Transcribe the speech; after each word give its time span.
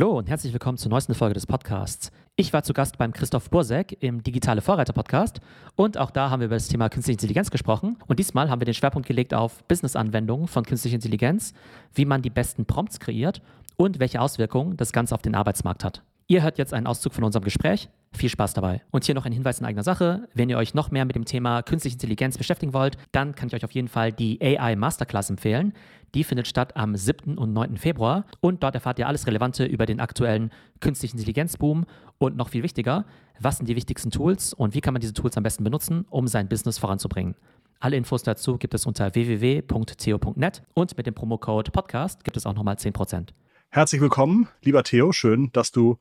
Hallo 0.00 0.16
und 0.16 0.30
herzlich 0.30 0.54
willkommen 0.54 0.78
zur 0.78 0.88
neuesten 0.88 1.14
Folge 1.14 1.34
des 1.34 1.46
Podcasts. 1.46 2.10
Ich 2.34 2.54
war 2.54 2.62
zu 2.62 2.72
Gast 2.72 2.96
beim 2.96 3.12
Christoph 3.12 3.50
Bursek 3.50 3.98
im 4.00 4.22
Digitale 4.22 4.62
Vorreiter 4.62 4.94
Podcast 4.94 5.42
und 5.76 5.98
auch 5.98 6.10
da 6.10 6.30
haben 6.30 6.40
wir 6.40 6.46
über 6.46 6.56
das 6.56 6.68
Thema 6.68 6.88
Künstliche 6.88 7.16
Intelligenz 7.16 7.50
gesprochen. 7.50 7.98
Und 8.06 8.18
diesmal 8.18 8.48
haben 8.48 8.62
wir 8.62 8.64
den 8.64 8.72
Schwerpunkt 8.72 9.06
gelegt 9.06 9.34
auf 9.34 9.62
Business-Anwendungen 9.64 10.48
von 10.48 10.64
Künstlicher 10.64 10.94
Intelligenz, 10.94 11.52
wie 11.92 12.06
man 12.06 12.22
die 12.22 12.30
besten 12.30 12.64
Prompts 12.64 12.98
kreiert 12.98 13.42
und 13.76 13.98
welche 13.98 14.22
Auswirkungen 14.22 14.78
das 14.78 14.92
Ganze 14.92 15.14
auf 15.14 15.20
den 15.20 15.34
Arbeitsmarkt 15.34 15.84
hat. 15.84 16.02
Ihr 16.30 16.44
hört 16.44 16.58
jetzt 16.58 16.72
einen 16.72 16.86
Auszug 16.86 17.12
von 17.12 17.24
unserem 17.24 17.42
Gespräch. 17.42 17.88
Viel 18.12 18.28
Spaß 18.28 18.54
dabei. 18.54 18.82
Und 18.92 19.04
hier 19.04 19.16
noch 19.16 19.26
ein 19.26 19.32
Hinweis 19.32 19.58
in 19.58 19.66
eigener 19.66 19.82
Sache. 19.82 20.28
Wenn 20.32 20.48
ihr 20.48 20.58
euch 20.58 20.74
noch 20.74 20.92
mehr 20.92 21.04
mit 21.04 21.16
dem 21.16 21.24
Thema 21.24 21.60
Künstliche 21.64 21.96
Intelligenz 21.96 22.38
beschäftigen 22.38 22.72
wollt, 22.72 22.96
dann 23.10 23.34
kann 23.34 23.48
ich 23.48 23.54
euch 23.56 23.64
auf 23.64 23.72
jeden 23.72 23.88
Fall 23.88 24.12
die 24.12 24.40
AI 24.40 24.76
Masterclass 24.76 25.28
empfehlen. 25.28 25.72
Die 26.14 26.22
findet 26.22 26.46
statt 26.46 26.76
am 26.76 26.94
7. 26.94 27.36
und 27.36 27.52
9. 27.52 27.78
Februar 27.78 28.26
und 28.40 28.62
dort 28.62 28.76
erfahrt 28.76 29.00
ihr 29.00 29.08
alles 29.08 29.26
Relevante 29.26 29.64
über 29.64 29.86
den 29.86 29.98
aktuellen 29.98 30.52
Künstlichen 30.78 31.16
Intelligenzboom 31.16 31.84
und 32.18 32.36
noch 32.36 32.50
viel 32.50 32.62
wichtiger, 32.62 33.06
was 33.40 33.56
sind 33.56 33.68
die 33.68 33.74
wichtigsten 33.74 34.12
Tools 34.12 34.54
und 34.54 34.72
wie 34.76 34.80
kann 34.80 34.94
man 34.94 35.00
diese 35.00 35.14
Tools 35.14 35.36
am 35.36 35.42
besten 35.42 35.64
benutzen, 35.64 36.06
um 36.10 36.28
sein 36.28 36.48
Business 36.48 36.78
voranzubringen. 36.78 37.34
Alle 37.80 37.96
Infos 37.96 38.22
dazu 38.22 38.56
gibt 38.56 38.74
es 38.74 38.86
unter 38.86 39.16
www.theo.net 39.16 40.62
und 40.74 40.96
mit 40.96 41.06
dem 41.08 41.14
Promocode 41.14 41.72
Podcast 41.72 42.22
gibt 42.22 42.36
es 42.36 42.46
auch 42.46 42.54
nochmal 42.54 42.76
10%. 42.76 43.30
Herzlich 43.72 44.00
willkommen, 44.00 44.48
lieber 44.62 44.82
Theo. 44.82 45.12
Schön, 45.12 45.52
dass 45.52 45.70
du 45.70 45.96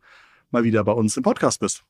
mal 0.49 0.63
wieder 0.63 0.83
bei 0.83 0.91
uns 0.91 1.15
im 1.17 1.21
Podcast 1.21 1.59
bist. 1.59 1.83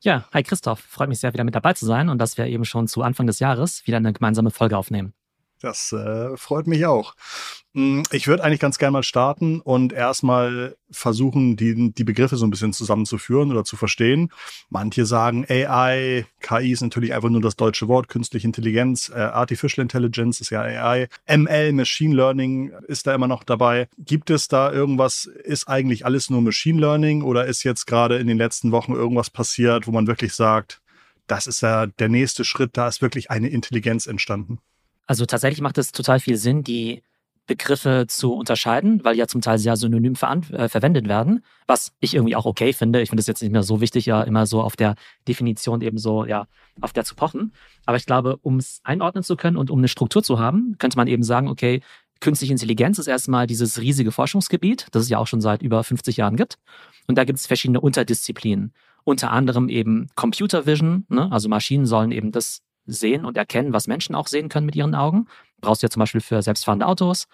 Ja, 0.00 0.26
hi 0.32 0.42
Christoph. 0.42 0.80
Freut 0.80 1.10
mich 1.10 1.20
sehr, 1.20 1.34
wieder 1.34 1.44
mit 1.44 1.54
dabei 1.54 1.74
zu 1.74 1.84
sein 1.84 2.08
und 2.08 2.16
dass 2.16 2.38
wir 2.38 2.46
eben 2.46 2.64
schon 2.64 2.88
zu 2.88 3.02
Anfang 3.02 3.26
des 3.26 3.38
Jahres 3.38 3.86
wieder 3.86 3.98
eine 3.98 4.14
gemeinsame 4.14 4.50
Folge 4.50 4.78
aufnehmen. 4.78 5.12
Das 5.60 5.92
äh, 5.92 6.36
freut 6.36 6.68
mich 6.68 6.86
auch. 6.86 7.14
Hm, 7.74 8.04
ich 8.12 8.28
würde 8.28 8.44
eigentlich 8.44 8.60
ganz 8.60 8.78
gerne 8.78 8.92
mal 8.92 9.02
starten 9.02 9.60
und 9.60 9.92
erstmal 9.92 10.76
versuchen, 10.90 11.56
die, 11.56 11.92
die 11.92 12.04
Begriffe 12.04 12.36
so 12.36 12.46
ein 12.46 12.50
bisschen 12.50 12.72
zusammenzuführen 12.72 13.50
oder 13.50 13.64
zu 13.64 13.76
verstehen. 13.76 14.30
Manche 14.70 15.04
sagen 15.04 15.44
AI, 15.48 16.26
KI 16.40 16.72
ist 16.72 16.80
natürlich 16.80 17.12
einfach 17.12 17.28
nur 17.28 17.40
das 17.40 17.56
deutsche 17.56 17.88
Wort, 17.88 18.08
künstliche 18.08 18.46
Intelligenz, 18.46 19.10
äh, 19.10 19.18
Artificial 19.18 19.82
Intelligence 19.82 20.40
ist 20.40 20.50
ja 20.50 20.62
AI, 20.62 21.08
ML, 21.26 21.72
Machine 21.72 22.14
Learning 22.14 22.72
ist 22.86 23.06
da 23.06 23.14
immer 23.14 23.28
noch 23.28 23.42
dabei. 23.42 23.88
Gibt 23.98 24.30
es 24.30 24.48
da 24.48 24.72
irgendwas, 24.72 25.26
ist 25.26 25.68
eigentlich 25.68 26.06
alles 26.06 26.30
nur 26.30 26.40
Machine 26.40 26.80
Learning 26.80 27.22
oder 27.22 27.46
ist 27.46 27.64
jetzt 27.64 27.86
gerade 27.86 28.18
in 28.18 28.28
den 28.28 28.38
letzten 28.38 28.70
Wochen 28.70 28.92
irgendwas 28.92 29.30
passiert, 29.30 29.86
wo 29.86 29.90
man 29.90 30.06
wirklich 30.06 30.34
sagt, 30.34 30.80
das 31.26 31.46
ist 31.46 31.60
ja 31.60 31.86
der 31.86 32.08
nächste 32.08 32.44
Schritt, 32.44 32.76
da 32.76 32.88
ist 32.88 33.02
wirklich 33.02 33.30
eine 33.30 33.48
Intelligenz 33.48 34.06
entstanden? 34.06 34.60
Also 35.08 35.24
tatsächlich 35.24 35.62
macht 35.62 35.78
es 35.78 35.90
total 35.90 36.20
viel 36.20 36.36
Sinn, 36.36 36.62
die 36.62 37.02
Begriffe 37.46 38.04
zu 38.08 38.34
unterscheiden, 38.34 39.02
weil 39.04 39.16
ja 39.16 39.26
zum 39.26 39.40
Teil 39.40 39.58
sehr 39.58 39.74
synonym 39.74 40.12
äh, 40.12 40.68
verwendet 40.68 41.08
werden, 41.08 41.42
was 41.66 41.92
ich 41.98 42.14
irgendwie 42.14 42.36
auch 42.36 42.44
okay 42.44 42.74
finde. 42.74 43.00
Ich 43.00 43.08
finde 43.08 43.22
es 43.22 43.26
jetzt 43.26 43.40
nicht 43.40 43.50
mehr 43.50 43.62
so 43.62 43.80
wichtig, 43.80 44.04
ja 44.04 44.22
immer 44.22 44.44
so 44.44 44.60
auf 44.60 44.76
der 44.76 44.96
Definition 45.26 45.80
eben 45.80 45.96
so, 45.96 46.26
ja, 46.26 46.46
auf 46.82 46.92
der 46.92 47.04
zu 47.04 47.14
pochen. 47.14 47.52
Aber 47.86 47.96
ich 47.96 48.04
glaube, 48.04 48.36
um 48.42 48.58
es 48.58 48.80
einordnen 48.84 49.24
zu 49.24 49.34
können 49.34 49.56
und 49.56 49.70
um 49.70 49.78
eine 49.78 49.88
Struktur 49.88 50.22
zu 50.22 50.38
haben, 50.38 50.76
könnte 50.78 50.98
man 50.98 51.08
eben 51.08 51.22
sagen, 51.22 51.48
okay, 51.48 51.80
künstliche 52.20 52.52
Intelligenz 52.52 52.98
ist 52.98 53.06
erstmal 53.06 53.46
dieses 53.46 53.80
riesige 53.80 54.12
Forschungsgebiet, 54.12 54.88
das 54.90 55.04
es 55.04 55.08
ja 55.08 55.16
auch 55.16 55.26
schon 55.26 55.40
seit 55.40 55.62
über 55.62 55.82
50 55.82 56.18
Jahren 56.18 56.36
gibt. 56.36 56.58
Und 57.06 57.16
da 57.16 57.24
gibt 57.24 57.38
es 57.38 57.46
verschiedene 57.46 57.80
Unterdisziplinen. 57.80 58.74
Unter 59.04 59.30
anderem 59.30 59.70
eben 59.70 60.08
Computer 60.16 60.66
Vision, 60.66 61.06
ne? 61.08 61.32
also 61.32 61.48
Maschinen 61.48 61.86
sollen 61.86 62.12
eben 62.12 62.30
das 62.30 62.60
sehen 62.88 63.24
und 63.24 63.36
erkennen, 63.36 63.72
was 63.72 63.86
Menschen 63.86 64.14
auch 64.14 64.26
sehen 64.26 64.48
können 64.48 64.66
mit 64.66 64.74
ihren 64.76 64.94
Augen. 64.94 65.26
Brauchst 65.60 65.82
du 65.82 65.86
ja 65.86 65.90
zum 65.90 66.00
Beispiel 66.00 66.20
für 66.20 66.42
selbstfahrende 66.42 66.86
Autos. 66.86 67.28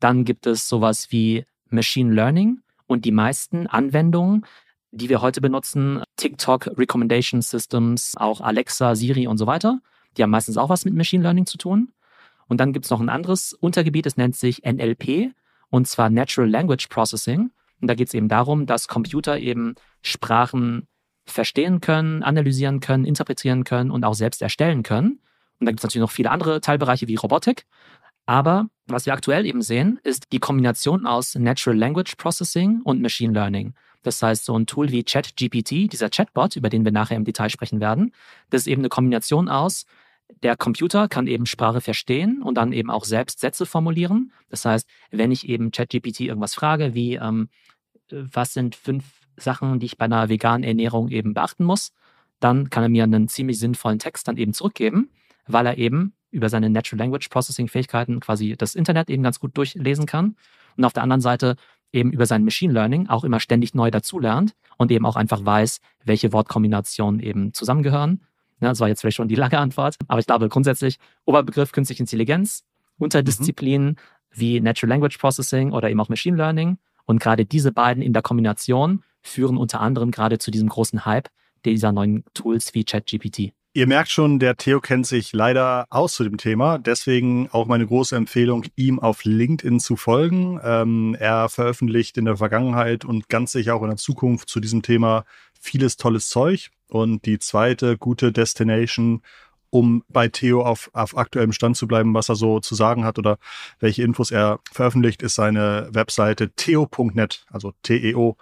Dann 0.00 0.24
gibt 0.24 0.46
es 0.46 0.68
sowas 0.68 1.12
wie 1.12 1.44
Machine 1.68 2.12
Learning 2.12 2.60
und 2.86 3.04
die 3.04 3.12
meisten 3.12 3.66
Anwendungen, 3.66 4.44
die 4.90 5.08
wir 5.08 5.20
heute 5.20 5.40
benutzen, 5.40 6.02
TikTok 6.16 6.78
Recommendation 6.78 7.42
Systems, 7.42 8.14
auch 8.16 8.40
Alexa, 8.40 8.94
Siri 8.94 9.26
und 9.26 9.38
so 9.38 9.46
weiter, 9.46 9.80
die 10.16 10.22
haben 10.22 10.30
meistens 10.30 10.56
auch 10.56 10.68
was 10.68 10.84
mit 10.84 10.94
Machine 10.94 11.22
Learning 11.22 11.46
zu 11.46 11.58
tun. 11.58 11.92
Und 12.48 12.60
dann 12.60 12.72
gibt 12.72 12.86
es 12.86 12.90
noch 12.90 13.00
ein 13.00 13.08
anderes 13.08 13.52
Untergebiet, 13.52 14.06
das 14.06 14.16
nennt 14.16 14.36
sich 14.36 14.64
NLP, 14.64 15.34
und 15.68 15.88
zwar 15.88 16.10
Natural 16.10 16.48
Language 16.48 16.88
Processing. 16.88 17.50
Und 17.80 17.88
da 17.88 17.94
geht 17.94 18.08
es 18.08 18.14
eben 18.14 18.28
darum, 18.28 18.66
dass 18.66 18.88
Computer 18.88 19.38
eben 19.38 19.74
Sprachen 20.00 20.86
verstehen 21.26 21.80
können, 21.80 22.22
analysieren 22.22 22.80
können, 22.80 23.04
interpretieren 23.04 23.64
können 23.64 23.90
und 23.90 24.04
auch 24.04 24.14
selbst 24.14 24.42
erstellen 24.42 24.82
können. 24.82 25.20
Und 25.58 25.66
da 25.66 25.70
gibt 25.70 25.80
es 25.80 25.84
natürlich 25.84 26.02
noch 26.02 26.10
viele 26.10 26.30
andere 26.30 26.60
Teilbereiche 26.60 27.08
wie 27.08 27.16
Robotik. 27.16 27.66
Aber 28.26 28.68
was 28.86 29.06
wir 29.06 29.12
aktuell 29.12 29.46
eben 29.46 29.62
sehen, 29.62 30.00
ist 30.02 30.32
die 30.32 30.38
Kombination 30.38 31.06
aus 31.06 31.34
Natural 31.34 31.78
Language 31.78 32.16
Processing 32.16 32.80
und 32.82 33.00
Machine 33.00 33.32
Learning. 33.32 33.74
Das 34.02 34.22
heißt, 34.22 34.44
so 34.44 34.56
ein 34.56 34.66
Tool 34.66 34.90
wie 34.90 35.02
ChatGPT, 35.02 35.92
dieser 35.92 36.10
Chatbot, 36.10 36.56
über 36.56 36.68
den 36.68 36.84
wir 36.84 36.92
nachher 36.92 37.16
im 37.16 37.24
Detail 37.24 37.50
sprechen 37.50 37.80
werden, 37.80 38.12
das 38.50 38.62
ist 38.62 38.66
eben 38.68 38.82
eine 38.82 38.88
Kombination 38.88 39.48
aus, 39.48 39.86
der 40.42 40.56
Computer 40.56 41.08
kann 41.08 41.26
eben 41.26 41.46
Sprache 41.46 41.80
verstehen 41.80 42.42
und 42.42 42.56
dann 42.56 42.72
eben 42.72 42.90
auch 42.90 43.04
selbst 43.04 43.40
Sätze 43.40 43.64
formulieren. 43.64 44.32
Das 44.48 44.64
heißt, 44.64 44.88
wenn 45.10 45.30
ich 45.30 45.48
eben 45.48 45.70
ChatGPT 45.70 46.20
irgendwas 46.20 46.54
frage, 46.54 46.94
wie 46.94 47.14
ähm, 47.14 47.48
was 48.10 48.52
sind 48.52 48.76
fünf 48.76 49.04
Sachen, 49.36 49.78
die 49.78 49.86
ich 49.86 49.98
bei 49.98 50.06
einer 50.06 50.28
veganen 50.28 50.64
Ernährung 50.64 51.08
eben 51.08 51.34
beachten 51.34 51.64
muss, 51.64 51.92
dann 52.40 52.70
kann 52.70 52.82
er 52.82 52.88
mir 52.88 53.04
einen 53.04 53.28
ziemlich 53.28 53.58
sinnvollen 53.58 53.98
Text 53.98 54.28
dann 54.28 54.36
eben 54.36 54.52
zurückgeben, 54.52 55.10
weil 55.46 55.66
er 55.66 55.78
eben 55.78 56.14
über 56.30 56.48
seine 56.48 56.70
Natural 56.70 56.98
Language 56.98 57.28
Processing 57.28 57.68
Fähigkeiten 57.68 58.20
quasi 58.20 58.56
das 58.56 58.74
Internet 58.74 59.08
eben 59.10 59.22
ganz 59.22 59.40
gut 59.40 59.56
durchlesen 59.56 60.06
kann 60.06 60.36
und 60.76 60.84
auf 60.84 60.92
der 60.92 61.02
anderen 61.02 61.20
Seite 61.20 61.56
eben 61.92 62.12
über 62.12 62.26
sein 62.26 62.44
Machine 62.44 62.72
Learning 62.72 63.08
auch 63.08 63.24
immer 63.24 63.40
ständig 63.40 63.74
neu 63.74 63.90
dazulernt 63.90 64.54
und 64.76 64.90
eben 64.90 65.06
auch 65.06 65.16
einfach 65.16 65.44
weiß, 65.44 65.80
welche 66.04 66.32
Wortkombinationen 66.32 67.20
eben 67.20 67.52
zusammengehören. 67.54 68.22
Ja, 68.60 68.68
das 68.68 68.80
war 68.80 68.88
jetzt 68.88 69.00
vielleicht 69.00 69.16
schon 69.16 69.28
die 69.28 69.34
lange 69.34 69.58
Antwort, 69.58 69.96
aber 70.08 70.20
ich 70.20 70.26
glaube 70.26 70.48
grundsätzlich 70.48 70.98
Oberbegriff 71.24 71.72
künstliche 71.72 72.02
Intelligenz, 72.02 72.64
Unterdisziplinen 72.98 73.88
mhm. 73.88 73.96
wie 74.30 74.60
Natural 74.60 74.90
Language 74.90 75.18
Processing 75.18 75.72
oder 75.72 75.90
eben 75.90 76.00
auch 76.00 76.08
Machine 76.08 76.36
Learning 76.36 76.78
und 77.04 77.20
gerade 77.20 77.46
diese 77.46 77.72
beiden 77.72 78.02
in 78.02 78.12
der 78.12 78.22
Kombination 78.22 79.02
führen 79.28 79.56
unter 79.56 79.80
anderem 79.80 80.10
gerade 80.10 80.38
zu 80.38 80.50
diesem 80.50 80.68
großen 80.68 81.04
Hype 81.04 81.28
dieser 81.64 81.92
neuen 81.92 82.24
Tools 82.34 82.74
wie 82.74 82.84
ChatGPT. 82.84 83.52
Ihr 83.76 83.86
merkt 83.86 84.10
schon, 84.10 84.38
der 84.38 84.56
Theo 84.56 84.80
kennt 84.80 85.06
sich 85.06 85.34
leider 85.34 85.84
aus 85.90 86.14
zu 86.14 86.24
dem 86.24 86.38
Thema. 86.38 86.78
Deswegen 86.78 87.50
auch 87.52 87.66
meine 87.66 87.86
große 87.86 88.16
Empfehlung, 88.16 88.64
ihm 88.74 88.98
auf 88.98 89.24
LinkedIn 89.24 89.80
zu 89.80 89.96
folgen. 89.96 90.58
Ähm, 90.64 91.14
er 91.20 91.50
veröffentlicht 91.50 92.16
in 92.16 92.24
der 92.24 92.38
Vergangenheit 92.38 93.04
und 93.04 93.28
ganz 93.28 93.52
sicher 93.52 93.74
auch 93.74 93.82
in 93.82 93.88
der 93.88 93.98
Zukunft 93.98 94.48
zu 94.48 94.60
diesem 94.60 94.80
Thema 94.80 95.26
vieles 95.60 95.98
tolles 95.98 96.30
Zeug. 96.30 96.70
Und 96.88 97.26
die 97.26 97.38
zweite 97.38 97.98
gute 97.98 98.32
Destination, 98.32 99.20
um 99.68 100.04
bei 100.08 100.28
Theo 100.28 100.62
auf, 100.62 100.88
auf 100.94 101.14
aktuellem 101.18 101.52
Stand 101.52 101.76
zu 101.76 101.86
bleiben, 101.86 102.14
was 102.14 102.30
er 102.30 102.36
so 102.36 102.60
zu 102.60 102.74
sagen 102.74 103.04
hat 103.04 103.18
oder 103.18 103.36
welche 103.78 104.02
Infos 104.02 104.30
er 104.30 104.60
veröffentlicht, 104.72 105.20
ist 105.20 105.34
seine 105.34 105.90
Webseite 105.90 106.48
theo.net, 106.48 107.44
also 107.50 107.74
T-E-O 107.82 108.38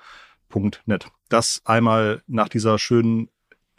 Net. 0.86 1.08
Das 1.28 1.62
einmal 1.64 2.22
nach 2.26 2.48
dieser 2.48 2.78
schönen 2.78 3.28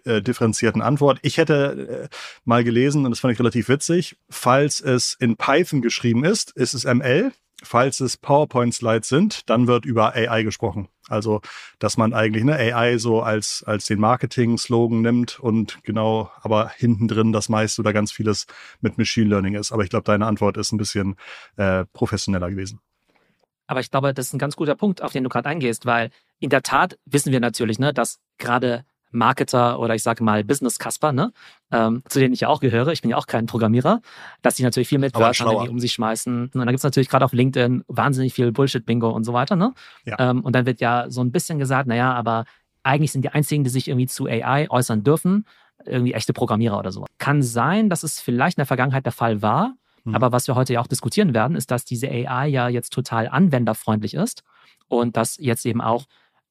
äh, 0.05 0.21
differenzierten 0.21 0.81
Antwort. 0.81 1.19
Ich 1.23 1.37
hätte 1.37 2.09
äh, 2.11 2.15
mal 2.43 2.63
gelesen, 2.63 3.05
und 3.05 3.11
das 3.11 3.19
fand 3.19 3.33
ich 3.33 3.39
relativ 3.39 3.69
witzig, 3.69 4.17
falls 4.29 4.79
es 4.81 5.15
in 5.19 5.35
Python 5.35 5.81
geschrieben 5.81 6.23
ist, 6.23 6.51
ist 6.51 6.73
es 6.73 6.85
ML. 6.85 7.31
Falls 7.63 8.01
es 8.01 8.17
PowerPoint-Slides 8.17 9.07
sind, 9.07 9.49
dann 9.49 9.65
wird 9.65 9.85
über 9.85 10.13
AI 10.13 10.43
gesprochen. 10.43 10.89
Also, 11.07 11.41
dass 11.79 11.97
man 11.97 12.13
eigentlich 12.13 12.43
eine 12.43 12.55
AI 12.55 12.97
so 12.97 13.21
als, 13.21 13.63
als 13.65 13.85
den 13.85 13.99
Marketing-Slogan 13.99 15.01
nimmt 15.01 15.39
und 15.39 15.81
genau, 15.83 16.29
aber 16.41 16.69
hinten 16.75 17.07
drin 17.07 17.31
das 17.31 17.47
meiste 17.47 17.81
oder 17.81 17.93
ganz 17.93 18.11
vieles 18.11 18.45
mit 18.81 18.97
Machine 18.97 19.29
Learning 19.29 19.55
ist. 19.55 19.71
Aber 19.71 19.83
ich 19.83 19.89
glaube, 19.89 20.03
deine 20.03 20.27
Antwort 20.27 20.57
ist 20.57 20.71
ein 20.73 20.77
bisschen 20.77 21.15
äh, 21.55 21.85
professioneller 21.93 22.49
gewesen. 22.49 22.79
Aber 23.67 23.79
ich 23.79 23.91
glaube, 23.91 24.13
das 24.13 24.27
ist 24.27 24.33
ein 24.33 24.39
ganz 24.39 24.55
guter 24.55 24.75
Punkt, 24.75 25.01
auf 25.01 25.11
den 25.11 25.23
du 25.23 25.29
gerade 25.29 25.49
eingehst, 25.49 25.85
weil 25.85 26.09
in 26.39 26.49
der 26.49 26.61
Tat 26.61 26.97
wissen 27.05 27.31
wir 27.31 27.39
natürlich, 27.39 27.79
ne, 27.79 27.93
dass 27.93 28.19
gerade 28.37 28.85
Marketer 29.11 29.79
oder 29.79 29.95
ich 29.95 30.03
sage 30.03 30.23
mal 30.23 30.43
Business 30.43 30.77
Casper, 30.77 31.11
ne, 31.11 31.31
ähm, 31.71 32.03
zu 32.07 32.19
denen 32.19 32.33
ich 32.33 32.41
ja 32.41 32.49
auch 32.49 32.59
gehöre, 32.59 32.89
ich 32.89 33.01
bin 33.01 33.09
ja 33.09 33.17
auch 33.17 33.27
kein 33.27 33.45
Programmierer, 33.45 34.01
dass 34.41 34.55
die 34.55 34.63
natürlich 34.63 34.89
viel 34.89 34.99
mit 34.99 35.15
Wörtern 35.15 35.69
um 35.69 35.79
sich 35.79 35.93
schmeißen. 35.93 36.51
Und 36.53 36.55
dann 36.55 36.67
gibt 36.67 36.79
es 36.79 36.83
natürlich 36.83 37.09
gerade 37.09 37.25
auf 37.25 37.33
LinkedIn 37.33 37.83
wahnsinnig 37.87 38.33
viel 38.33 38.51
Bullshit-Bingo 38.51 39.09
und 39.09 39.23
so 39.23 39.33
weiter. 39.33 39.55
Ne? 39.55 39.73
Ja. 40.03 40.17
Ähm, 40.19 40.41
und 40.41 40.53
dann 40.53 40.65
wird 40.65 40.81
ja 40.81 41.05
so 41.09 41.21
ein 41.21 41.31
bisschen 41.31 41.57
gesagt, 41.57 41.87
naja, 41.87 42.13
aber 42.13 42.45
eigentlich 42.83 43.11
sind 43.11 43.23
die 43.23 43.29
einzigen, 43.29 43.63
die 43.63 43.69
sich 43.69 43.87
irgendwie 43.87 44.07
zu 44.07 44.27
AI 44.27 44.69
äußern 44.69 45.03
dürfen, 45.03 45.45
irgendwie 45.85 46.13
echte 46.13 46.33
Programmierer 46.33 46.77
oder 46.77 46.91
so. 46.91 47.05
Kann 47.17 47.41
sein, 47.41 47.89
dass 47.89 48.03
es 48.03 48.19
vielleicht 48.19 48.57
in 48.57 48.61
der 48.61 48.67
Vergangenheit 48.67 49.05
der 49.05 49.11
Fall 49.11 49.41
war, 49.41 49.75
mhm. 50.05 50.15
aber 50.15 50.31
was 50.31 50.47
wir 50.47 50.55
heute 50.55 50.73
ja 50.73 50.81
auch 50.81 50.87
diskutieren 50.87 51.33
werden, 51.33 51.55
ist, 51.55 51.71
dass 51.71 51.85
diese 51.85 52.09
AI 52.09 52.47
ja 52.47 52.69
jetzt 52.69 52.91
total 52.93 53.27
anwenderfreundlich 53.27 54.13
ist 54.13 54.43
und 54.87 55.17
dass 55.17 55.37
jetzt 55.37 55.65
eben 55.65 55.81
auch 55.81 56.05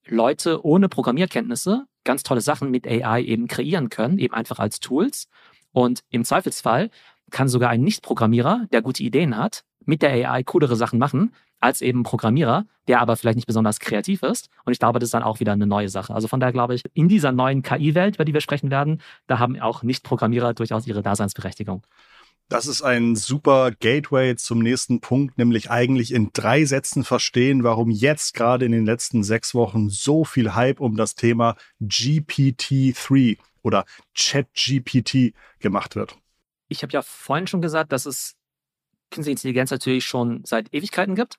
Leute 0.07 0.65
ohne 0.65 0.89
Programmierkenntnisse 0.89 1.87
ganz 2.05 2.23
tolle 2.23 2.43
Sachen 2.43 2.71
mit 2.71 2.87
AI 2.87 3.23
eben 3.23 3.49
kreieren 3.49 3.89
können, 3.89 4.19
eben 4.19 4.35
einfach 4.35 4.59
als 4.59 4.81
Tools. 4.81 5.29
Und 5.73 6.05
im 6.11 6.25
Zweifelsfall 6.25 6.91
kann 7.31 7.49
sogar 7.49 7.71
ein 7.71 7.83
Nicht-Programmierer, 7.83 8.67
der 8.73 8.83
gute 8.83 9.03
Ideen 9.03 9.37
hat, 9.37 9.65
mit 9.87 10.03
der 10.03 10.11
AI 10.31 10.43
coolere 10.45 10.77
Sachen 10.77 10.99
machen, 10.99 11.33
als 11.61 11.81
eben 11.81 12.03
Programmierer, 12.03 12.67
der 12.89 13.01
aber 13.01 13.17
vielleicht 13.17 13.37
nicht 13.37 13.47
besonders 13.47 13.81
kreativ 13.81 14.23
ist. 14.23 14.51
Und 14.67 14.73
ich 14.75 14.79
glaube, 14.79 14.99
das 14.99 15.07
ist 15.07 15.15
dann 15.15 15.23
auch 15.23 15.41
wieder 15.41 15.53
eine 15.53 15.67
neue 15.67 15.89
Sache. 15.89 16.15
Also 16.15 16.29
von 16.29 16.39
daher 16.39 16.53
glaube 16.53 16.75
ich, 16.75 16.85
in 16.93 17.09
dieser 17.09 17.33
neuen 17.33 17.63
KI-Welt, 17.63 18.17
über 18.17 18.27
die 18.27 18.35
wir 18.35 18.43
sprechen 18.43 18.71
werden, 18.71 19.01
da 19.27 19.39
haben 19.39 19.59
auch 19.59 19.83
Nicht-Programmierer 19.83 20.53
durchaus 20.53 20.87
ihre 20.87 21.03
Daseinsberechtigung. 21.03 21.83
Das 22.49 22.67
ist 22.67 22.83
ein 22.83 23.17
super 23.17 23.73
Gateway 23.73 24.37
zum 24.37 24.59
nächsten 24.59 25.01
Punkt, 25.01 25.39
nämlich 25.39 25.71
eigentlich 25.71 26.13
in 26.13 26.31
drei 26.33 26.65
Sätzen 26.67 27.03
verstehen, 27.03 27.65
warum 27.65 27.91
jetzt 27.91 28.35
gerade 28.35 28.67
in 28.67 28.73
den 28.73 28.85
letzten 28.85 29.23
sechs 29.23 29.55
Wochen 29.55 29.89
so 29.89 30.25
viel 30.25 30.55
Hype 30.55 30.81
um 30.81 30.97
das 30.97 31.15
Thema 31.15 31.57
GPT-3 31.81 33.39
oder 33.63 33.87
ChatGPT 34.15 35.35
gemacht 35.59 35.97
wird. 35.97 36.19
Ich 36.69 36.83
habe 36.83 36.93
ja 36.93 37.03
vorhin 37.03 37.47
schon 37.47 37.63
gesagt, 37.63 37.93
dass 37.93 38.05
es 38.05 38.37
künstliche 39.11 39.33
Intelligenz 39.33 39.71
natürlich 39.71 40.05
schon 40.05 40.45
seit 40.45 40.73
Ewigkeiten 40.75 41.15
gibt. 41.15 41.39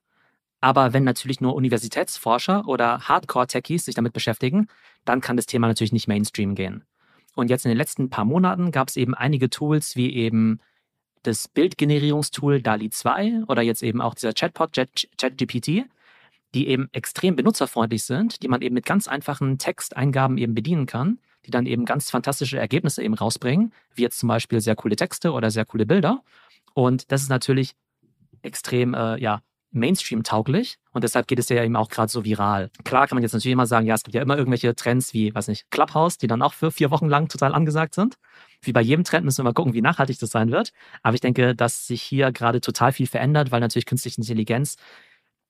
Aber 0.62 0.94
wenn 0.94 1.04
natürlich 1.04 1.42
nur 1.42 1.54
Universitätsforscher 1.54 2.68
oder 2.68 3.02
Hardcore-Techies 3.02 3.86
sich 3.86 3.94
damit 3.94 4.14
beschäftigen, 4.14 4.68
dann 5.04 5.22
kann 5.22 5.38
das 5.38 5.46
Thema 5.46 5.68
natürlich 5.68 5.94
nicht 5.94 6.08
Mainstream 6.08 6.56
gehen. 6.56 6.84
Und 7.36 7.50
jetzt 7.50 7.66
in 7.66 7.70
den 7.70 7.78
letzten 7.78 8.10
paar 8.10 8.26
Monaten 8.26 8.72
gab 8.72 8.88
es 8.88 8.96
eben 8.96 9.14
einige 9.14 9.50
Tools 9.50 9.96
wie 9.96 10.14
eben 10.16 10.60
das 11.26 11.48
Bildgenerierungstool 11.48 12.62
DALI 12.62 12.90
2 12.90 13.44
oder 13.48 13.62
jetzt 13.62 13.84
eben 13.84 14.02
auch 14.02 14.14
dieser 14.14 14.34
Chatbot 14.34 14.74
ChatGPT, 14.74 15.86
die 16.54 16.68
eben 16.68 16.88
extrem 16.94 17.36
benutzerfreundlich 17.36 18.04
sind, 18.04 18.44
die 18.44 18.48
man 18.48 18.62
eben 18.62 18.76
mit 18.76 18.86
ganz 18.86 19.08
einfachen 19.08 19.58
Texteingaben 19.58 20.38
eben 20.38 20.56
bedienen 20.56 20.86
kann, 20.86 21.20
die 21.46 21.52
dann 21.52 21.66
eben 21.66 21.86
ganz 21.86 22.10
fantastische 22.10 22.58
Ergebnisse 22.58 23.04
eben 23.04 23.14
rausbringen, 23.14 23.74
wie 23.94 24.04
jetzt 24.04 24.20
zum 24.20 24.28
Beispiel 24.28 24.62
sehr 24.62 24.76
coole 24.76 24.96
Texte 24.96 25.32
oder 25.34 25.52
sehr 25.52 25.66
coole 25.66 25.86
Bilder. 25.86 26.24
Und 26.74 27.12
das 27.12 27.24
ist 27.24 27.30
natürlich 27.30 27.76
extrem, 28.42 28.94
äh, 28.94 29.20
ja, 29.20 29.42
Mainstream-tauglich 29.76 30.78
und 30.92 31.04
deshalb 31.04 31.28
geht 31.28 31.40
es 31.40 31.50
ja 31.50 31.64
eben 31.64 31.76
auch 31.76 31.90
gerade 31.90 32.12
so 32.12 32.24
viral. 32.26 32.72
Klar 32.84 33.08
kann 33.08 33.16
man 33.16 33.24
jetzt 33.24 33.34
natürlich 33.34 33.54
immer 33.54 33.68
sagen, 33.68 33.86
ja, 33.86 33.96
es 33.96 34.04
gibt 34.04 34.16
ja 34.16 34.22
immer 34.22 34.38
irgendwelche 34.38 34.76
Trends 34.76 35.14
wie, 35.14 35.34
weiß 35.34 35.48
nicht, 35.48 35.70
Clubhouse, 35.70 36.18
die 36.18 36.28
dann 36.28 36.42
auch 36.42 36.54
für 36.54 36.72
vier 36.72 36.92
Wochen 36.92 37.08
lang 37.08 37.28
total 37.28 37.54
angesagt 37.54 37.96
sind. 37.96 38.16
Wie 38.62 38.74
bei 38.74 38.82
jedem 38.82 39.04
Trend 39.04 39.26
müssen 39.26 39.40
wir 39.40 39.44
mal 39.44 39.54
gucken, 39.54 39.74
wie 39.74 39.82
nachhaltig 39.82 40.18
das 40.20 40.32
sein 40.32 40.52
wird. 40.52 40.72
Aber 41.04 41.14
ich 41.14 41.22
denke, 41.22 41.56
dass 41.56 41.88
sich 41.88 42.02
hier 42.02 42.32
gerade 42.32 42.62
total 42.62 42.92
viel 42.94 43.08
verändert, 43.08 43.52
weil 43.52 43.60
natürlich 43.60 43.86
künstliche 43.86 44.20
Intelligenz 44.20 44.78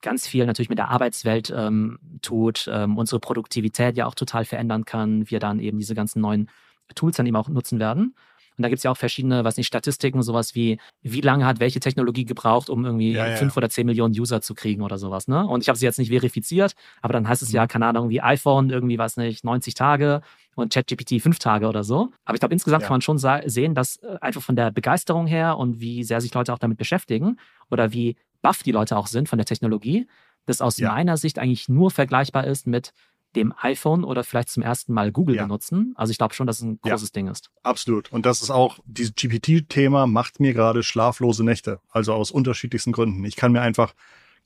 ganz 0.01 0.27
viel 0.27 0.45
natürlich 0.45 0.69
mit 0.69 0.77
der 0.77 0.89
Arbeitswelt 0.89 1.53
ähm, 1.55 1.99
tut, 2.21 2.69
ähm, 2.71 2.97
unsere 2.97 3.19
Produktivität 3.19 3.97
ja 3.97 4.05
auch 4.05 4.15
total 4.15 4.45
verändern 4.45 4.85
kann, 4.85 5.29
wir 5.29 5.39
dann 5.39 5.59
eben 5.59 5.79
diese 5.79 5.95
ganzen 5.95 6.21
neuen 6.21 6.49
Tools 6.93 7.17
dann 7.17 7.25
eben 7.25 7.35
auch 7.35 7.49
nutzen 7.49 7.79
werden. 7.79 8.15
Und 8.57 8.63
da 8.63 8.69
gibt 8.69 8.77
es 8.77 8.83
ja 8.83 8.91
auch 8.91 8.97
verschiedene, 8.97 9.43
was 9.43 9.57
nicht, 9.57 9.67
Statistiken, 9.67 10.21
sowas 10.23 10.55
wie, 10.55 10.79
wie 11.01 11.21
lange 11.21 11.45
hat 11.45 11.59
welche 11.59 11.79
Technologie 11.79 12.25
gebraucht, 12.25 12.69
um 12.69 12.85
irgendwie 12.85 13.13
ja, 13.13 13.27
ja. 13.27 13.35
fünf 13.35 13.55
oder 13.57 13.69
zehn 13.69 13.85
Millionen 13.85 14.17
User 14.17 14.41
zu 14.41 14.53
kriegen 14.53 14.81
oder 14.81 14.97
sowas. 14.97 15.27
Ne? 15.27 15.45
Und 15.45 15.61
ich 15.61 15.69
habe 15.69 15.77
sie 15.77 15.85
jetzt 15.85 15.99
nicht 15.99 16.09
verifiziert, 16.09 16.73
aber 17.01 17.13
dann 17.13 17.27
heißt 17.27 17.41
es 17.41 17.49
mhm. 17.49 17.55
ja, 17.55 17.67
keine 17.67 17.87
Ahnung, 17.87 18.09
wie 18.09 18.21
iPhone 18.21 18.69
irgendwie, 18.69 18.97
was 18.97 19.17
nicht, 19.17 19.43
90 19.43 19.73
Tage 19.73 20.21
und 20.55 20.73
ChatGPT 20.73 21.21
fünf 21.21 21.39
Tage 21.39 21.67
oder 21.67 21.83
so. 21.83 22.11
Aber 22.23 22.35
ich 22.35 22.39
glaube, 22.39 22.53
insgesamt 22.53 22.83
ja. 22.83 22.87
kann 22.87 22.95
man 22.95 23.01
schon 23.01 23.17
sehen, 23.17 23.75
dass 23.75 23.97
äh, 23.97 24.17
einfach 24.21 24.41
von 24.41 24.55
der 24.55 24.71
Begeisterung 24.71 25.27
her 25.27 25.57
und 25.57 25.79
wie 25.79 26.03
sehr 26.03 26.21
sich 26.21 26.33
Leute 26.33 26.53
auch 26.53 26.59
damit 26.59 26.77
beschäftigen 26.77 27.37
oder 27.69 27.91
wie 27.91 28.15
buff 28.41 28.63
die 28.63 28.71
Leute 28.71 28.97
auch 28.97 29.07
sind 29.07 29.27
von 29.27 29.37
der 29.37 29.45
Technologie, 29.45 30.07
das 30.45 30.61
aus 30.61 30.79
meiner 30.79 31.17
Sicht 31.17 31.39
eigentlich 31.39 31.67
nur 31.67 31.89
vergleichbar 31.89 32.45
ist 32.45 32.67
mit 32.67 32.93
dem 33.35 33.53
iPhone 33.59 34.03
oder 34.03 34.23
vielleicht 34.23 34.49
zum 34.49 34.63
ersten 34.63 34.93
Mal 34.93 35.11
Google 35.11 35.35
ja. 35.35 35.43
benutzen. 35.43 35.93
Also 35.95 36.11
ich 36.11 36.17
glaube 36.17 36.33
schon, 36.33 36.47
dass 36.47 36.57
es 36.57 36.63
ein 36.63 36.79
großes 36.81 37.09
ja, 37.09 37.13
Ding 37.13 37.27
ist. 37.27 37.51
Absolut. 37.63 38.11
Und 38.11 38.25
das 38.25 38.41
ist 38.41 38.49
auch, 38.49 38.79
dieses 38.85 39.13
GPT-Thema 39.15 40.07
macht 40.07 40.39
mir 40.39 40.53
gerade 40.53 40.83
schlaflose 40.83 41.43
Nächte. 41.43 41.79
Also 41.89 42.13
aus 42.13 42.31
unterschiedlichsten 42.31 42.91
Gründen. 42.91 43.23
Ich 43.25 43.35
kann 43.35 43.51
mir 43.51 43.61
einfach 43.61 43.93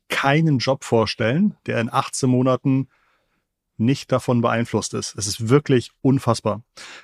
keinen 0.10 0.58
Job 0.58 0.84
vorstellen, 0.84 1.56
der 1.66 1.80
in 1.80 1.92
18 1.92 2.30
Monaten 2.30 2.90
nicht 3.80 4.12
davon 4.12 4.42
beeinflusst 4.42 4.94
ist. 4.94 5.16
Es 5.18 5.28
ist 5.28 5.50
wirklich 5.50 5.92
unfassbar. 6.02 6.64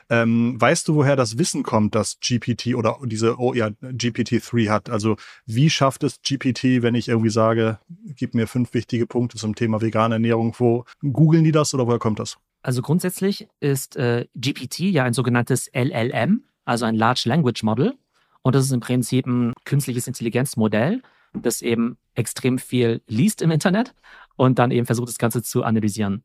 Ähm, 0.09 0.59
weißt 0.59 0.87
du, 0.87 0.95
woher 0.95 1.15
das 1.15 1.37
Wissen 1.37 1.63
kommt, 1.63 1.95
dass 1.95 2.19
GPT 2.19 2.75
oder 2.75 2.97
diese 3.03 3.39
oh 3.39 3.53
ja, 3.53 3.67
GPT-3 3.67 4.69
hat? 4.69 4.89
Also 4.89 5.17
wie 5.45 5.69
schafft 5.69 6.03
es 6.03 6.21
GPT, 6.21 6.81
wenn 6.81 6.95
ich 6.95 7.07
irgendwie 7.07 7.29
sage, 7.29 7.79
gib 8.15 8.33
mir 8.33 8.47
fünf 8.47 8.73
wichtige 8.73 9.07
Punkte 9.07 9.37
zum 9.37 9.55
Thema 9.55 9.81
vegane 9.81 10.15
Ernährung, 10.15 10.55
wo 10.57 10.85
googeln 11.01 11.43
die 11.43 11.51
das 11.51 11.73
oder 11.73 11.87
woher 11.87 11.99
kommt 11.99 12.19
das? 12.19 12.37
Also 12.61 12.81
grundsätzlich 12.81 13.47
ist 13.59 13.95
äh, 13.95 14.25
GPT 14.35 14.79
ja 14.79 15.03
ein 15.03 15.13
sogenanntes 15.13 15.69
LLM, 15.73 16.43
also 16.65 16.85
ein 16.85 16.95
Large 16.95 17.23
Language 17.25 17.63
Model. 17.63 17.93
Und 18.41 18.55
das 18.55 18.65
ist 18.65 18.71
im 18.71 18.79
Prinzip 18.79 19.25
ein 19.27 19.53
künstliches 19.65 20.07
Intelligenzmodell, 20.07 21.01
das 21.33 21.61
eben 21.61 21.97
extrem 22.15 22.57
viel 22.57 23.01
liest 23.07 23.41
im 23.41 23.51
Internet 23.51 23.93
und 24.35 24.59
dann 24.59 24.71
eben 24.71 24.85
versucht, 24.85 25.09
das 25.09 25.17
Ganze 25.17 25.43
zu 25.43 25.63
analysieren. 25.63 26.23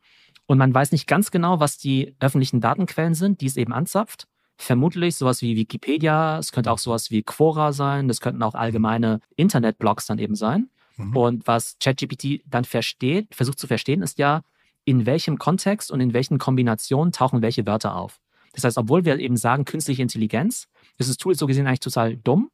Und 0.50 0.58
man 0.58 0.74
weiß 0.74 0.90
nicht 0.90 1.06
ganz 1.06 1.30
genau, 1.30 1.60
was 1.60 1.78
die 1.78 2.16
öffentlichen 2.18 2.60
Datenquellen 2.60 3.14
sind, 3.14 3.40
die 3.40 3.46
es 3.46 3.56
eben 3.56 3.72
anzapft. 3.72 4.26
Vermutlich 4.56 5.14
sowas 5.14 5.42
wie 5.42 5.54
Wikipedia, 5.54 6.40
es 6.40 6.50
könnte 6.50 6.72
auch 6.72 6.78
sowas 6.78 7.12
wie 7.12 7.22
Quora 7.22 7.72
sein, 7.72 8.08
das 8.08 8.20
könnten 8.20 8.42
auch 8.42 8.56
allgemeine 8.56 9.20
Internetblogs 9.36 10.06
dann 10.06 10.18
eben 10.18 10.34
sein. 10.34 10.68
Mhm. 10.96 11.16
Und 11.16 11.46
was 11.46 11.76
ChatGPT 11.78 12.42
dann 12.46 12.64
versteht, 12.64 13.32
versucht 13.32 13.60
zu 13.60 13.68
verstehen, 13.68 14.02
ist 14.02 14.18
ja, 14.18 14.42
in 14.84 15.06
welchem 15.06 15.38
Kontext 15.38 15.92
und 15.92 16.00
in 16.00 16.14
welchen 16.14 16.38
Kombinationen 16.38 17.12
tauchen 17.12 17.42
welche 17.42 17.64
Wörter 17.64 17.94
auf. 17.94 18.18
Das 18.52 18.64
heißt, 18.64 18.76
obwohl 18.76 19.04
wir 19.04 19.20
eben 19.20 19.36
sagen, 19.36 19.64
künstliche 19.64 20.02
Intelligenz, 20.02 20.66
ist 20.98 21.08
das 21.08 21.16
Tool 21.16 21.36
so 21.36 21.46
gesehen 21.46 21.68
eigentlich 21.68 21.78
total 21.78 22.16
dumm 22.16 22.50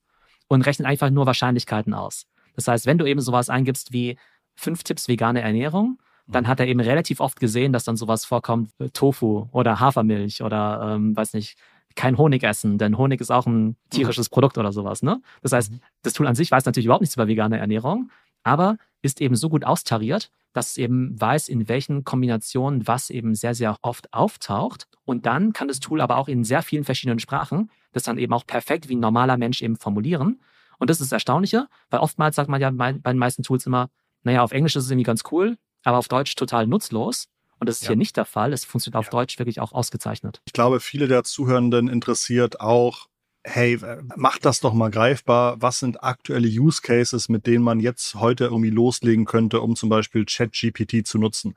und 0.48 0.60
rechnet 0.60 0.86
einfach 0.86 1.08
nur 1.08 1.24
Wahrscheinlichkeiten 1.24 1.94
aus. 1.94 2.26
Das 2.56 2.68
heißt, 2.68 2.84
wenn 2.84 2.98
du 2.98 3.06
eben 3.06 3.22
sowas 3.22 3.48
eingibst 3.48 3.94
wie 3.94 4.18
fünf 4.54 4.84
Tipps 4.84 5.08
vegane 5.08 5.40
Ernährung, 5.40 5.98
dann 6.26 6.44
mhm. 6.44 6.48
hat 6.48 6.60
er 6.60 6.66
eben 6.66 6.80
relativ 6.80 7.20
oft 7.20 7.40
gesehen, 7.40 7.72
dass 7.72 7.84
dann 7.84 7.96
sowas 7.96 8.24
vorkommt, 8.24 8.70
äh, 8.78 8.88
Tofu 8.90 9.48
oder 9.52 9.80
Hafermilch 9.80 10.42
oder 10.42 10.94
ähm, 10.94 11.16
weiß 11.16 11.34
nicht, 11.34 11.56
kein 11.94 12.18
Honig 12.18 12.42
essen, 12.42 12.76
denn 12.76 12.98
Honig 12.98 13.20
ist 13.20 13.30
auch 13.30 13.46
ein 13.46 13.76
tierisches 13.90 14.28
Produkt 14.28 14.58
oder 14.58 14.70
sowas. 14.70 15.02
Ne? 15.02 15.22
Das 15.42 15.52
heißt, 15.52 15.72
mhm. 15.72 15.80
das 16.02 16.12
Tool 16.12 16.26
an 16.26 16.34
sich 16.34 16.50
weiß 16.50 16.64
natürlich 16.66 16.86
überhaupt 16.86 17.02
nichts 17.02 17.16
über 17.16 17.26
vegane 17.28 17.58
Ernährung, 17.58 18.10
aber 18.42 18.76
ist 19.02 19.20
eben 19.20 19.36
so 19.36 19.48
gut 19.48 19.64
austariert, 19.64 20.30
dass 20.52 20.70
es 20.70 20.76
eben 20.78 21.18
weiß, 21.20 21.48
in 21.48 21.68
welchen 21.68 22.04
Kombinationen 22.04 22.86
was 22.86 23.10
eben 23.10 23.34
sehr, 23.34 23.54
sehr 23.54 23.76
oft 23.82 24.12
auftaucht. 24.12 24.88
Und 25.04 25.26
dann 25.26 25.52
kann 25.52 25.68
das 25.68 25.80
Tool 25.80 26.00
aber 26.00 26.16
auch 26.16 26.28
in 26.28 26.44
sehr 26.44 26.62
vielen 26.62 26.84
verschiedenen 26.84 27.18
Sprachen 27.18 27.70
das 27.96 28.04
dann 28.04 28.18
eben 28.18 28.32
auch 28.34 28.46
perfekt 28.46 28.88
wie 28.88 28.94
ein 28.94 29.00
normaler 29.00 29.38
Mensch 29.38 29.62
eben 29.62 29.76
formulieren. 29.76 30.40
Und 30.78 30.90
das 30.90 31.00
ist 31.00 31.10
das 31.10 31.16
Erstaunliche, 31.16 31.66
weil 31.88 32.00
oftmals 32.00 32.36
sagt 32.36 32.50
man 32.50 32.60
ja 32.60 32.70
bei 32.70 32.92
den 32.92 33.18
meisten 33.18 33.42
Tools 33.42 33.64
immer, 33.64 33.88
naja, 34.22 34.42
auf 34.42 34.52
Englisch 34.52 34.76
ist 34.76 34.84
es 34.84 34.90
irgendwie 34.90 35.04
ganz 35.04 35.22
cool, 35.32 35.56
aber 35.86 35.98
auf 35.98 36.08
Deutsch 36.08 36.34
total 36.34 36.66
nutzlos. 36.66 37.28
Und 37.58 37.68
das 37.68 37.76
ist 37.76 37.82
ja. 37.82 37.88
hier 37.88 37.96
nicht 37.96 38.16
der 38.16 38.24
Fall. 38.24 38.52
Es 38.52 38.64
funktioniert 38.64 38.98
auf 38.98 39.06
ja. 39.06 39.10
Deutsch 39.12 39.38
wirklich 39.38 39.60
auch 39.60 39.72
ausgezeichnet. 39.72 40.42
Ich 40.44 40.52
glaube, 40.52 40.80
viele 40.80 41.08
der 41.08 41.24
Zuhörenden 41.24 41.88
interessiert 41.88 42.60
auch, 42.60 43.06
hey, 43.46 43.78
macht 44.16 44.44
das 44.44 44.60
doch 44.60 44.74
mal 44.74 44.90
greifbar. 44.90 45.56
Was 45.62 45.78
sind 45.78 46.02
aktuelle 46.02 46.48
Use 46.48 46.82
Cases, 46.82 47.28
mit 47.28 47.46
denen 47.46 47.62
man 47.62 47.78
jetzt 47.78 48.16
heute 48.16 48.44
irgendwie 48.44 48.70
loslegen 48.70 49.24
könnte, 49.24 49.60
um 49.60 49.76
zum 49.76 49.88
Beispiel 49.88 50.24
ChatGPT 50.24 51.06
zu 51.06 51.18
nutzen? 51.18 51.54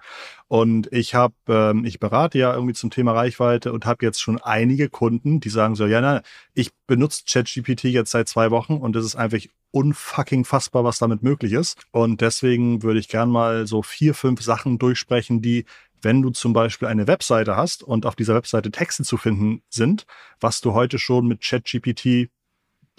Und 0.47 0.87
ich 0.93 1.15
habe, 1.15 1.33
ähm, 1.47 1.85
ich 1.85 1.99
berate 1.99 2.37
ja 2.37 2.53
irgendwie 2.53 2.75
zum 2.75 2.91
Thema 2.91 3.13
Reichweite 3.13 3.73
und 3.73 3.85
habe 3.85 4.05
jetzt 4.05 4.21
schon 4.21 4.39
einige 4.39 4.87
Kunden, 4.89 5.39
die 5.39 5.49
sagen 5.49 5.75
so, 5.75 5.87
ja, 5.87 5.99
na, 5.99 6.21
ich 6.53 6.69
benutze 6.85 7.23
ChatGPT 7.27 7.85
jetzt 7.85 8.11
seit 8.11 8.27
zwei 8.27 8.51
Wochen 8.51 8.73
und 8.77 8.95
es 8.95 9.05
ist 9.05 9.15
einfach 9.15 9.39
unfucking 9.71 10.45
fassbar, 10.45 10.83
was 10.83 10.99
damit 10.99 11.23
möglich 11.23 11.53
ist. 11.53 11.81
Und 11.91 12.21
deswegen 12.21 12.83
würde 12.83 12.99
ich 12.99 13.07
gern 13.07 13.29
mal 13.29 13.67
so 13.67 13.81
vier, 13.81 14.13
fünf 14.13 14.41
Sachen 14.41 14.77
durchsprechen, 14.77 15.41
die 15.41 15.65
wenn 16.01 16.21
du 16.21 16.29
zum 16.29 16.53
Beispiel 16.53 16.87
eine 16.87 17.07
Webseite 17.07 17.55
hast 17.55 17.83
und 17.83 18.05
auf 18.05 18.15
dieser 18.15 18.35
Webseite 18.35 18.71
Texte 18.71 19.03
zu 19.03 19.17
finden 19.17 19.61
sind, 19.69 20.05
was 20.39 20.61
du 20.61 20.73
heute 20.73 20.99
schon 20.99 21.27
mit 21.27 21.41
ChatGPT 21.41 22.29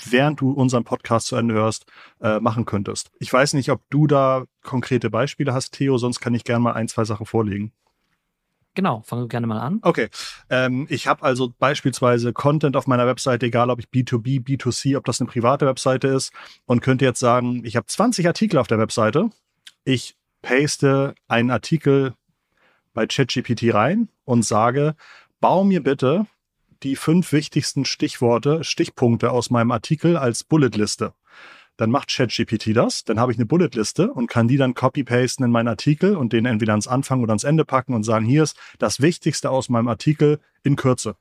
während 0.06 0.40
du 0.40 0.52
unseren 0.52 0.84
Podcast 0.84 1.26
zu 1.26 1.36
Ende 1.36 1.54
hörst, 1.54 1.86
äh, 2.20 2.40
machen 2.40 2.64
könntest. 2.64 3.10
Ich 3.18 3.32
weiß 3.32 3.52
nicht, 3.54 3.70
ob 3.70 3.82
du 3.90 4.06
da 4.06 4.44
konkrete 4.62 5.10
Beispiele 5.10 5.52
hast, 5.52 5.72
Theo, 5.72 5.98
sonst 5.98 6.20
kann 6.20 6.34
ich 6.34 6.44
gerne 6.44 6.60
mal 6.60 6.72
ein, 6.72 6.88
zwei 6.88 7.04
Sachen 7.04 7.26
vorlegen. 7.26 7.72
Genau, 8.74 9.02
fangen 9.02 9.22
wir 9.22 9.28
gerne 9.28 9.46
mal 9.48 9.58
an. 9.58 9.80
Okay. 9.82 10.08
Ähm, 10.48 10.86
ich 10.88 11.08
habe 11.08 11.24
also 11.24 11.52
beispielsweise 11.58 12.32
Content 12.32 12.76
auf 12.76 12.86
meiner 12.86 13.06
Webseite, 13.06 13.46
egal 13.46 13.68
ob 13.68 13.80
ich 13.80 13.86
B2B, 13.86 14.44
B2C, 14.44 14.96
ob 14.96 15.04
das 15.04 15.20
eine 15.20 15.28
private 15.28 15.66
Webseite 15.66 16.08
ist, 16.08 16.32
und 16.66 16.80
könnte 16.80 17.04
jetzt 17.04 17.20
sagen, 17.20 17.64
ich 17.64 17.76
habe 17.76 17.86
20 17.86 18.26
Artikel 18.28 18.58
auf 18.58 18.68
der 18.68 18.78
Webseite. 18.78 19.30
Ich 19.84 20.16
paste 20.40 21.14
einen 21.26 21.50
Artikel 21.50 22.14
bei 22.92 23.06
ChatGPT 23.06 23.74
rein 23.74 24.08
und 24.24 24.44
sage, 24.44 24.94
bau 25.40 25.64
mir 25.64 25.82
bitte 25.82 26.26
die 26.82 26.96
fünf 26.96 27.32
wichtigsten 27.32 27.84
Stichworte, 27.84 28.64
Stichpunkte 28.64 29.30
aus 29.30 29.50
meinem 29.50 29.70
Artikel 29.70 30.16
als 30.16 30.44
Bulletliste. 30.44 31.14
Dann 31.76 31.90
macht 31.90 32.14
ChatGPT 32.14 32.76
das, 32.76 33.04
dann 33.04 33.18
habe 33.18 33.32
ich 33.32 33.38
eine 33.38 33.46
Bulletliste 33.46 34.12
und 34.12 34.26
kann 34.26 34.48
die 34.48 34.56
dann 34.56 34.74
copy-pasten 34.74 35.44
in 35.44 35.50
meinen 35.50 35.68
Artikel 35.68 36.16
und 36.16 36.32
den 36.32 36.44
entweder 36.44 36.72
ans 36.72 36.86
Anfang 36.86 37.22
oder 37.22 37.30
ans 37.30 37.44
Ende 37.44 37.64
packen 37.64 37.94
und 37.94 38.02
sagen, 38.02 38.26
hier 38.26 38.42
ist 38.42 38.56
das 38.78 39.00
Wichtigste 39.00 39.50
aus 39.50 39.68
meinem 39.68 39.88
Artikel 39.88 40.40
in 40.62 40.76
Kürze. 40.76 41.16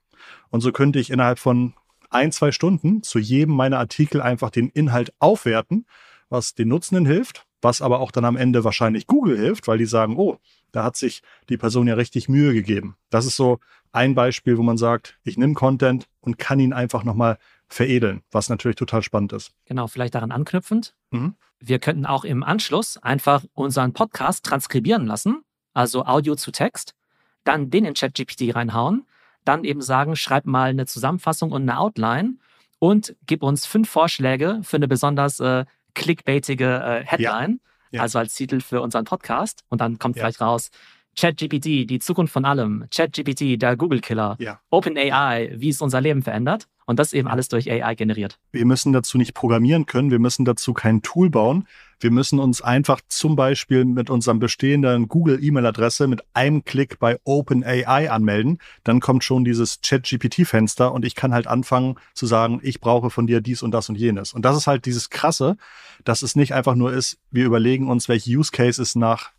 Und 0.49 0.61
so 0.61 0.71
könnte 0.71 0.99
ich 0.99 1.11
innerhalb 1.11 1.39
von 1.39 1.73
ein, 2.09 2.31
zwei 2.31 2.51
Stunden 2.51 3.03
zu 3.03 3.19
jedem 3.19 3.55
meiner 3.55 3.79
Artikel 3.79 4.21
einfach 4.21 4.49
den 4.49 4.69
Inhalt 4.69 5.13
aufwerten, 5.19 5.85
was 6.29 6.55
den 6.55 6.67
Nutzenden 6.67 7.05
hilft, 7.05 7.45
was 7.61 7.81
aber 7.81 7.99
auch 7.99 8.11
dann 8.11 8.25
am 8.25 8.37
Ende 8.37 8.63
wahrscheinlich 8.63 9.07
Google 9.07 9.37
hilft, 9.37 9.67
weil 9.67 9.77
die 9.77 9.85
sagen, 9.85 10.17
oh, 10.17 10.39
da 10.71 10.83
hat 10.83 10.95
sich 10.95 11.21
die 11.49 11.57
Person 11.57 11.87
ja 11.87 11.95
richtig 11.95 12.29
Mühe 12.29 12.53
gegeben. 12.53 12.95
Das 13.09 13.25
ist 13.25 13.35
so 13.35 13.59
ein 13.91 14.15
Beispiel, 14.15 14.57
wo 14.57 14.63
man 14.63 14.77
sagt, 14.77 15.17
ich 15.23 15.37
nehme 15.37 15.53
Content 15.53 16.07
und 16.21 16.37
kann 16.37 16.59
ihn 16.59 16.73
einfach 16.73 17.03
nochmal 17.03 17.37
veredeln, 17.67 18.21
was 18.31 18.49
natürlich 18.49 18.75
total 18.75 19.03
spannend 19.03 19.33
ist. 19.33 19.51
Genau, 19.65 19.87
vielleicht 19.87 20.15
daran 20.15 20.31
anknüpfend. 20.31 20.95
Mhm. 21.11 21.35
Wir 21.59 21.79
könnten 21.79 22.05
auch 22.05 22.23
im 22.23 22.43
Anschluss 22.43 22.97
einfach 22.97 23.43
unseren 23.53 23.93
Podcast 23.93 24.45
transkribieren 24.45 25.05
lassen, 25.05 25.43
also 25.73 26.05
Audio 26.05 26.35
zu 26.35 26.51
Text, 26.51 26.95
dann 27.43 27.69
den 27.69 27.85
in 27.85 27.93
ChatGPT 27.93 28.55
reinhauen, 28.55 29.05
dann 29.45 29.63
eben 29.63 29.81
sagen, 29.81 30.15
schreib 30.15 30.45
mal 30.45 30.69
eine 30.69 30.85
Zusammenfassung 30.85 31.51
und 31.51 31.63
eine 31.63 31.79
Outline 31.79 32.37
und 32.79 33.15
gib 33.25 33.43
uns 33.43 33.65
fünf 33.65 33.89
Vorschläge 33.89 34.61
für 34.63 34.77
eine 34.77 34.87
besonders 34.87 35.39
äh, 35.39 35.65
clickbaitige 35.93 36.65
äh, 36.65 37.05
Headline, 37.05 37.59
ja. 37.61 37.68
Ja. 37.91 38.01
also 38.01 38.19
als 38.19 38.35
Titel 38.35 38.61
für 38.61 38.81
unseren 38.81 39.05
Podcast. 39.05 39.63
Und 39.69 39.81
dann 39.81 39.99
kommt 39.99 40.15
ja. 40.15 40.23
vielleicht 40.23 40.41
raus, 40.41 40.71
ChatGPT, 41.17 41.89
die 41.89 41.99
Zukunft 41.99 42.31
von 42.31 42.45
allem, 42.45 42.85
ChatGPT, 42.91 43.61
der 43.61 43.75
Google-Killer, 43.75 44.37
ja. 44.39 44.59
OpenAI, 44.69 45.53
wie 45.55 45.69
es 45.69 45.81
unser 45.81 46.01
Leben 46.01 46.21
verändert. 46.21 46.67
Und 46.89 46.97
das 46.97 47.13
eben 47.13 47.27
alles 47.27 47.49
durch 47.49 47.69
AI 47.69 47.93
generiert. 47.93 48.39
Wir 48.51 48.65
müssen 48.65 48.93
dazu 48.93 49.19
nicht 49.19 49.35
programmieren 49.35 49.85
können, 49.85 50.09
wir 50.09 50.17
müssen 50.17 50.43
dazu 50.43 50.73
kein 50.73 51.03
Tool 51.03 51.29
bauen. 51.29 51.67
Wir 51.99 52.09
müssen 52.09 52.39
uns 52.39 52.63
einfach 52.63 52.99
zum 53.07 53.35
Beispiel 53.35 53.85
mit 53.85 54.09
unserem 54.09 54.39
bestehenden 54.39 55.07
Google-E-Mail-Adresse 55.07 56.07
mit 56.07 56.23
einem 56.33 56.63
Klick 56.63 56.97
bei 56.97 57.19
OpenAI 57.25 58.09
anmelden. 58.09 58.57
Dann 58.83 59.01
kommt 59.01 59.23
schon 59.23 59.45
dieses 59.45 59.81
Chat-GPT-Fenster 59.81 60.91
und 60.91 61.05
ich 61.05 61.13
kann 61.13 61.31
halt 61.31 61.45
anfangen 61.45 61.93
zu 62.15 62.25
sagen, 62.25 62.59
ich 62.63 62.79
brauche 62.79 63.11
von 63.11 63.27
dir 63.27 63.39
dies 63.39 63.61
und 63.61 63.69
das 63.69 63.87
und 63.89 63.95
jenes. 63.95 64.33
Und 64.33 64.43
das 64.43 64.57
ist 64.57 64.65
halt 64.65 64.87
dieses 64.87 65.11
Krasse, 65.11 65.57
dass 66.05 66.23
es 66.23 66.35
nicht 66.35 66.55
einfach 66.55 66.73
nur 66.73 66.91
ist, 66.91 67.19
wir 67.29 67.45
überlegen 67.45 67.87
uns, 67.87 68.09
welche 68.09 68.31
Use 68.31 68.49
Cases 68.51 68.95
nach 68.95 69.29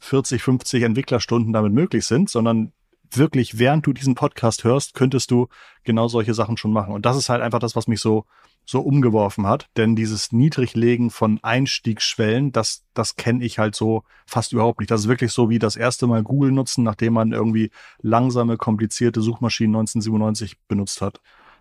40, 0.00 0.42
50 0.42 0.82
Entwicklerstunden 0.82 1.52
damit 1.52 1.72
möglich 1.72 2.06
sind, 2.06 2.28
sondern 2.28 2.72
wirklich, 3.16 3.58
während 3.58 3.86
du 3.86 3.92
diesen 3.92 4.14
Podcast 4.14 4.64
hörst, 4.64 4.94
könntest 4.94 5.30
du 5.30 5.48
genau 5.84 6.08
solche 6.08 6.34
Sachen 6.34 6.56
schon 6.56 6.72
machen. 6.72 6.92
Und 6.92 7.06
das 7.06 7.16
ist 7.16 7.28
halt 7.28 7.42
einfach 7.42 7.58
das, 7.58 7.76
was 7.76 7.86
mich 7.86 8.00
so, 8.00 8.24
so 8.66 8.80
umgeworfen 8.80 9.46
hat. 9.46 9.68
Denn 9.76 9.96
dieses 9.96 10.32
Niedriglegen 10.32 11.10
von 11.10 11.38
Einstiegsschwellen, 11.42 12.52
das, 12.52 12.84
das 12.94 13.16
kenne 13.16 13.44
ich 13.44 13.58
halt 13.58 13.74
so 13.74 14.04
fast 14.26 14.52
überhaupt 14.52 14.80
nicht. 14.80 14.90
Das 14.90 15.02
ist 15.02 15.08
wirklich 15.08 15.32
so 15.32 15.48
wie 15.48 15.58
das 15.58 15.76
erste 15.76 16.06
Mal 16.06 16.22
Google 16.22 16.52
nutzen, 16.52 16.84
nachdem 16.84 17.14
man 17.14 17.32
irgendwie 17.32 17.70
langsame, 18.02 18.56
komplizierte 18.56 19.22
Suchmaschinen 19.22 19.74
1997 19.76 20.58
benutzt 20.68 21.00
hat. 21.00 21.20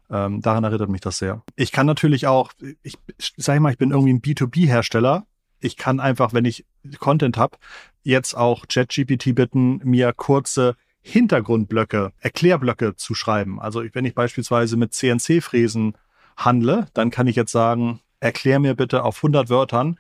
Ähm, 0.10 0.42
daran 0.42 0.64
erinnert 0.64 0.90
mich 0.90 1.02
das 1.02 1.18
sehr. 1.18 1.44
Ich 1.56 1.72
kann 1.72 1.86
natürlich 1.86 2.28
auch, 2.28 2.54
ich 2.82 2.98
sag 3.38 3.60
mal, 3.60 3.72
ich 3.72 3.78
bin 3.78 3.92
irgendwie 3.92 4.14
ein 4.14 4.22
B2B-Hersteller. 4.22 5.26
Ich 5.60 5.76
kann 5.76 6.00
einfach, 6.00 6.34
wenn 6.34 6.46
ich 6.46 6.66
Content 7.00 7.38
habe, 7.38 7.58
jetzt 8.04 8.36
auch 8.36 8.68
ChatGPT 8.68 9.36
bitten, 9.36 9.82
mir 9.84 10.14
kurze 10.14 10.76
Hintergrundblöcke, 11.08 12.12
Erklärblöcke 12.20 12.96
zu 12.96 13.16
schreiben. 13.16 13.60
Also 13.62 13.84
wenn 13.94 14.06
ich 14.06 14.14
beispielsweise 14.14 14.76
mit 14.76 14.94
CNC-Fräsen 14.94 15.94
handle, 16.36 16.88
dann 16.94 17.12
kann 17.12 17.28
ich 17.28 17.36
jetzt 17.36 17.52
sagen, 17.52 18.02
erklär 18.20 18.60
mir 18.60 18.76
bitte 18.76 19.04
auf 19.04 19.18
100 19.18 19.50
Wörtern, 19.50 19.98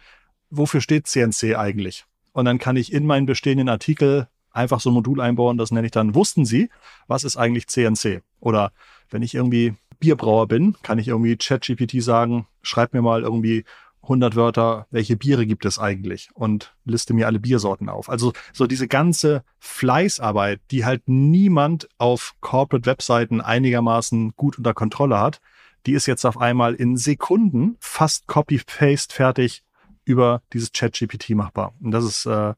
wofür 0.49 0.81
steht 0.81 1.07
CNC 1.07 1.55
eigentlich? 1.55 2.05
Und 2.33 2.45
dann 2.45 2.59
kann 2.59 2.75
ich 2.75 2.91
in 2.91 3.05
meinen 3.05 3.25
bestehenden 3.25 3.69
Artikel 3.69 4.27
einfach 4.51 4.79
so 4.79 4.89
ein 4.89 4.93
Modul 4.93 5.21
einbauen, 5.21 5.57
das 5.57 5.71
nenne 5.71 5.87
ich 5.87 5.91
dann, 5.91 6.13
wussten 6.13 6.45
Sie, 6.45 6.69
was 7.07 7.23
ist 7.23 7.37
eigentlich 7.37 7.67
CNC? 7.67 8.21
Oder 8.39 8.71
wenn 9.09 9.21
ich 9.21 9.33
irgendwie 9.33 9.75
Bierbrauer 9.99 10.47
bin, 10.47 10.75
kann 10.83 10.99
ich 10.99 11.07
irgendwie 11.07 11.37
ChatGPT 11.37 12.03
sagen, 12.03 12.47
schreib 12.61 12.93
mir 12.93 13.01
mal 13.01 13.23
irgendwie 13.23 13.63
100 14.07 14.35
Wörter, 14.35 14.87
welche 14.89 15.17
Biere 15.17 15.45
gibt 15.45 15.65
es 15.65 15.79
eigentlich 15.79 16.29
und 16.33 16.73
liste 16.85 17.13
mir 17.13 17.27
alle 17.27 17.39
Biersorten 17.39 17.89
auf. 17.89 18.09
Also 18.09 18.33
so 18.53 18.65
diese 18.65 18.87
ganze 18.87 19.43
Fleißarbeit, 19.59 20.61
die 20.71 20.85
halt 20.85 21.03
niemand 21.07 21.89
auf 21.97 22.35
Corporate 22.39 22.85
Webseiten 22.85 23.41
einigermaßen 23.41 24.33
gut 24.35 24.57
unter 24.57 24.73
Kontrolle 24.73 25.19
hat, 25.19 25.41
die 25.85 25.93
ist 25.93 26.05
jetzt 26.05 26.25
auf 26.25 26.37
einmal 26.37 26.73
in 26.73 26.97
Sekunden 26.97 27.77
fast 27.79 28.27
copy-paste 28.27 29.13
fertig 29.13 29.63
über 30.05 30.41
dieses 30.53 30.71
Chat-GPT 30.71 31.31
machbar. 31.31 31.73
Und 31.81 31.91
das 31.91 32.05
ist, 32.05 32.25
äh, 32.25 32.53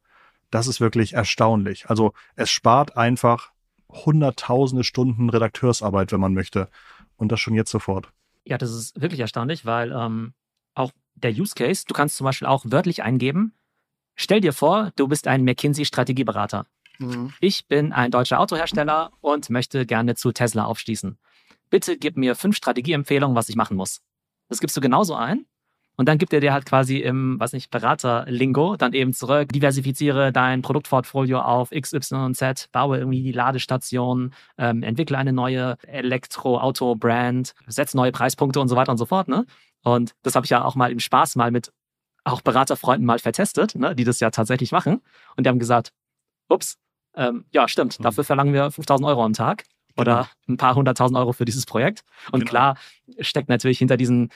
das 0.51 0.67
ist 0.67 0.79
wirklich 0.79 1.13
erstaunlich. 1.13 1.89
Also 1.89 2.13
es 2.35 2.49
spart 2.49 2.95
einfach 2.95 3.51
hunderttausende 3.89 4.83
Stunden 4.83 5.29
Redakteursarbeit, 5.29 6.11
wenn 6.11 6.19
man 6.19 6.33
möchte. 6.33 6.69
Und 7.17 7.31
das 7.31 7.39
schon 7.39 7.55
jetzt 7.55 7.71
sofort. 7.71 8.11
Ja, 8.45 8.57
das 8.57 8.71
ist 8.71 8.99
wirklich 9.01 9.19
erstaunlich, 9.19 9.65
weil 9.65 9.91
ähm, 9.91 10.33
der 11.23 11.31
Use 11.31 11.55
Case, 11.55 11.85
du 11.87 11.93
kannst 11.93 12.17
zum 12.17 12.25
Beispiel 12.25 12.47
auch 12.47 12.65
wörtlich 12.67 13.03
eingeben, 13.03 13.53
stell 14.15 14.41
dir 14.41 14.53
vor, 14.53 14.91
du 14.95 15.07
bist 15.07 15.27
ein 15.27 15.43
McKinsey-Strategieberater. 15.43 16.65
Mhm. 16.99 17.33
Ich 17.39 17.67
bin 17.67 17.93
ein 17.93 18.11
deutscher 18.11 18.39
Autohersteller 18.39 19.11
und 19.21 19.49
möchte 19.49 19.85
gerne 19.85 20.15
zu 20.15 20.31
Tesla 20.31 20.65
aufschließen. 20.65 21.17
Bitte 21.69 21.97
gib 21.97 22.17
mir 22.17 22.35
fünf 22.35 22.55
Strategieempfehlungen, 22.55 23.35
was 23.35 23.49
ich 23.49 23.55
machen 23.55 23.77
muss. 23.77 24.01
Das 24.49 24.59
gibst 24.59 24.75
du 24.75 24.81
genauso 24.81 25.15
ein. 25.15 25.45
Und 25.99 26.07
dann 26.07 26.17
gibt 26.17 26.31
er 26.31 26.39
dir 26.39 26.53
halt 26.53 26.65
quasi 26.65 26.99
im, 26.99 27.37
weiß 27.41 27.51
nicht, 27.51 27.71
Berater-Lingo 27.71 28.77
dann 28.77 28.93
eben 28.93 29.11
zurück, 29.11 29.49
diversifiziere 29.51 30.31
dein 30.31 30.61
Produktportfolio 30.61 31.41
auf 31.41 31.73
X, 31.73 31.91
Y 31.91 32.23
und 32.23 32.35
Z, 32.35 32.69
baue 32.71 32.99
irgendwie 32.99 33.21
die 33.21 33.33
Ladestation, 33.33 34.33
ähm, 34.57 34.81
entwickle 34.81 35.17
eine 35.17 35.33
neue 35.33 35.75
Elektro-Auto-Brand, 35.85 37.53
setze 37.67 37.97
neue 37.97 38.13
Preispunkte 38.13 38.61
und 38.61 38.69
so 38.69 38.77
weiter 38.77 38.93
und 38.93 38.97
so 38.97 39.05
fort. 39.05 39.27
Ne? 39.27 39.45
Und 39.83 40.13
das 40.23 40.35
habe 40.35 40.45
ich 40.45 40.49
ja 40.49 40.63
auch 40.63 40.75
mal 40.75 40.91
im 40.91 40.99
Spaß 40.99 41.35
mal 41.35 41.51
mit 41.51 41.71
auch 42.23 42.41
Beraterfreunden 42.41 43.05
mal 43.05 43.19
vertestet, 43.19 43.75
ne, 43.75 43.95
die 43.95 44.03
das 44.03 44.19
ja 44.19 44.29
tatsächlich 44.29 44.71
machen. 44.71 45.01
Und 45.35 45.45
die 45.45 45.49
haben 45.49 45.59
gesagt, 45.59 45.93
ups, 46.49 46.77
ähm, 47.15 47.45
ja, 47.51 47.67
stimmt, 47.67 47.99
mhm. 47.99 48.03
dafür 48.03 48.23
verlangen 48.23 48.53
wir 48.53 48.71
5000 48.71 49.07
Euro 49.07 49.23
am 49.23 49.33
Tag 49.33 49.65
oder 49.97 50.15
genau. 50.15 50.27
ein 50.47 50.57
paar 50.57 50.75
hunderttausend 50.75 51.17
Euro 51.17 51.33
für 51.33 51.45
dieses 51.45 51.65
Projekt. 51.65 52.03
Und 52.31 52.41
genau. 52.41 52.49
klar 52.49 52.77
steckt 53.19 53.49
natürlich 53.49 53.79
hinter 53.79 53.97
diesen, 53.97 54.29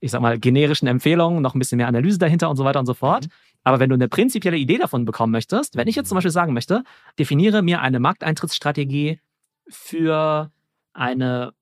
ich 0.00 0.10
sag 0.10 0.20
mal, 0.20 0.38
generischen 0.38 0.88
Empfehlungen 0.88 1.42
noch 1.42 1.54
ein 1.54 1.58
bisschen 1.58 1.76
mehr 1.76 1.88
Analyse 1.88 2.18
dahinter 2.18 2.48
und 2.50 2.56
so 2.56 2.64
weiter 2.64 2.80
und 2.80 2.86
so 2.86 2.94
fort. 2.94 3.26
Mhm. 3.26 3.30
Aber 3.64 3.78
wenn 3.78 3.90
du 3.90 3.94
eine 3.94 4.08
prinzipielle 4.08 4.56
Idee 4.56 4.78
davon 4.78 5.04
bekommen 5.04 5.32
möchtest, 5.32 5.76
wenn 5.76 5.88
ich 5.88 5.96
jetzt 5.96 6.08
zum 6.08 6.16
Beispiel 6.16 6.30
sagen 6.30 6.54
möchte, 6.54 6.82
definiere 7.18 7.62
mir 7.62 7.80
eine 7.80 8.00
Markteintrittsstrategie 8.00 9.20
für 9.68 10.50
eine 10.94 11.52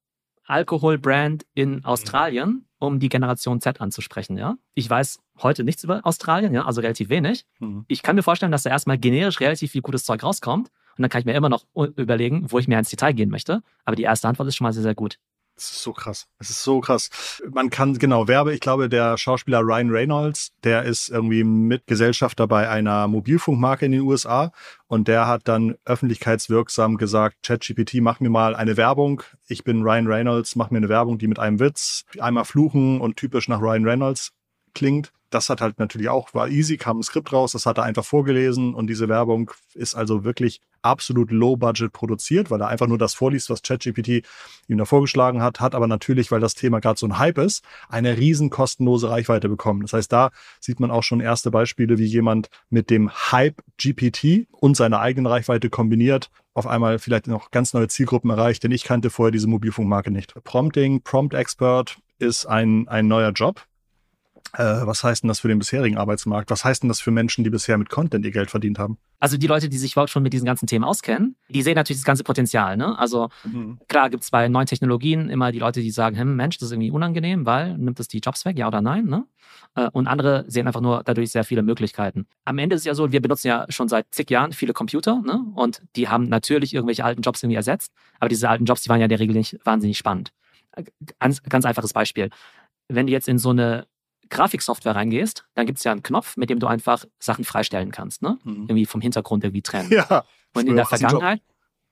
Alkoholbrand 0.45 1.45
in 1.55 1.77
mhm. 1.77 1.85
Australien, 1.85 2.68
um 2.79 3.01
die 3.01 3.09
Generation 3.09 3.61
Z 3.61 3.81
anzusprechen, 3.81 4.37
ja. 4.37 4.57
Ich 4.75 4.89
weiß 4.89 5.19
heute 5.43 5.65
nichts 5.65 5.85
über 5.85 6.01
Australien, 6.05 6.55
ja, 6.55 6.65
also 6.65 6.81
relativ 6.81 7.09
wenig. 7.09 7.45
Mhm. 7.59 7.85
Ich 7.89 8.03
kann 8.03 8.17
mir 8.17 8.23
vorstellen, 8.23 8.53
dass 8.53 8.63
da 8.63 8.71
erstmal 8.71 8.99
generisch 8.99 9.41
relativ 9.41 9.73
viel 9.73 9.83
gutes 9.83 10.05
Zeug 10.05 10.23
rauskommt. 10.23 10.71
Und 10.97 11.03
dann 11.03 11.11
kann 11.11 11.21
ich 11.21 11.27
mir 11.27 11.35
immer 11.35 11.49
noch 11.49 11.65
überlegen, 11.75 12.51
wo 12.51 12.59
ich 12.59 12.67
mehr 12.67 12.81
ins 12.81 12.91
Detail 12.91 13.13
gehen 13.13 13.31
möchte. 13.31 13.63
Aber 13.85 13.95
die 13.95 14.03
erste 14.03 14.27
Antwort 14.27 14.49
ist 14.49 14.57
schon 14.57 14.65
mal 14.65 14.73
sehr, 14.73 14.83
sehr 14.83 14.97
gut. 14.97 15.19
Es 15.59 15.73
ist 15.73 15.83
so 15.83 15.93
krass. 15.93 16.29
Es 16.39 16.51
ist 16.51 16.63
so 16.63 16.81
krass. 16.81 17.11
Man 17.51 17.69
kann, 17.69 17.99
genau, 17.99 18.29
Werbe, 18.29 18.55
ich 18.55 18.61
glaube, 18.61 18.89
der 18.89 19.19
Schauspieler 19.19 19.61
Ryan 19.61 19.91
Reynolds, 19.91 20.53
der 20.63 20.85
ist 20.85 21.09
irgendwie 21.09 21.43
Mitgesellschafter 21.43 22.47
bei 22.47 22.69
einer 22.69 23.09
Mobilfunkmarke 23.09 23.87
in 23.87 23.93
den 23.93 24.03
USA 24.03 24.53
und 24.87 25.09
der 25.09 25.27
hat 25.27 25.49
dann 25.49 25.77
öffentlichkeitswirksam 25.85 26.97
gesagt, 26.97 27.43
ChatGPT, 27.43 27.95
mach 28.01 28.21
mir 28.21 28.31
mal 28.31 28.55
eine 28.55 28.77
Werbung. 28.77 29.25
Ich 29.49 29.65
bin 29.65 29.83
Ryan 29.83 30.07
Reynolds, 30.07 30.55
mach 30.55 30.71
mir 30.71 30.79
eine 30.79 30.89
Werbung, 30.89 31.19
die 31.19 31.27
mit 31.27 31.41
einem 31.41 31.59
Witz, 31.59 32.05
einmal 32.21 32.45
fluchen 32.45 33.01
und 33.01 33.17
typisch 33.17 33.49
nach 33.49 33.61
Ryan 33.61 33.85
Reynolds 33.85 34.33
klingt 34.75 35.13
das 35.31 35.51
hat 35.51 35.61
halt 35.61 35.79
natürlich 35.79 36.09
auch, 36.09 36.35
war 36.35 36.49
easy, 36.49 36.77
kam 36.77 36.99
ein 36.99 37.03
Skript 37.03 37.33
raus, 37.33 37.53
das 37.53 37.67
hat 37.67 37.79
er 37.79 37.85
einfach 37.85 38.05
vorgelesen 38.05 38.75
und 38.75 38.89
diese 38.89 39.09
Werbung 39.09 39.51
ist 39.75 39.95
also 39.95 40.25
wirklich 40.25 40.61
absolut 40.83 41.31
low 41.31 41.57
budget 41.57 41.93
produziert, 41.93 42.51
weil 42.51 42.61
er 42.61 42.69
einfach 42.69 42.87
nur 42.87 42.99
das 42.99 43.15
vorliest, 43.15 43.51
was 43.51 43.63
ChatGPT 43.63 44.25
ihm 44.69 44.79
da 44.79 44.85
vorgeschlagen 44.85 45.43
hat, 45.43 45.61
hat 45.61 45.75
aber 45.75 45.87
natürlich, 45.87 46.31
weil 46.31 46.41
das 46.41 46.55
Thema 46.55 46.81
gerade 46.81 46.99
so 46.99 47.07
ein 47.07 47.19
Hype 47.19 47.39
ist, 47.39 47.65
eine 47.89 48.17
riesen 48.17 48.49
kostenlose 48.51 49.11
Reichweite 49.11 49.49
bekommen. 49.49 49.83
Das 49.83 49.93
heißt, 49.93 50.13
da 50.13 50.31
sieht 50.61 50.81
man 50.81 50.91
auch 50.91 51.03
schon 51.03 51.21
erste 51.21 51.51
Beispiele, 51.51 51.99
wie 51.99 52.07
jemand 52.07 52.49
mit 52.71 52.91
dem 52.91 53.11
Hype 53.11 53.61
GPT 53.77 54.47
und 54.53 54.77
seiner 54.77 55.01
eigenen 55.01 55.27
Reichweite 55.27 55.69
kombiniert 55.69 56.31
auf 56.55 56.67
einmal 56.67 56.99
vielleicht 56.99 57.29
noch 57.29 57.51
ganz 57.53 57.73
neue 57.73 57.89
Zielgruppen 57.89 58.31
erreicht, 58.31 58.65
denn 58.65 58.73
ich 58.73 58.83
kannte 58.83 59.11
vorher 59.11 59.31
diese 59.31 59.47
Mobilfunkmarke 59.47 60.11
nicht. 60.11 60.35
Prompting, 60.43 61.03
Prompt 61.03 61.35
Expert 61.35 61.99
ist 62.19 62.47
ein, 62.47 62.89
ein 62.89 63.07
neuer 63.07 63.31
Job 63.31 63.68
äh, 64.55 64.87
was 64.87 65.05
heißt 65.05 65.23
denn 65.23 65.29
das 65.29 65.41
für 65.41 65.49
den 65.49 65.59
bisherigen 65.59 65.99
Arbeitsmarkt? 65.99 66.51
Was 66.51 66.65
heißt 66.65 66.83
denn 66.83 66.89
das 66.89 67.01
für 67.01 67.11
Menschen, 67.11 67.45
die 67.45 67.51
bisher 67.51 67.77
mit 67.77 67.91
Content 67.91 68.25
ihr 68.25 68.31
Geld 68.31 68.51
verdient 68.51 68.79
haben? 68.79 68.99
Also 69.21 69.37
die 69.37 69.47
Leute, 69.47 69.69
die 69.69 69.79
sich 69.79 69.93
überhaupt 69.93 70.11
schon 70.11 70.23
mit 70.23 70.33
diesen 70.33 70.47
ganzen 70.47 70.67
Themen 70.67 70.85
auskennen, 70.85 71.37
die 71.49 71.63
sehen 71.63 71.75
natürlich 71.75 72.01
das 72.01 72.07
ganze 72.07 72.25
Potenzial. 72.25 72.77
Ne? 72.77 72.99
Also 72.99 73.29
mhm. 73.45 73.79
klar 73.89 74.11
gibt 74.11 74.23
es 74.23 74.31
bei 74.31 74.49
neuen 74.49 74.67
Technologien 74.67 75.29
immer 75.29 75.53
die 75.53 75.59
Leute, 75.59 75.81
die 75.81 75.91
sagen, 75.91 76.19
hm, 76.19 76.37
Mensch, 76.37 76.59
das 76.59 76.69
ist 76.69 76.73
irgendwie 76.73 76.91
unangenehm, 76.91 77.45
weil 77.45 77.77
nimmt 77.77 77.99
das 77.99 78.09
die 78.09 78.21
Jobs 78.21 78.45
weg, 78.45 78.59
ja 78.59 78.69
oder 78.69 78.81
nein? 78.81 79.07
Ne? 79.07 79.25
Äh, 79.75 79.89
und 79.93 80.07
andere 80.07 80.45
sehen 80.49 80.67
einfach 80.67 80.81
nur 80.81 81.03
dadurch 81.05 81.31
sehr 81.31 81.45
viele 81.45 81.63
Möglichkeiten. 81.63 82.27
Am 82.45 82.59
Ende 82.59 82.77
ist 82.77 82.83
es 82.83 82.87
ja 82.87 82.95
so, 82.95 83.13
wir 83.13 83.21
benutzen 83.21 83.49
ja 83.49 83.67
schon 83.69 83.89
seit 83.89 84.07
zig 84.13 84.31
Jahren 84.31 84.53
viele 84.53 84.73
Computer 84.73 85.21
ne? 85.21 85.45
und 85.55 85.83
die 85.97 86.09
haben 86.09 86.29
natürlich 86.29 86.75
irgendwelche 86.75 87.05
alten 87.05 87.23
Jobs 87.23 87.43
irgendwie 87.43 87.57
ersetzt, 87.57 87.93
aber 88.21 88.29
diese 88.29 88.49
alten 88.49 88.65
Jobs, 88.65 88.83
die 88.83 88.89
waren 88.89 89.01
ja 89.01 89.07
in 89.07 89.11
der 89.11 89.21
Regel 89.21 89.37
nicht 89.37 89.59
wahnsinnig 89.65 89.99
spannend. 89.99 90.33
ganz, 91.19 91.43
ganz 91.43 91.65
einfaches 91.65 91.93
Beispiel. 91.93 92.31
Wenn 92.89 93.07
du 93.07 93.13
jetzt 93.13 93.29
in 93.29 93.39
so 93.39 93.51
eine 93.51 93.87
Grafiksoftware 94.31 94.95
reingehst, 94.95 95.45
dann 95.55 95.67
gibt 95.67 95.79
es 95.79 95.85
ja 95.85 95.93
einen 95.93 96.03
Knopf, 96.03 96.37
mit 96.37 96.51
dem 96.51 96.59
du 96.59 96.67
einfach 96.67 97.05
Sachen 97.19 97.45
freistellen 97.45 97.91
kannst, 97.91 98.23
ne? 98.23 98.39
Mhm. 98.45 98.63
Irgendwie 98.63 98.87
vom 98.87 99.01
Hintergrund 99.01 99.45
irgendwie 99.45 99.63
trennen. 99.63 99.93
Ja. 99.93 100.25
Und 100.55 100.69
in 100.69 100.77
der 100.77 100.87
Vergangenheit 100.87 101.43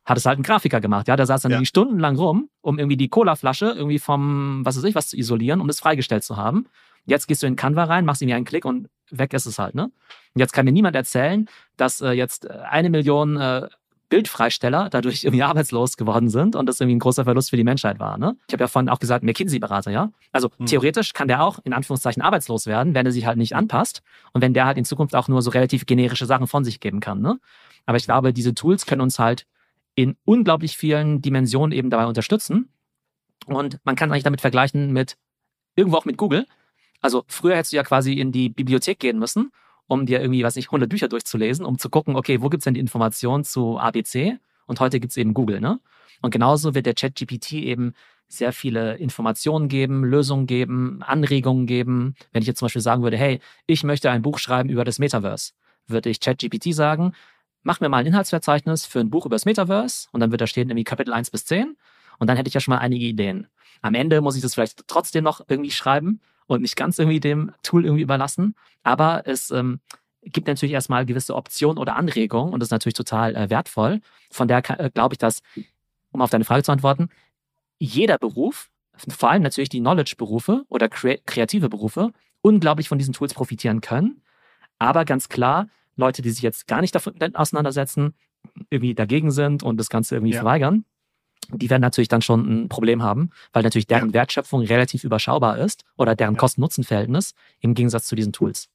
hat 0.05 0.19
es 0.19 0.25
halt 0.25 0.39
ein 0.39 0.43
Grafiker 0.43 0.81
gemacht, 0.81 1.09
ja, 1.09 1.17
der 1.17 1.27
saß 1.27 1.43
dann 1.43 1.51
ja. 1.51 1.57
irgendwie 1.57 1.67
stundenlang 1.67 2.17
rum, 2.17 2.49
um 2.61 2.79
irgendwie 2.79 2.97
die 2.97 3.09
Colaflasche 3.09 3.67
irgendwie 3.67 3.99
vom, 3.99 4.65
was 4.65 4.77
weiß 4.77 4.85
ich, 4.85 4.95
was 4.95 5.09
zu 5.09 5.17
isolieren, 5.17 5.61
um 5.61 5.67
das 5.67 5.81
freigestellt 5.81 6.23
zu 6.23 6.37
haben. 6.37 6.67
Jetzt 7.05 7.27
gehst 7.27 7.43
du 7.43 7.47
in 7.47 7.57
Canva 7.57 7.85
rein, 7.85 8.05
machst 8.05 8.23
ihm 8.23 8.33
einen 8.33 8.45
Klick 8.45 8.65
und 8.65 8.89
weg 9.11 9.33
ist 9.33 9.47
es 9.47 9.59
halt, 9.59 9.75
ne? 9.75 9.85
Und 9.85 10.41
jetzt 10.41 10.53
kann 10.53 10.65
mir 10.65 10.73
niemand 10.73 10.97
erzählen, 10.97 11.49
dass 11.77 12.01
äh, 12.01 12.11
jetzt 12.11 12.51
eine 12.51 12.91
Million 12.91 13.37
äh, 13.37 13.69
Bildfreisteller 14.09 14.89
dadurch 14.91 15.25
irgendwie 15.25 15.43
arbeitslos 15.45 15.97
geworden 15.97 16.29
sind 16.29 16.57
und 16.57 16.67
das 16.67 16.81
irgendwie 16.81 16.97
ein 16.97 17.01
großer 17.01 17.25
Verlust 17.25 17.51
für 17.51 17.57
die 17.57 17.65
Menschheit 17.65 17.99
war. 17.99 18.19
Ne? 18.19 18.37
Ich 18.49 18.53
habe 18.53 18.65
ja 18.65 18.69
vorhin 18.69 18.89
auch 18.89 18.99
gesagt, 18.99 19.25
McKinsey-Berater, 19.25 19.91
ja. 19.91 20.11
Also 20.33 20.51
mhm. 20.59 20.67
theoretisch 20.67 21.13
kann 21.13 21.29
der 21.29 21.43
auch 21.43 21.59
in 21.65 21.73
Anführungszeichen 21.73 22.23
arbeitslos 22.23 22.67
werden, 22.67 22.95
wenn 22.95 23.07
er 23.07 23.13
sich 23.13 23.27
halt 23.27 23.39
nicht 23.39 23.55
anpasst 23.55 24.03
und 24.33 24.43
wenn 24.43 24.55
der 24.55 24.67
halt 24.67 24.79
in 24.79 24.85
Zukunft 24.85 25.15
auch 25.15 25.29
nur 25.29 25.43
so 25.43 25.51
relativ 25.51 25.87
generische 25.87 26.27
Sachen 26.27 26.47
von 26.47 26.65
sich 26.65 26.81
geben 26.81 27.01
kann. 27.01 27.21
Ne? 27.21 27.39
Aber 27.87 27.97
ich 27.97 28.05
glaube, 28.05 28.33
diese 28.33 28.55
Tools 28.55 28.87
können 28.87 29.01
uns 29.01 29.19
halt 29.19 29.47
in 29.95 30.17
unglaublich 30.25 30.77
vielen 30.77 31.23
Dimensionen 31.23 31.73
eben 31.73 31.91
dabei 31.91 32.07
unterstützen. 32.07 32.69
Und 33.47 33.79
man 33.85 33.97
kann 33.97 34.11
eigentlich 34.11 34.25
damit 34.25 34.41
vergleichen 34.41 34.93
mit 34.93 35.17
irgendwo 35.75 35.97
auch 35.97 36.05
mit 36.05 36.17
Google. 36.17 36.47
Also 37.01 37.25
früher 37.29 37.57
hättest 37.57 37.73
du 37.73 37.77
ja 37.77 37.83
quasi 37.83 38.15
in 38.15 38.33
die 38.33 38.49
Bibliothek 38.49 38.99
gehen 38.99 39.19
müssen 39.19 39.53
um 39.87 40.07
dir 40.07 40.21
irgendwie, 40.21 40.43
weiß 40.43 40.57
nicht, 40.57 40.69
100 40.69 40.89
Bücher 40.89 41.09
durchzulesen, 41.09 41.65
um 41.65 41.79
zu 41.79 41.91
gucken, 41.91 42.17
okay, 42.17 42.43
wo 42.43 42.49
gibt's 42.49 42.65
denn 42.65 42.75
die 42.75 42.81
Informationen 42.81 43.45
zu 43.45 43.79
ABC? 43.79 44.39
Und 44.67 44.81
heute 44.81 45.01
gibt's 45.01 45.17
eben 45.17 45.35
Google, 45.35 45.61
ne? 45.61 45.81
Und 46.23 46.31
genauso 46.31 46.75
wird 46.75 46.87
der 46.87 46.95
ChatGPT 46.95 47.53
eben 47.53 47.93
sehr 48.29 48.53
viele 48.53 48.97
Informationen 48.97 49.69
geben, 49.69 50.05
Lösungen 50.05 50.47
geben, 50.47 51.03
Anregungen 51.03 51.67
geben. 51.67 52.15
Wenn 52.33 52.43
ich 52.43 52.49
jetzt 52.49 52.59
zum 52.59 52.67
Beispiel 52.67 52.83
sagen 52.83 53.03
würde, 53.03 53.17
hey, 53.17 53.41
ich 53.67 53.85
möchte 53.85 54.11
ein 54.11 54.23
Buch 54.23 54.39
schreiben 54.39 54.69
über 54.69 54.85
das 54.85 54.99
Metaverse, 54.99 55.53
würde 55.87 56.11
ich 56.11 56.21
ChatGPT 56.21 56.75
sagen, 56.75 57.13
mach 57.63 57.81
mir 57.81 57.89
mal 57.89 57.99
ein 57.99 58.07
Inhaltsverzeichnis 58.07 58.87
für 58.87 59.01
ein 59.01 59.11
Buch 59.11 59.27
über 59.27 59.37
das 59.37 59.45
Metaverse 59.45 60.09
und 60.13 60.21
dann 60.21 60.31
wird 60.31 60.41
da 60.41 60.47
stehen 60.47 60.69
irgendwie 60.69 60.85
Kapitel 60.85 61.13
1 61.13 61.31
bis 61.31 61.45
10 61.45 61.77
und 62.19 62.27
dann 62.29 62.37
hätte 62.37 62.49
ich 62.49 62.55
ja 62.55 62.61
schon 62.61 62.75
mal 62.75 62.81
einige 62.81 63.05
Ideen. 63.05 63.47
Am 63.83 63.95
Ende 63.95 64.21
muss 64.21 64.37
ich 64.37 64.43
das 64.43 64.55
vielleicht 64.55 64.89
trotzdem 64.89 65.23
noch 65.23 65.43
irgendwie 65.49 65.71
schreiben, 65.71 66.21
und 66.47 66.63
nicht 66.63 66.77
ganz 66.77 66.99
irgendwie 66.99 67.21
dem 67.21 67.53
Tool 67.63 67.85
irgendwie 67.85 68.03
überlassen. 68.03 68.55
Aber 68.83 69.23
es 69.27 69.51
ähm, 69.51 69.81
gibt 70.23 70.47
natürlich 70.47 70.73
erstmal 70.73 71.07
gewisse 71.07 71.35
Optionen 71.35 71.79
oder 71.79 71.97
Anregungen 71.97 72.53
und 72.53 72.61
das 72.61 72.69
ist 72.69 72.73
natürlich 72.73 72.95
total 72.95 73.35
äh, 73.37 73.51
wertvoll. 73.51 74.01
Von 74.31 74.49
daher 74.49 74.81
äh, 74.81 74.91
glaube 74.91 75.15
ich, 75.15 75.19
dass, 75.19 75.41
um 76.11 76.21
auf 76.21 76.31
deine 76.31 76.45
Frage 76.45 76.63
zu 76.63 76.73
antworten, 76.73 77.09
jeder 77.79 78.19
Beruf, 78.19 78.71
vor 79.09 79.31
allem 79.31 79.43
natürlich 79.43 79.69
die 79.69 79.81
Knowledge-Berufe 79.81 80.65
oder 80.69 80.89
kre 80.89 81.19
kreative 81.27 81.69
Berufe, 81.69 82.13
unglaublich 82.41 82.89
von 82.89 82.99
diesen 82.99 83.13
Tools 83.13 83.35
profitieren 83.35 83.81
können. 83.81 84.23
Aber 84.79 85.05
ganz 85.05 85.29
klar, 85.29 85.69
Leute, 85.97 86.23
die 86.23 86.31
sich 86.31 86.43
jetzt 86.43 86.67
gar 86.67 86.81
nicht 86.81 86.95
davon 86.95 87.15
auseinandersetzen, 87.35 88.15
irgendwie 88.71 88.95
dagegen 88.95 89.31
sind 89.31 89.63
und 89.63 89.79
das 89.79 89.89
Ganze 89.89 90.17
irgendwie 90.17 90.35
ja. 90.35 90.41
verweigern, 90.41 90.85
die 91.49 91.71
werden 91.71 91.83
natürlich 91.83 92.09
dann 92.09 92.23
schon 92.23 92.65
ein 92.65 92.69
Problem 92.69 93.03
haben, 93.03 93.31
weil 93.53 93.63
natürlich 93.63 93.87
deren 93.87 94.09
ja. 94.09 94.15
Wertschöpfung 94.15 94.63
relativ 94.63 95.05
überschaubar 95.05 95.59
ist 95.59 95.85
oder 95.97 96.15
deren 96.15 96.35
ja. 96.35 96.41
Kosten-Nutzen-Verhältnis 96.41 97.35
im 97.61 97.75
Gegensatz 97.75 98.07
zu 98.07 98.17
diesen 98.17 98.33
Tools. 98.33 98.69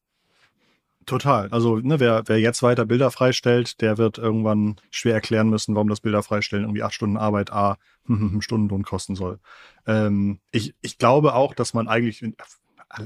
Total. 1.06 1.50
Also 1.50 1.78
ne, 1.78 2.00
wer, 2.00 2.24
wer 2.28 2.40
jetzt 2.40 2.62
weiter 2.62 2.86
Bilder 2.86 3.10
freistellt, 3.10 3.82
der 3.82 3.98
wird 3.98 4.18
irgendwann 4.18 4.75
schwer 4.92 5.16
erklären 5.16 5.50
müssen, 5.50 5.74
warum 5.74 5.90
das 5.90 6.01
Bilder 6.01 6.22
freistellen 6.22 6.63
irgendwie 6.63 6.84
acht 6.84 6.94
Stunden 6.94 7.18
Arbeit 7.18 7.51
A 7.51 7.78
Stundenlohn 8.40 8.84
kosten 8.84 9.16
soll. 9.16 9.40
Ähm, 9.88 10.40
ich, 10.51 10.75
ich 10.82 10.98
glaube 10.98 11.34
auch, 11.34 11.56
dass 11.56 11.74
man 11.74 11.88
eigentlich 11.88 12.22
in, 12.22 12.36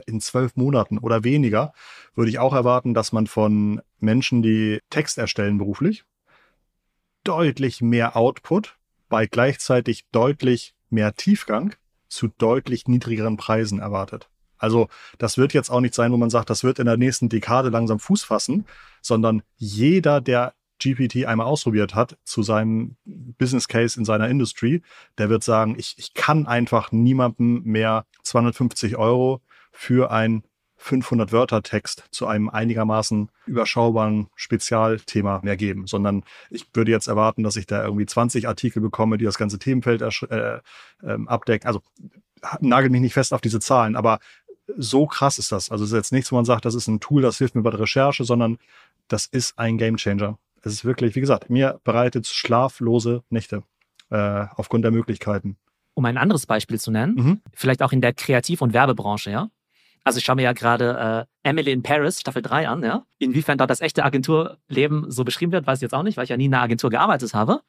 in 0.06 0.20
zwölf 0.20 0.56
Monaten 0.56 0.98
oder 0.98 1.24
weniger 1.24 1.74
würde 2.16 2.30
ich 2.30 2.40
auch 2.40 2.54
erwarten, 2.54 2.94
dass 2.94 3.14
man 3.14 3.28
von 3.28 3.82
Menschen, 4.00 4.42
die 4.42 4.80
Text 4.90 5.18
erstellen 5.18 5.58
beruflich, 5.58 6.04
deutlich 7.24 7.82
mehr 7.82 8.18
Output 8.18 8.78
bei 9.16 9.28
gleichzeitig 9.28 10.04
deutlich 10.12 10.76
mehr 10.90 11.16
Tiefgang 11.16 11.74
zu 12.10 12.28
deutlich 12.28 12.90
niedrigeren 12.90 13.38
Preisen 13.38 13.80
erwartet. 13.80 14.28
Also 14.58 14.90
das 15.20 15.38
wird 15.38 15.54
jetzt 15.54 15.70
auch 15.70 15.80
nicht 15.80 15.96
sein, 15.96 16.12
wo 16.12 16.18
man 16.18 16.30
sagt, 16.30 16.50
das 16.50 16.66
wird 16.66 16.80
in 16.80 16.86
der 16.86 16.98
nächsten 16.98 17.30
Dekade 17.30 17.70
langsam 17.70 17.98
Fuß 17.98 18.26
fassen, 18.26 18.66
sondern 19.02 19.42
jeder, 19.56 20.20
der 20.20 20.54
GPT 20.84 21.28
einmal 21.28 21.48
ausprobiert 21.48 21.96
hat 21.96 22.18
zu 22.26 22.44
seinem 22.44 22.98
Business 23.06 23.70
Case 23.70 23.98
in 23.98 24.04
seiner 24.04 24.28
Industry, 24.28 24.82
der 25.18 25.30
wird 25.30 25.46
sagen, 25.46 25.76
ich, 25.80 25.96
ich 25.98 26.14
kann 26.14 26.46
einfach 26.46 26.92
niemandem 26.92 27.64
mehr 27.64 28.06
250 28.24 28.98
Euro 28.98 29.40
für 29.72 30.12
ein 30.12 30.44
500 30.86 31.32
Wörter 31.32 31.64
Text 31.64 32.04
zu 32.12 32.28
einem 32.28 32.48
einigermaßen 32.48 33.30
überschaubaren 33.48 34.28
Spezialthema 34.36 35.42
mehr 35.44 35.58
geben, 35.58 35.88
sondern 35.88 36.24
ich 36.52 36.68
würde 36.76 36.92
jetzt 36.92 37.08
erwarten, 37.08 37.42
dass 37.42 37.56
ich 37.56 37.66
da 37.66 37.84
irgendwie 37.84 38.06
20 38.06 38.48
Artikel 38.48 38.82
bekomme, 38.82 39.18
die 39.18 39.26
das 39.26 39.40
ganze 39.40 39.58
Themenfeld 39.58 40.04
äh, 40.04 40.60
äh, 41.02 41.18
abdecken. 41.26 41.68
Also 41.68 41.82
nagel 42.60 42.92
mich 42.92 43.02
nicht 43.02 43.14
fest 43.14 43.34
auf 43.34 43.42
diese 43.42 43.60
Zahlen, 43.60 43.96
aber 43.96 44.20
so 44.78 45.08
krass 45.08 45.40
ist 45.40 45.52
das. 45.52 45.72
Also 45.72 45.84
es 45.86 45.92
ist 45.92 45.98
jetzt 45.98 46.12
nichts, 46.12 46.32
wo 46.32 46.36
man 46.36 46.46
sagt, 46.46 46.66
das 46.66 46.76
ist 46.76 46.88
ein 46.88 47.00
Tool, 47.00 47.24
das 47.24 47.40
hilft 47.40 47.56
mir 47.56 47.64
bei 47.64 47.72
der 47.72 47.80
Recherche, 47.80 48.24
sondern 48.24 48.60
das 49.08 49.26
ist 49.26 49.58
ein 49.58 49.80
Gamechanger. 49.80 50.38
Es 50.62 50.72
ist 50.72 50.86
wirklich, 50.86 51.16
wie 51.16 51.22
gesagt, 51.22 51.50
mir 51.50 51.80
bereitet 51.84 52.28
schlaflose 52.28 53.24
Nächte 53.30 53.64
äh, 54.12 54.46
aufgrund 54.56 54.84
der 54.84 54.92
Möglichkeiten. 54.92 55.58
Um 55.96 56.06
ein 56.06 56.18
anderes 56.18 56.46
Beispiel 56.46 56.80
zu 56.80 56.92
nennen, 56.92 57.16
mhm. 57.16 57.42
vielleicht 57.54 57.82
auch 57.82 57.92
in 57.92 58.02
der 58.02 58.14
Kreativ- 58.14 58.62
und 58.62 58.74
Werbebranche, 58.74 59.32
ja. 59.32 59.50
Also 60.06 60.20
ich 60.20 60.24
schaue 60.24 60.36
mir 60.36 60.44
ja 60.44 60.54
gerade 60.54 61.28
äh, 61.44 61.50
Emily 61.50 61.72
in 61.72 61.82
Paris, 61.82 62.22
Staffel 62.22 62.44
3 62.44 62.68
an, 62.68 62.84
ja. 62.84 63.06
Inwiefern 63.18 63.58
dort 63.58 63.72
das 63.72 63.82
echte 63.82 64.06
Agenturleben 64.06 65.10
so 65.10 65.26
beschrieben 65.26 65.52
wird, 65.52 65.66
weiß 65.66 65.80
ich 65.80 65.82
jetzt 65.82 65.96
auch 65.96 66.04
nicht, 66.04 66.16
weil 66.16 66.26
ich 66.26 66.30
ja 66.30 66.38
nie 66.38 66.46
in 66.46 66.54
einer 66.54 66.64
Agentur 66.64 66.92
gearbeitet 66.92 67.34
habe. 67.34 67.62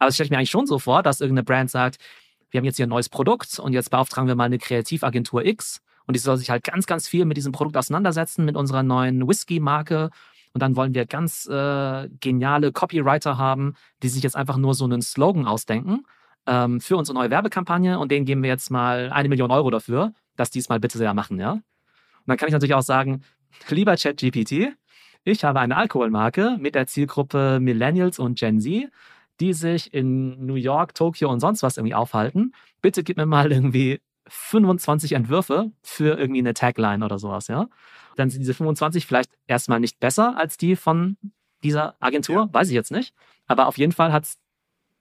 Aber 0.00 0.08
es 0.08 0.16
stelle 0.16 0.26
ich 0.26 0.30
mir 0.32 0.38
eigentlich 0.38 0.50
schon 0.50 0.66
so 0.66 0.80
vor, 0.80 1.04
dass 1.04 1.20
irgendeine 1.20 1.44
Brand 1.44 1.70
sagt, 1.70 1.98
wir 2.50 2.58
haben 2.58 2.64
jetzt 2.64 2.76
hier 2.76 2.86
ein 2.86 2.90
neues 2.90 3.08
Produkt 3.08 3.60
und 3.60 3.72
jetzt 3.72 3.90
beauftragen 3.90 4.26
wir 4.26 4.34
mal 4.34 4.44
eine 4.44 4.58
Kreativagentur 4.58 5.44
X 5.44 5.80
und 6.06 6.14
die 6.16 6.20
soll 6.20 6.36
sich 6.36 6.50
halt 6.50 6.64
ganz, 6.64 6.86
ganz 6.86 7.06
viel 7.06 7.24
mit 7.26 7.36
diesem 7.36 7.52
Produkt 7.52 7.76
auseinandersetzen, 7.76 8.44
mit 8.44 8.56
unserer 8.56 8.82
neuen 8.82 9.26
Whisky-Marke. 9.26 10.10
Und 10.52 10.62
dann 10.62 10.74
wollen 10.76 10.94
wir 10.94 11.06
ganz 11.06 11.46
äh, 11.46 12.08
geniale 12.20 12.72
Copywriter 12.72 13.38
haben, 13.38 13.74
die 14.02 14.08
sich 14.08 14.22
jetzt 14.22 14.36
einfach 14.36 14.56
nur 14.56 14.74
so 14.74 14.84
einen 14.84 15.02
Slogan 15.02 15.46
ausdenken 15.46 16.04
ähm, 16.46 16.80
für 16.80 16.96
unsere 16.96 17.16
neue 17.16 17.30
Werbekampagne 17.30 17.98
und 17.98 18.10
denen 18.10 18.26
geben 18.26 18.42
wir 18.42 18.50
jetzt 18.50 18.70
mal 18.70 19.10
eine 19.12 19.28
Million 19.28 19.50
Euro 19.50 19.70
dafür, 19.70 20.12
dass 20.36 20.50
die 20.50 20.58
es 20.58 20.68
mal 20.68 20.80
bitte 20.80 20.98
sehr 20.98 21.14
machen, 21.14 21.38
ja. 21.38 21.60
Und 22.26 22.30
dann 22.30 22.36
kann 22.36 22.48
ich 22.48 22.52
natürlich 22.52 22.74
auch 22.74 22.82
sagen, 22.82 23.22
lieber 23.68 23.96
ChatGPT, 23.96 24.74
ich 25.24 25.44
habe 25.44 25.60
eine 25.60 25.76
Alkoholmarke 25.76 26.56
mit 26.58 26.74
der 26.74 26.86
Zielgruppe 26.86 27.58
Millennials 27.60 28.18
und 28.18 28.38
Gen 28.38 28.60
Z, 28.60 28.90
die 29.40 29.52
sich 29.52 29.92
in 29.92 30.44
New 30.44 30.54
York, 30.54 30.94
Tokio 30.94 31.30
und 31.30 31.40
sonst 31.40 31.62
was 31.62 31.76
irgendwie 31.76 31.94
aufhalten. 31.94 32.52
Bitte 32.82 33.02
gib 33.02 33.16
mir 33.16 33.26
mal 33.26 33.50
irgendwie 33.50 34.00
25 34.28 35.12
Entwürfe 35.12 35.70
für 35.82 36.18
irgendwie 36.18 36.40
eine 36.40 36.54
Tagline 36.54 37.04
oder 37.04 37.18
sowas, 37.18 37.48
ja. 37.48 37.68
Dann 38.16 38.30
sind 38.30 38.40
diese 38.40 38.54
25 38.54 39.06
vielleicht 39.06 39.30
erstmal 39.46 39.80
nicht 39.80 39.98
besser 39.98 40.36
als 40.36 40.56
die 40.56 40.76
von 40.76 41.16
dieser 41.62 41.96
Agentur, 42.00 42.36
ja. 42.36 42.48
weiß 42.52 42.68
ich 42.68 42.74
jetzt 42.74 42.92
nicht. 42.92 43.14
Aber 43.46 43.66
auf 43.66 43.76
jeden 43.76 43.92
Fall 43.92 44.12
hat 44.12 44.24
es 44.24 44.38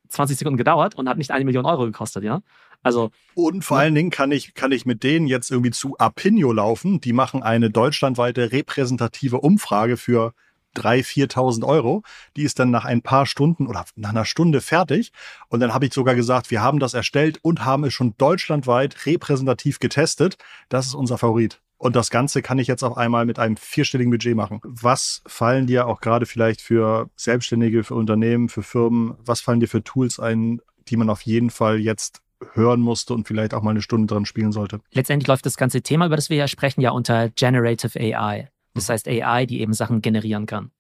20 0.09 0.37
Sekunden 0.37 0.57
gedauert 0.57 0.95
und 0.95 1.09
hat 1.09 1.17
nicht 1.17 1.31
eine 1.31 1.45
Million 1.45 1.65
Euro 1.65 1.85
gekostet, 1.85 2.23
ja. 2.23 2.41
Also. 2.83 3.11
Und 3.33 3.63
vor 3.63 3.77
allen 3.77 3.95
Dingen 3.95 4.09
kann 4.09 4.31
ich, 4.31 4.53
kann 4.53 4.71
ich 4.71 4.85
mit 4.85 5.03
denen 5.03 5.27
jetzt 5.27 5.49
irgendwie 5.49 5.71
zu 5.71 5.97
Apinio 5.97 6.51
laufen. 6.51 6.99
Die 6.99 7.13
machen 7.13 7.41
eine 7.41 7.69
deutschlandweite 7.69 8.51
repräsentative 8.51 9.39
Umfrage 9.39 9.97
für 9.97 10.33
3.000, 10.75 11.31
4.000 11.31 11.67
Euro. 11.67 12.03
Die 12.35 12.43
ist 12.43 12.59
dann 12.59 12.71
nach 12.71 12.85
ein 12.85 13.01
paar 13.01 13.25
Stunden 13.25 13.67
oder 13.67 13.85
nach 13.95 14.09
einer 14.09 14.25
Stunde 14.25 14.59
fertig. 14.59 15.11
Und 15.47 15.61
dann 15.61 15.73
habe 15.73 15.85
ich 15.85 15.93
sogar 15.93 16.15
gesagt, 16.15 16.51
wir 16.51 16.61
haben 16.61 16.79
das 16.79 16.93
erstellt 16.93 17.39
und 17.41 17.63
haben 17.63 17.85
es 17.85 17.93
schon 17.93 18.15
deutschlandweit 18.17 19.05
repräsentativ 19.05 19.79
getestet. 19.79 20.37
Das 20.69 20.85
ist 20.85 20.93
unser 20.93 21.17
Favorit. 21.17 21.62
Und 21.77 21.95
das 21.95 22.09
Ganze 22.09 22.41
kann 22.41 22.59
ich 22.59 22.67
jetzt 22.67 22.83
auf 22.83 22.95
einmal 22.97 23.25
mit 23.25 23.39
einem 23.39 23.57
vierstelligen 23.57 24.11
Budget 24.11 24.35
machen. 24.35 24.61
Was 24.63 25.21
fallen 25.25 25.67
dir 25.67 25.87
auch 25.87 25.99
gerade 25.99 26.25
vielleicht 26.25 26.61
für 26.61 27.09
Selbstständige, 27.15 27.83
für 27.83 27.95
Unternehmen, 27.95 28.47
für 28.47 28.63
Firmen, 28.63 29.15
was 29.19 29.41
fallen 29.41 29.59
dir 29.59 29.67
für 29.67 29.83
Tools 29.83 30.19
ein, 30.19 30.61
die 30.87 30.97
man 30.97 31.09
auf 31.09 31.21
jeden 31.21 31.49
Fall 31.49 31.79
jetzt 31.79 32.21
hören 32.53 32.81
musste 32.81 33.13
und 33.13 33.27
vielleicht 33.27 33.53
auch 33.53 33.61
mal 33.61 33.71
eine 33.71 33.81
Stunde 33.81 34.07
dran 34.13 34.25
spielen 34.25 34.51
sollte. 34.51 34.79
Letztendlich 34.91 35.27
läuft 35.27 35.45
das 35.45 35.57
ganze 35.57 35.81
Thema, 35.81 36.05
über 36.05 36.15
das 36.15 36.29
wir 36.29 36.37
ja 36.37 36.47
sprechen, 36.47 36.81
ja 36.81 36.91
unter 36.91 37.29
Generative 37.29 37.99
AI. 37.99 38.49
Das 38.73 38.89
heißt 38.89 39.07
AI, 39.07 39.45
die 39.45 39.61
eben 39.61 39.73
Sachen 39.73 40.01
generieren 40.01 40.45
kann. 40.45 40.71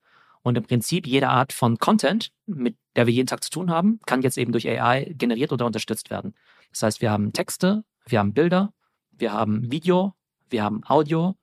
Und 0.41 0.57
im 0.57 0.63
Prinzip 0.63 1.07
jede 1.07 1.29
Art 1.29 1.53
von 1.53 1.77
Content, 1.77 2.31
mit 2.45 2.75
der 2.95 3.07
wir 3.07 3.13
jeden 3.13 3.27
Tag 3.27 3.43
zu 3.43 3.49
tun 3.49 3.71
haben, 3.71 3.99
kann 4.05 4.21
jetzt 4.21 4.37
eben 4.37 4.51
durch 4.51 4.67
AI 4.67 5.13
generiert 5.17 5.53
oder 5.53 5.65
unterstützt 5.65 6.09
werden. 6.09 6.33
Das 6.71 6.83
heißt, 6.83 7.01
wir 7.01 7.11
haben 7.11 7.31
Texte, 7.31 7.83
wir 8.05 8.19
haben 8.19 8.33
Bilder, 8.33 8.73
wir 9.11 9.31
haben 9.31 9.71
Video, 9.71 10.13
wir 10.49 10.63
haben 10.63 10.81
Audio, 10.87 11.35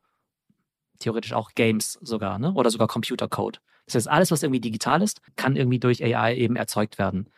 theoretisch 0.99 1.33
auch 1.33 1.53
Games 1.55 1.99
sogar, 2.03 2.39
ne? 2.39 2.53
oder 2.53 2.71
sogar 2.71 2.89
Computercode. 2.89 3.61
Das 3.87 3.95
heißt, 3.95 4.09
alles, 4.09 4.31
was 4.31 4.43
irgendwie 4.43 4.61
digital 4.61 5.03
ist, 5.03 5.21
kann 5.37 5.57
irgendwie 5.57 5.81
durch 5.81 6.05
AI 6.05 6.37
eben 6.37 6.57
erzeugt 6.57 6.99
werden. 6.99 7.29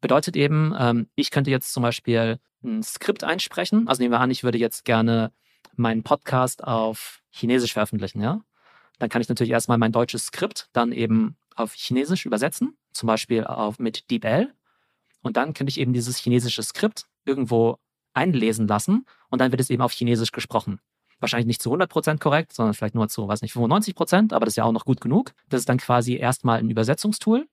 bedeutet 0.00 0.34
eben, 0.34 0.74
ähm, 0.78 1.08
ich 1.14 1.30
könnte 1.30 1.50
jetzt 1.50 1.72
zum 1.72 1.82
Beispiel 1.82 2.40
ein 2.64 2.82
Skript 2.82 3.22
einsprechen. 3.22 3.86
Also 3.86 4.02
nehmen 4.02 4.12
wir 4.12 4.20
an, 4.20 4.30
ich 4.30 4.42
würde 4.42 4.58
jetzt 4.58 4.84
gerne 4.84 5.32
meinen 5.76 6.02
Podcast 6.02 6.64
auf 6.64 7.22
Chinesisch 7.30 7.74
veröffentlichen, 7.74 8.20
ja. 8.22 8.40
Dann 8.98 9.08
kann 9.08 9.22
ich 9.22 9.28
natürlich 9.28 9.52
erstmal 9.52 9.78
mein 9.78 9.92
deutsches 9.92 10.26
Skript 10.26 10.68
dann 10.72 10.92
eben 10.92 11.36
auf 11.54 11.74
Chinesisch 11.74 12.26
übersetzen, 12.26 12.76
zum 12.92 13.06
Beispiel 13.06 13.44
auf, 13.44 13.78
mit 13.78 14.10
DeepL. 14.10 14.52
Und 15.22 15.36
dann 15.36 15.54
könnte 15.54 15.70
ich 15.70 15.80
eben 15.80 15.92
dieses 15.92 16.16
chinesische 16.16 16.62
Skript 16.62 17.06
irgendwo 17.24 17.78
einlesen 18.14 18.66
lassen 18.66 19.06
und 19.28 19.40
dann 19.40 19.52
wird 19.52 19.60
es 19.60 19.70
eben 19.70 19.82
auf 19.82 19.92
Chinesisch 19.92 20.32
gesprochen. 20.32 20.80
Wahrscheinlich 21.20 21.46
nicht 21.46 21.62
zu 21.62 21.72
100% 21.72 22.18
korrekt, 22.18 22.52
sondern 22.52 22.74
vielleicht 22.74 22.94
nur 22.94 23.08
zu, 23.08 23.28
weiß 23.28 23.42
nicht, 23.42 23.54
95%, 23.54 24.32
aber 24.32 24.46
das 24.46 24.52
ist 24.52 24.56
ja 24.56 24.64
auch 24.64 24.72
noch 24.72 24.84
gut 24.84 25.00
genug. 25.00 25.32
Das 25.48 25.60
ist 25.60 25.68
dann 25.68 25.78
quasi 25.78 26.16
erstmal 26.16 26.58
ein 26.58 26.70
Übersetzungstool 26.70 27.46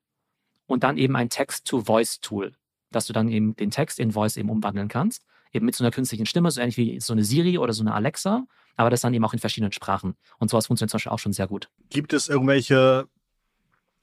und 0.65 0.83
dann 0.83 0.97
eben 0.97 1.15
ein 1.15 1.29
Text-to-Voice-Tool, 1.29 2.53
dass 2.91 3.07
du 3.07 3.13
dann 3.13 3.29
eben 3.29 3.55
den 3.55 3.71
Text 3.71 3.99
in 3.99 4.11
Voice 4.11 4.37
eben 4.37 4.49
umwandeln 4.49 4.87
kannst. 4.87 5.25
Eben 5.53 5.65
mit 5.65 5.75
so 5.75 5.83
einer 5.83 5.91
künstlichen 5.91 6.25
Stimme, 6.25 6.51
so 6.51 6.59
ähnlich 6.59 6.77
wie 6.77 6.99
so 6.99 7.13
eine 7.13 7.23
Siri 7.23 7.57
oder 7.57 7.73
so 7.73 7.81
eine 7.81 7.93
Alexa, 7.93 8.45
aber 8.75 8.89
das 8.89 9.01
dann 9.01 9.13
eben 9.13 9.25
auch 9.25 9.33
in 9.33 9.39
verschiedenen 9.39 9.71
Sprachen. 9.71 10.15
Und 10.39 10.49
sowas 10.49 10.67
funktioniert 10.67 10.91
zum 10.91 10.97
Beispiel 10.97 11.11
auch 11.11 11.19
schon 11.19 11.33
sehr 11.33 11.47
gut. 11.47 11.69
Gibt 11.89 12.13
es 12.13 12.29
irgendwelche 12.29 13.07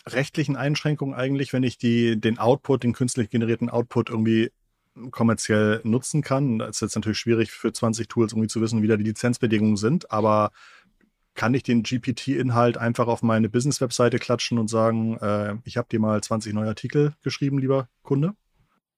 rechtlichen 0.07 0.57
Einschränkungen 0.57 1.15
eigentlich, 1.15 1.53
wenn 1.53 1.63
ich 1.63 1.79
die, 1.79 2.21
den 2.21 2.39
Output, 2.39 2.83
den 2.83 2.93
künstlich 2.93 3.31
generierten 3.31 3.71
Output 3.71 4.11
irgendwie 4.11 4.51
kommerziell 5.11 5.81
nutzen 5.85 6.23
kann? 6.23 6.59
Das 6.59 6.77
ist 6.77 6.81
jetzt 6.81 6.95
natürlich 6.95 7.19
schwierig 7.19 7.51
für 7.51 7.73
20 7.73 8.09
Tools 8.09 8.33
irgendwie 8.33 8.49
zu 8.49 8.61
wissen, 8.61 8.83
wie 8.83 8.89
da 8.89 8.97
die 8.97 9.05
Lizenzbedingungen 9.05 9.77
sind, 9.77 10.11
aber 10.11 10.51
kann 11.35 11.53
ich 11.55 11.65
den 11.65 11.83
GPT-Inhalt 11.83 12.79
einfach 12.79 13.09
auf 13.09 13.23
meine 13.23 13.49
Business-Webseite 13.49 14.19
klatschen 14.19 14.59
und 14.59 14.69
sagen, 14.69 15.19
äh, 15.19 15.57
ich 15.65 15.77
habe 15.77 15.89
dir 15.91 15.99
mal 15.99 16.23
20 16.23 16.55
neue 16.55 16.69
Artikel 16.69 17.15
geschrieben, 17.23 17.59
lieber 17.59 17.89
Kunde? 18.03 18.35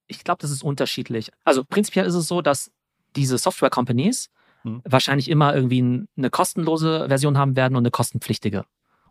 Ich 0.06 0.22
glaube, 0.22 0.38
das 0.42 0.50
ist 0.50 0.62
unterschiedlich. 0.62 1.32
Also 1.44 1.64
prinzipiell 1.64 2.06
ist 2.06 2.14
es 2.14 2.28
so, 2.28 2.42
dass 2.42 2.70
diese 3.16 3.38
Software-Companies 3.38 4.28
hm. 4.62 4.82
wahrscheinlich 4.85 5.30
immer 5.30 5.54
irgendwie 5.54 6.06
eine 6.16 6.30
kostenlose 6.30 7.06
Version 7.09 7.38
haben 7.38 7.56
werden 7.56 7.74
und 7.74 7.82
eine 7.82 7.90
kostenpflichtige. 7.90 8.64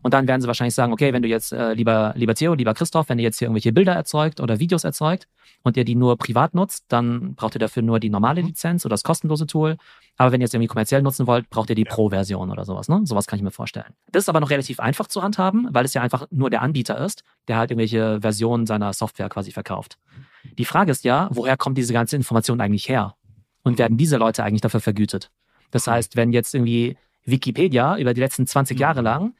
Und 0.06 0.14
dann 0.14 0.28
werden 0.28 0.40
sie 0.40 0.46
wahrscheinlich 0.46 0.76
sagen, 0.76 0.92
okay, 0.92 1.12
wenn 1.12 1.22
du 1.22 1.28
jetzt, 1.28 1.52
äh, 1.52 1.74
lieber, 1.74 2.12
lieber 2.14 2.36
Theo, 2.36 2.54
lieber 2.54 2.74
Christoph, 2.74 3.08
wenn 3.08 3.18
ihr 3.18 3.24
jetzt 3.24 3.40
hier 3.40 3.46
irgendwelche 3.46 3.72
Bilder 3.72 3.92
erzeugt 3.92 4.38
oder 4.38 4.60
Videos 4.60 4.84
erzeugt 4.84 5.26
und 5.64 5.76
ihr 5.76 5.84
die 5.84 5.96
nur 5.96 6.16
privat 6.16 6.54
nutzt, 6.54 6.84
dann 6.86 7.34
braucht 7.34 7.56
ihr 7.56 7.58
dafür 7.58 7.82
nur 7.82 7.98
die 7.98 8.08
normale 8.08 8.40
mhm. 8.40 8.46
Lizenz 8.46 8.84
oder 8.84 8.92
das 8.92 9.02
kostenlose 9.02 9.48
Tool. 9.48 9.76
Aber 10.16 10.30
wenn 10.30 10.40
ihr 10.40 10.44
es 10.44 10.54
irgendwie 10.54 10.68
kommerziell 10.68 11.02
nutzen 11.02 11.26
wollt, 11.26 11.50
braucht 11.50 11.70
ihr 11.70 11.74
die. 11.74 11.82
Pro-Version 11.82 12.52
oder 12.52 12.64
sowas. 12.64 12.88
Ne? 12.88 13.00
Sowas 13.02 13.26
kann 13.26 13.40
ich 13.40 13.42
mir 13.42 13.50
vorstellen. 13.50 13.94
Das 14.12 14.22
ist 14.22 14.28
aber 14.28 14.38
noch 14.38 14.50
relativ 14.50 14.78
einfach 14.78 15.08
zu 15.08 15.24
handhaben, 15.24 15.66
weil 15.72 15.84
es 15.84 15.92
ja 15.92 16.02
einfach 16.02 16.28
nur 16.30 16.50
der 16.50 16.62
Anbieter 16.62 17.04
ist, 17.04 17.24
der 17.48 17.56
halt 17.56 17.72
irgendwelche 17.72 18.20
Versionen 18.20 18.64
seiner 18.64 18.92
Software 18.92 19.28
quasi 19.28 19.50
verkauft. 19.50 19.98
Die 20.56 20.66
Frage 20.66 20.92
ist 20.92 21.02
ja, 21.02 21.28
woher 21.32 21.56
kommt 21.56 21.78
diese 21.78 21.92
ganze 21.92 22.14
Information 22.14 22.60
eigentlich 22.60 22.88
her? 22.88 23.16
Und 23.64 23.76
werden 23.78 23.96
diese 23.96 24.18
Leute 24.18 24.44
eigentlich 24.44 24.60
dafür 24.60 24.78
vergütet? 24.78 25.32
Das 25.72 25.88
heißt, 25.88 26.14
wenn 26.14 26.32
jetzt 26.32 26.54
irgendwie 26.54 26.96
Wikipedia 27.24 27.96
über 27.98 28.14
die 28.14 28.20
letzten 28.20 28.46
20 28.46 28.78
Jahre 28.78 29.00
mhm. 29.00 29.04
lang 29.04 29.34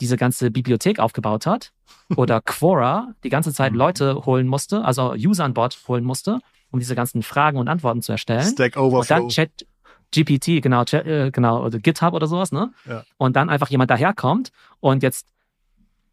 diese 0.00 0.16
ganze 0.16 0.50
Bibliothek 0.50 0.98
aufgebaut 0.98 1.46
hat 1.46 1.72
oder 2.16 2.40
Quora 2.40 3.14
die 3.24 3.28
ganze 3.28 3.52
Zeit 3.52 3.72
mhm. 3.72 3.78
Leute 3.78 4.26
holen 4.26 4.46
musste, 4.46 4.84
also 4.84 5.12
User 5.12 5.44
an 5.44 5.54
Bord 5.54 5.78
holen 5.88 6.04
musste, 6.04 6.40
um 6.70 6.78
diese 6.78 6.94
ganzen 6.94 7.22
Fragen 7.22 7.58
und 7.58 7.68
Antworten 7.68 8.02
zu 8.02 8.12
erstellen. 8.12 8.44
Stack 8.44 8.76
Overflow. 8.76 9.00
Und 9.00 9.10
dann 9.10 9.28
Chat 9.28 9.66
GPT, 10.14 10.62
genau, 10.62 10.84
Chat, 10.84 11.06
äh, 11.06 11.30
genau, 11.30 11.64
oder 11.64 11.78
GitHub 11.78 12.12
oder 12.12 12.26
sowas, 12.26 12.52
ne? 12.52 12.72
Ja. 12.86 13.02
Und 13.16 13.34
dann 13.34 13.48
einfach 13.48 13.70
jemand 13.70 13.90
daherkommt 13.90 14.50
und 14.80 15.02
jetzt 15.02 15.26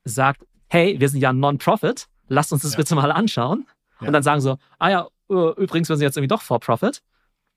sagt, 0.05 0.45
hey, 0.69 0.99
wir 0.99 1.09
sind 1.09 1.19
ja 1.19 1.33
Non-Profit, 1.33 2.07
lasst 2.27 2.53
uns 2.53 2.61
das 2.61 2.73
ja. 2.73 2.77
bitte 2.77 2.95
mal 2.95 3.11
anschauen. 3.11 3.65
Ja. 3.99 4.07
Und 4.07 4.13
dann 4.13 4.23
sagen 4.23 4.41
so, 4.41 4.57
ah 4.77 4.89
ja, 4.89 5.07
uh, 5.29 5.51
übrigens, 5.57 5.89
wir 5.89 5.97
sind 5.97 6.03
jetzt 6.03 6.15
irgendwie 6.15 6.29
doch 6.29 6.41
For-Profit. 6.41 7.01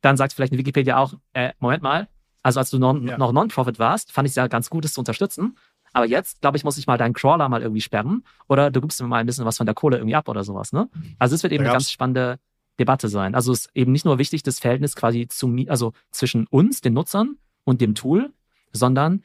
Dann 0.01 0.17
sagt 0.17 0.33
vielleicht 0.33 0.53
in 0.53 0.59
Wikipedia 0.59 0.97
auch, 0.97 1.15
äh, 1.33 1.53
Moment 1.61 1.83
mal, 1.83 2.09
also 2.43 2.59
als 2.59 2.71
du 2.71 2.79
non, 2.79 3.05
noch 3.05 3.33
Non-Profit 3.33 3.79
warst, 3.79 4.11
fand 4.11 4.27
ich 4.27 4.33
es 4.33 4.37
ja 4.37 4.49
ganz 4.49 4.69
gut, 4.69 4.85
das 4.85 4.95
zu 4.95 5.01
unterstützen. 5.01 5.57
Aber 5.93 6.07
jetzt, 6.07 6.41
glaube 6.41 6.57
ich, 6.57 6.65
muss 6.65 6.79
ich 6.79 6.87
mal 6.87 6.99
deinen 6.99 7.13
Crawler 7.13 7.49
mal 7.49 7.63
irgendwie 7.63 7.81
sperren 7.81 8.25
oder 8.49 8.71
du 8.71 8.81
gibst 8.81 9.01
mir 9.01 9.09
mal 9.09 9.19
ein 9.19 9.27
bisschen 9.27 9.45
was 9.45 9.59
von 9.59 9.67
der 9.67 9.75
Kohle 9.75 9.99
irgendwie 9.99 10.15
ab 10.15 10.29
oder 10.29 10.45
sowas. 10.45 10.73
Ne? 10.73 10.89
Also 11.19 11.35
es 11.35 11.43
wird 11.43 11.53
eben 11.53 11.65
eine 11.65 11.73
ganz 11.73 11.91
spannende 11.91 12.39
Debatte 12.79 13.09
sein. 13.09 13.35
Also 13.35 13.53
es 13.53 13.67
ist 13.67 13.71
eben 13.75 13.93
nicht 13.93 14.05
nur 14.05 14.19
wichtig, 14.19 14.43
das 14.43 14.59
Verhältnis 14.59 14.97
quasi 14.97 15.29
zu, 15.29 15.55
also 15.69 15.93
zwischen 16.11 16.47
uns, 16.47 16.81
den 16.81 16.95
Nutzern 16.95 17.37
und 17.65 17.81
dem 17.81 17.95
Tool, 17.95 18.33
sondern 18.73 19.23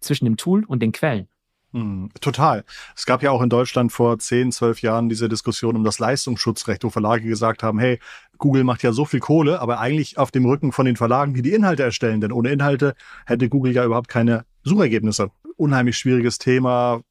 zwischen 0.00 0.24
dem 0.26 0.36
Tool 0.36 0.64
und 0.64 0.80
den 0.80 0.92
Quellen. 0.92 1.28
Hm, 1.72 2.10
total. 2.20 2.64
Es 2.96 3.06
gab 3.06 3.22
ja 3.22 3.30
auch 3.30 3.42
in 3.42 3.48
Deutschland 3.48 3.92
vor 3.92 4.18
10, 4.18 4.50
12 4.50 4.82
Jahren 4.82 5.08
diese 5.08 5.28
Diskussion 5.28 5.76
um 5.76 5.84
das 5.84 6.00
Leistungsschutzrecht, 6.00 6.82
wo 6.82 6.90
Verlage 6.90 7.28
gesagt 7.28 7.62
haben, 7.62 7.78
hey, 7.78 8.00
Google 8.38 8.64
macht 8.64 8.82
ja 8.82 8.92
so 8.92 9.04
viel 9.04 9.20
Kohle, 9.20 9.60
aber 9.60 9.78
eigentlich 9.78 10.18
auf 10.18 10.32
dem 10.32 10.46
Rücken 10.46 10.72
von 10.72 10.86
den 10.86 10.96
Verlagen, 10.96 11.34
die 11.34 11.42
die 11.42 11.52
Inhalte 11.52 11.84
erstellen. 11.84 12.20
Denn 12.20 12.32
ohne 12.32 12.50
Inhalte 12.50 12.94
hätte 13.24 13.48
Google 13.48 13.72
ja 13.72 13.84
überhaupt 13.84 14.08
keine 14.08 14.44
Suchergebnisse 14.64 15.30
unheimlich 15.60 15.98
schwieriges 15.98 16.38
Thema. 16.38 17.02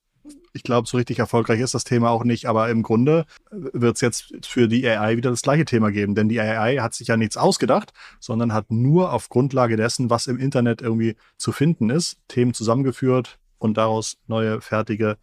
Ich 0.54 0.64
glaube, 0.64 0.88
so 0.88 0.98
richtig 0.98 1.20
erfolgreich 1.20 1.60
ist 1.60 1.76
das 1.76 1.84
Thema 1.84 2.10
auch 2.10 2.24
nicht, 2.24 2.48
aber 2.48 2.70
im 2.70 2.82
Grunde 2.82 3.26
wird 3.52 3.96
es 3.96 4.02
jetzt 4.02 4.34
für 4.46 4.68
die 4.68 4.86
AI 4.88 5.16
wieder 5.16 5.30
das 5.30 5.44
gleiche 5.44 5.66
Thema 5.66 5.92
geben, 5.92 6.16
denn 6.16 6.28
die 6.28 6.40
AI 6.42 6.78
hat 6.78 6.96
sich 6.96 7.08
ja 7.08 7.18
nichts 7.18 7.38
ausgedacht, 7.38 7.94
sondern 8.20 8.54
hat 8.54 8.72
nur 8.72 9.14
auf 9.14 9.30
Grundlage 9.30 9.78
dessen, 9.78 10.10
was 10.10 10.28
im 10.28 10.40
Internet 10.40 10.82
irgendwie 10.82 11.16
zu 11.38 11.52
finden 11.52 11.92
ist, 11.92 12.18
Themen 12.28 12.54
zusammengeführt 12.54 13.39
und 13.60 13.78
daraus 13.78 14.18
neue 14.28 14.62
fertige, 14.62 15.18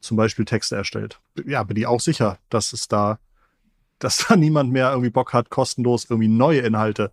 zum 0.00 0.16
Beispiel 0.16 0.44
Texte 0.44 0.76
erstellt. 0.76 1.20
Ja, 1.46 1.62
bin 1.62 1.76
ich 1.76 1.86
auch 1.86 2.00
sicher, 2.00 2.38
dass 2.50 2.72
es 2.72 2.88
da, 2.88 3.18
dass 3.98 4.18
da 4.28 4.36
niemand 4.36 4.72
mehr 4.72 4.90
irgendwie 4.90 5.10
Bock 5.10 5.32
hat, 5.32 5.50
kostenlos 5.50 6.06
irgendwie 6.10 6.28
neue 6.28 6.60
Inhalte 6.60 7.12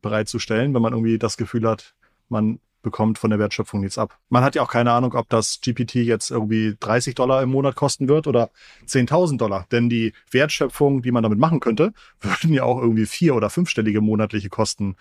bereitzustellen, 0.00 0.74
wenn 0.74 0.82
man 0.82 0.92
irgendwie 0.92 1.18
das 1.18 1.36
Gefühl 1.36 1.68
hat, 1.68 1.94
man 2.28 2.60
bekommt 2.84 3.18
von 3.18 3.30
der 3.30 3.40
Wertschöpfung 3.40 3.80
nichts 3.80 3.98
ab. 3.98 4.16
Man 4.28 4.44
hat 4.44 4.54
ja 4.54 4.62
auch 4.62 4.70
keine 4.70 4.92
Ahnung, 4.92 5.14
ob 5.14 5.28
das 5.28 5.60
GPT 5.60 5.96
jetzt 5.96 6.30
irgendwie 6.30 6.76
30 6.78 7.16
Dollar 7.16 7.42
im 7.42 7.50
Monat 7.50 7.74
kosten 7.74 8.06
wird 8.08 8.28
oder 8.28 8.50
10.000 8.86 9.38
Dollar. 9.38 9.66
Denn 9.72 9.88
die 9.88 10.12
Wertschöpfung, 10.30 11.02
die 11.02 11.10
man 11.10 11.24
damit 11.24 11.38
machen 11.40 11.58
könnte, 11.58 11.92
würden 12.20 12.52
ja 12.52 12.62
auch 12.62 12.80
irgendwie 12.80 13.06
vier- 13.06 13.34
oder 13.34 13.50
fünfstellige 13.50 14.00
monatliche 14.00 14.50
Kosten 14.50 14.96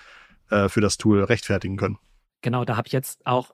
äh, 0.50 0.70
für 0.70 0.82
das 0.82 0.98
Tool 0.98 1.24
rechtfertigen 1.24 1.78
können. 1.78 2.00
Genau, 2.42 2.66
da 2.66 2.76
habe 2.76 2.88
ich 2.88 2.94
jetzt 2.94 3.26
auch 3.28 3.54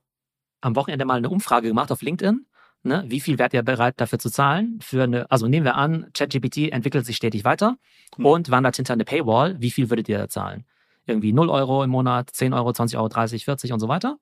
am 0.62 0.76
Wochenende 0.76 1.06
mal 1.06 1.18
eine 1.18 1.30
Umfrage 1.30 1.68
gemacht 1.68 1.92
auf 1.92 2.02
LinkedIn. 2.02 2.46
Ne, 2.82 3.04
wie 3.08 3.20
viel 3.20 3.38
wärt 3.38 3.54
ihr 3.54 3.62
bereit 3.62 3.96
dafür 3.98 4.20
zu 4.20 4.30
zahlen? 4.30 4.80
Für 4.82 5.04
eine, 5.04 5.30
also 5.30 5.48
nehmen 5.48 5.66
wir 5.66 5.76
an, 5.76 6.08
ChatGPT 6.14 6.72
entwickelt 6.72 7.06
sich 7.06 7.18
stetig 7.18 7.44
weiter 7.44 7.78
hm. 8.16 8.26
und 8.26 8.52
wandert 8.52 8.78
hinter 8.78 8.94
eine 8.94 9.04
Paywall. 9.04 9.60
Wie 9.60 9.70
viel 9.70 9.90
würdet 9.90 10.08
ihr 10.08 10.30
zahlen? 10.30 10.66
irgendwie 11.10 11.34
0 11.34 11.50
Euro 11.50 11.84
im 11.84 11.90
Monat, 11.90 12.30
10 12.30 12.54
Euro, 12.54 12.72
20 12.72 12.98
Euro, 12.98 13.10
30, 13.10 13.46
40 13.46 13.74
und 13.74 13.80
so 13.80 13.88
weiter. 13.88 14.18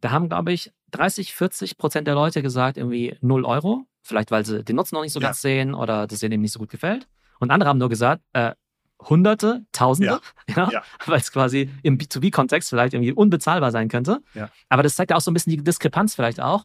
Da 0.00 0.10
haben, 0.10 0.28
glaube 0.28 0.52
ich, 0.52 0.72
30, 0.90 1.34
40 1.34 1.78
Prozent 1.78 2.06
der 2.06 2.14
Leute 2.14 2.42
gesagt, 2.42 2.76
irgendwie 2.76 3.16
0 3.22 3.44
Euro. 3.44 3.86
Vielleicht, 4.02 4.30
weil 4.30 4.44
sie 4.44 4.62
den 4.62 4.76
Nutzen 4.76 4.96
noch 4.96 5.02
nicht 5.02 5.12
so 5.12 5.20
ja. 5.20 5.28
ganz 5.28 5.40
sehen 5.40 5.74
oder 5.74 6.06
das 6.06 6.20
denen 6.20 6.32
eben 6.32 6.42
nicht 6.42 6.52
so 6.52 6.58
gut 6.58 6.70
gefällt. 6.70 7.08
Und 7.40 7.50
andere 7.50 7.70
haben 7.70 7.78
nur 7.78 7.88
gesagt, 7.88 8.22
äh, 8.34 8.54
Hunderte, 9.00 9.64
Tausende, 9.72 10.20
ja. 10.48 10.56
ja, 10.56 10.70
ja. 10.72 10.82
weil 11.04 11.20
es 11.20 11.30
quasi 11.30 11.70
im 11.82 11.98
B2B-Kontext 11.98 12.70
vielleicht 12.70 12.94
irgendwie 12.94 13.12
unbezahlbar 13.12 13.70
sein 13.70 13.88
könnte. 13.88 14.22
Aber 14.68 14.82
das 14.82 14.96
zeigt 14.96 15.10
ja 15.10 15.16
auch 15.16 15.20
so 15.20 15.30
ein 15.30 15.34
bisschen 15.34 15.50
die 15.50 15.62
Diskrepanz 15.62 16.14
vielleicht 16.14 16.40
auch, 16.40 16.64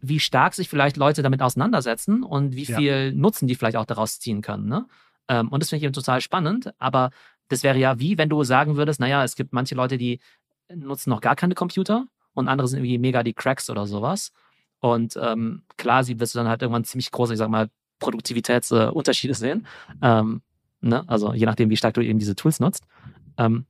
wie 0.00 0.20
stark 0.20 0.54
sich 0.54 0.68
vielleicht 0.68 0.96
Leute 0.96 1.22
damit 1.22 1.40
auseinandersetzen 1.40 2.22
und 2.22 2.54
wie 2.54 2.66
viel 2.66 3.12
Nutzen 3.12 3.46
die 3.46 3.54
vielleicht 3.54 3.76
auch 3.76 3.86
daraus 3.86 4.20
ziehen 4.20 4.42
können. 4.42 4.66
Ne? 4.66 4.86
Ähm, 5.28 5.48
und 5.48 5.62
das 5.62 5.70
finde 5.70 5.78
ich 5.78 5.84
eben 5.84 5.92
total 5.94 6.20
spannend. 6.20 6.74
Aber 6.78 7.10
das 7.48 7.62
wäre 7.62 7.78
ja 7.78 7.98
wie, 7.98 8.18
wenn 8.18 8.28
du 8.28 8.42
sagen 8.44 8.76
würdest, 8.76 9.00
naja, 9.00 9.24
es 9.24 9.36
gibt 9.36 9.52
manche 9.52 9.74
Leute, 9.74 9.96
die 9.96 10.20
nutzen 10.74 11.10
noch 11.10 11.20
gar 11.20 11.36
keine 11.36 11.54
Computer 11.54 12.06
und 12.34 12.48
andere 12.48 12.68
sind 12.68 12.80
irgendwie 12.80 12.98
mega 12.98 13.22
die 13.22 13.34
Cracks 13.34 13.70
oder 13.70 13.86
sowas. 13.86 14.32
Und 14.80 15.18
ähm, 15.20 15.62
klar, 15.76 16.04
sie 16.04 16.18
wirst 16.20 16.34
du 16.34 16.38
dann 16.38 16.48
halt 16.48 16.60
irgendwann 16.62 16.84
ziemlich 16.84 17.10
große, 17.10 17.32
ich 17.32 17.38
sag 17.38 17.48
mal, 17.48 17.70
Produktivitätsunterschiede 18.00 19.32
äh, 19.32 19.36
sehen. 19.36 19.66
Ähm, 20.02 20.42
ne? 20.88 21.04
Also 21.08 21.32
je 21.32 21.46
nachdem, 21.46 21.70
wie 21.70 21.76
stark 21.76 21.94
du 21.94 22.00
eben 22.00 22.18
diese 22.18 22.36
Tools 22.36 22.60
nutzt. 22.60 22.84
Ähm, 23.38 23.66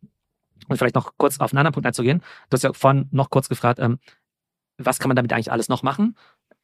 und 0.68 0.79
vielleicht 0.79 0.94
noch 0.94 1.12
kurz 1.16 1.40
auf 1.40 1.53
einen 1.53 1.59
anderen 1.59 1.74
Punkt 1.74 1.87
einzugehen. 1.87 2.20
Du 2.48 2.55
hast 2.55 2.62
ja 2.62 2.72
vorhin 2.72 3.09
noch 3.11 3.31
kurz 3.31 3.48
gefragt, 3.48 3.79
ähm, 3.81 3.98
was 4.79 4.98
kann 4.98 5.09
man 5.09 5.16
damit 5.16 5.33
eigentlich 5.33 5.53
alles 5.53 5.68
noch 5.68 5.83
machen? 5.83 6.16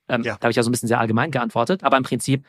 Ähm, 0.09 0.23
ja. 0.23 0.35
Da 0.35 0.45
habe 0.45 0.51
ich 0.51 0.57
ja 0.57 0.63
so 0.63 0.71
ein 0.71 0.73
bisschen 0.73 0.89
sehr 0.89 1.01
allgemein 1.01 1.31
geantwortet. 1.31 1.85
Aber 1.85 1.97
im 1.97 2.03
Prinzip 2.03 2.45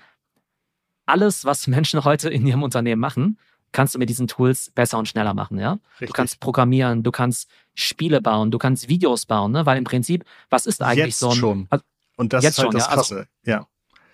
alles, 1.06 1.46
was 1.46 1.68
Menschen 1.68 2.04
heute 2.04 2.30
in 2.30 2.46
ihrem 2.46 2.64
Unternehmen 2.64 3.02
machen, 3.02 3.38
kannst 3.72 3.96
du 3.96 4.00
mit 4.00 4.10
diesen 4.10 4.28
Tools 4.28 4.72
besser 4.72 4.98
und 4.98 5.08
schneller 5.08 5.34
machen, 5.34 5.58
ja? 5.58 5.74
Richtig. 5.94 6.08
Du 6.08 6.14
kannst 6.14 6.40
programmieren, 6.40 7.04
du 7.04 7.12
kannst 7.12 7.50
Spiele 7.74 8.22
bauen, 8.22 8.52
du 8.52 8.58
kannst 8.58 8.90
Videos 8.90 9.26
bauen, 9.26 9.52
ne? 9.52 9.66
Weil 9.66 9.78
im 9.78 9.86
Prinzip, 9.86 10.26
was 10.50 10.66
ist 10.66 10.82
eigentlich 10.82 11.06
jetzt 11.06 11.20
so 11.20 11.30
ein. 11.30 11.36
Schon. 11.36 11.68
Also, 11.70 11.84
und 12.18 12.34
das 12.34 12.44
jetzt 12.44 12.54
ist 12.54 12.58
halt 12.60 12.66
schon, 12.68 12.74
das 12.74 12.84
ja? 12.84 12.90
Also 12.90 13.00
Krasse, 13.00 13.16
also, 13.16 13.30
ja. 13.44 13.68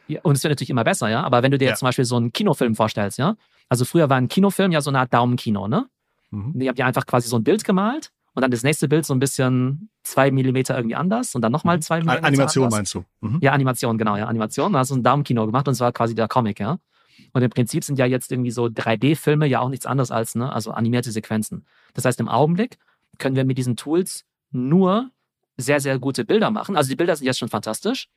ja. 0.07 0.21
Und 0.21 0.37
es 0.37 0.43
wird 0.43 0.51
natürlich 0.51 0.69
immer 0.69 0.83
besser, 0.83 1.09
ja. 1.09 1.23
Aber 1.23 1.41
wenn 1.41 1.51
du 1.51 1.57
dir 1.57 1.65
ja. 1.65 1.71
jetzt 1.71 1.79
zum 1.79 1.87
Beispiel 1.87 2.05
so 2.05 2.17
einen 2.17 2.31
Kinofilm 2.33 2.75
vorstellst, 2.75 3.17
ja. 3.17 3.35
Also 3.69 3.85
früher 3.85 4.09
war 4.09 4.17
ein 4.17 4.27
Kinofilm 4.27 4.71
ja 4.71 4.81
so 4.81 4.89
eine 4.89 4.99
Art 4.99 5.13
Daumenkino, 5.13 5.67
ne? 5.67 5.87
Mhm. 6.31 6.59
Ihr 6.59 6.69
habt 6.69 6.79
ja 6.79 6.85
einfach 6.85 7.05
quasi 7.05 7.27
so 7.27 7.37
ein 7.37 7.43
Bild 7.43 7.63
gemalt 7.63 8.11
und 8.33 8.41
dann 8.41 8.51
das 8.51 8.63
nächste 8.63 8.87
Bild 8.87 9.05
so 9.05 9.13
ein 9.13 9.19
bisschen 9.19 9.89
zwei 10.03 10.31
Millimeter 10.31 10.75
irgendwie 10.75 10.95
anders 10.95 11.35
und 11.35 11.41
dann 11.41 11.51
nochmal 11.51 11.77
mhm. 11.77 11.81
zwei 11.81 11.99
Millimeter. 11.99 12.25
Animation 12.25 12.65
anders. 12.65 12.77
meinst 12.77 12.93
du? 12.93 13.03
Mhm. 13.21 13.39
Ja, 13.41 13.51
Animation, 13.53 13.97
genau, 13.97 14.15
ja, 14.15 14.25
Animation. 14.25 14.73
Da 14.73 14.79
hast 14.79 14.91
du 14.91 14.95
ein 14.95 15.03
Daumenkino 15.03 15.45
gemacht 15.45 15.67
und 15.67 15.73
es 15.73 15.79
war 15.79 15.91
quasi 15.91 16.15
der 16.15 16.27
Comic, 16.27 16.59
ja. 16.59 16.77
Und 17.33 17.41
im 17.41 17.49
Prinzip 17.49 17.83
sind 17.83 17.99
ja 17.99 18.05
jetzt 18.05 18.31
irgendwie 18.31 18.51
so 18.51 18.65
3D-Filme 18.65 19.47
ja 19.47 19.59
auch 19.59 19.69
nichts 19.69 19.85
anderes 19.85 20.11
als, 20.11 20.35
ne, 20.35 20.51
also 20.51 20.71
animierte 20.71 21.11
Sequenzen. 21.11 21.65
Das 21.93 22.05
heißt, 22.05 22.19
im 22.19 22.29
Augenblick 22.29 22.77
können 23.17 23.35
wir 23.35 23.45
mit 23.45 23.57
diesen 23.57 23.75
Tools 23.75 24.25
nur 24.51 25.09
sehr, 25.57 25.79
sehr 25.79 25.97
gute 25.99 26.23
Bilder 26.23 26.51
machen. 26.51 26.77
Also 26.77 26.89
die 26.89 26.95
Bilder 26.95 27.15
sind 27.15 27.25
jetzt 27.25 27.39
schon 27.39 27.49
fantastisch. 27.49 28.07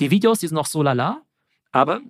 Die 0.00 0.10
Videos, 0.10 0.40
die 0.40 0.48
sind 0.48 0.56
noch 0.56 0.66
so 0.66 0.82
lala, 0.82 1.22
aber 1.70 2.00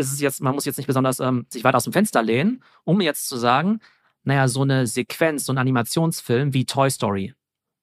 es 0.00 0.12
ist 0.12 0.20
jetzt, 0.20 0.40
man 0.40 0.54
muss 0.54 0.64
jetzt 0.64 0.76
nicht 0.76 0.86
besonders 0.86 1.20
ähm, 1.20 1.46
sich 1.48 1.64
weit 1.64 1.74
aus 1.74 1.84
dem 1.84 1.92
Fenster 1.92 2.22
lehnen, 2.22 2.62
um 2.84 3.00
jetzt 3.00 3.28
zu 3.28 3.36
sagen, 3.36 3.80
naja, 4.24 4.48
so 4.48 4.62
eine 4.62 4.86
Sequenz, 4.86 5.46
so 5.46 5.52
ein 5.52 5.58
Animationsfilm 5.58 6.52
wie 6.52 6.64
Toy 6.64 6.90
Story, 6.90 7.34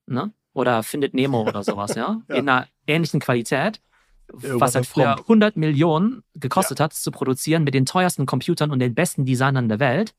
ne? 0.06 0.32
Oder 0.54 0.84
Findet 0.84 1.14
Nemo 1.14 1.44
oder 1.44 1.64
sowas, 1.64 1.96
ja? 1.96 2.22
ja. 2.30 2.36
In 2.36 2.50
einer 2.50 2.68
ähnlichen 2.88 3.20
Qualität, 3.20 3.80
was 4.28 4.76
halt 4.76 4.86
früher 4.86 5.18
100 5.20 5.56
Millionen 5.56 6.24
gekostet 6.36 6.80
ja. 6.80 6.86
hat, 6.86 6.94
zu 6.94 7.12
produzieren 7.12 7.64
mit 7.64 7.74
den 7.74 7.86
teuersten 7.86 8.26
Computern 8.26 8.72
und 8.72 8.80
den 8.80 8.96
besten 8.96 9.26
Designern 9.26 9.70
der 9.70 9.80
Welt, 9.80 10.16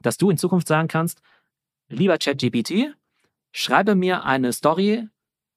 dass 0.00 0.16
du 0.16 0.30
in 0.30 0.38
Zukunft 0.38 0.68
sagen 0.68 0.88
kannst, 0.88 1.20
lieber 1.88 2.18
ChatGPT, 2.18 2.94
schreibe 3.52 3.94
mir 3.94 4.24
eine 4.24 4.52
Story, 4.52 5.08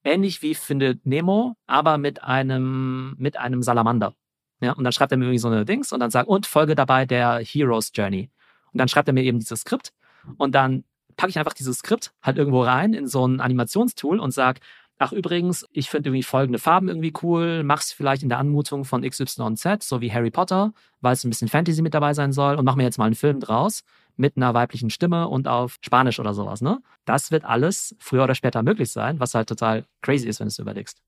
ähnlich 0.04 0.42
wie 0.42 0.56
Findet 0.56 1.06
Nemo, 1.06 1.56
aber 1.68 1.98
mit 1.98 2.24
einem, 2.24 3.16
mit 3.18 3.38
einem 3.38 3.62
Salamander. 3.62 4.16
Ja, 4.62 4.74
und 4.74 4.84
dann 4.84 4.94
schreibt 4.94 5.12
er 5.12 5.18
mir 5.18 5.26
irgendwie 5.26 5.40
so 5.40 5.48
eine 5.48 5.66
Dings 5.66 5.92
und 5.92 6.00
dann 6.00 6.12
sagt, 6.12 6.30
und 6.30 6.46
Folge 6.46 6.76
dabei 6.76 7.06
der 7.06 7.40
Hero's 7.40 7.92
Journey. 7.94 8.30
Und 8.72 8.78
dann 8.78 8.88
schreibt 8.88 9.08
er 9.10 9.14
mir 9.14 9.24
eben 9.24 9.40
dieses 9.40 9.62
Skript 9.62 9.92
und 10.38 10.54
dann 10.56 10.84
packe 11.18 11.32
ich 11.32 11.40
einfach 11.40 11.54
dieses 11.54 11.80
Skript 11.80 12.14
halt 12.22 12.38
irgendwo 12.38 12.62
rein 12.64 12.94
in 12.94 13.08
so 13.08 13.26
ein 13.28 13.42
Animationstool 13.42 14.20
und 14.20 14.32
sage, 14.32 14.62
ach 15.00 15.12
übrigens, 15.12 15.66
ich 15.72 15.90
finde 15.90 16.10
irgendwie 16.10 16.24
folgende 16.24 16.60
Farben 16.60 16.88
irgendwie 16.88 17.14
cool, 17.24 17.64
mach's 17.64 17.92
vielleicht 17.92 18.22
in 18.24 18.30
der 18.30 18.38
Anmutung 18.38 18.86
von 18.86 19.02
XYZ, 19.02 19.84
so 19.84 20.00
wie 20.00 20.12
Harry 20.12 20.30
Potter, 20.30 20.74
weil 21.02 21.14
es 21.14 21.24
ein 21.24 21.30
bisschen 21.30 21.48
Fantasy 21.48 21.82
mit 21.82 21.94
dabei 21.94 22.14
sein 22.14 22.32
soll 22.32 22.56
und 22.56 22.66
mach 22.66 22.76
mir 22.76 22.84
jetzt 22.84 23.00
mal 23.00 23.06
einen 23.06 23.16
Film 23.16 23.40
draus 23.40 23.84
mit 24.16 24.38
einer 24.38 24.54
weiblichen 24.54 24.92
Stimme 24.92 25.28
und 25.28 25.48
auf 25.48 25.78
Spanisch 25.82 26.20
oder 26.20 26.34
sowas, 26.34 26.62
ne? 26.62 26.82
Das 27.06 27.32
wird 27.32 27.46
alles 27.46 27.96
früher 28.00 28.26
oder 28.26 28.36
später 28.36 28.62
möglich 28.62 28.92
sein, 28.92 29.20
was 29.20 29.34
halt 29.34 29.50
total 29.50 29.86
crazy 30.02 30.28
ist, 30.28 30.40
wenn 30.40 30.48
du 30.48 30.50
es 30.50 30.60
überlegst. 30.60 31.02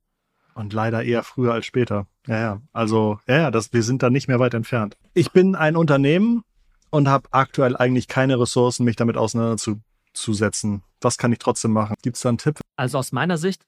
Und 0.56 0.74
leider 0.74 1.04
eher 1.04 1.24
früher 1.24 1.54
als 1.54 1.66
später. 1.66 2.08
Ja, 2.28 2.40
ja. 2.40 2.62
Also, 2.72 3.20
ja, 3.28 3.38
ja, 3.38 3.52
das, 3.52 3.74
wir 3.74 3.84
sind 3.84 4.04
da 4.04 4.10
nicht 4.10 4.28
mehr 4.28 4.40
weit 4.40 4.54
entfernt. 4.54 4.98
Ich 5.14 5.32
bin 5.32 5.56
ein 5.56 5.76
Unternehmen 5.76 6.44
und 6.90 7.08
habe 7.08 7.28
aktuell 7.32 7.76
eigentlich 7.76 8.08
keine 8.08 8.40
Ressourcen, 8.40 8.84
mich 8.84 8.96
damit 8.96 9.18
auseinanderzusetzen. 9.18 10.84
Was 11.02 11.18
kann 11.18 11.32
ich 11.32 11.40
trotzdem 11.40 11.72
machen? 11.72 11.96
Gibt 12.02 12.18
es 12.18 12.22
da 12.22 12.30
einen 12.30 12.38
Tipp? 12.38 12.60
Also 12.76 12.98
aus 12.98 13.12
meiner 13.12 13.38
Sicht 13.38 13.64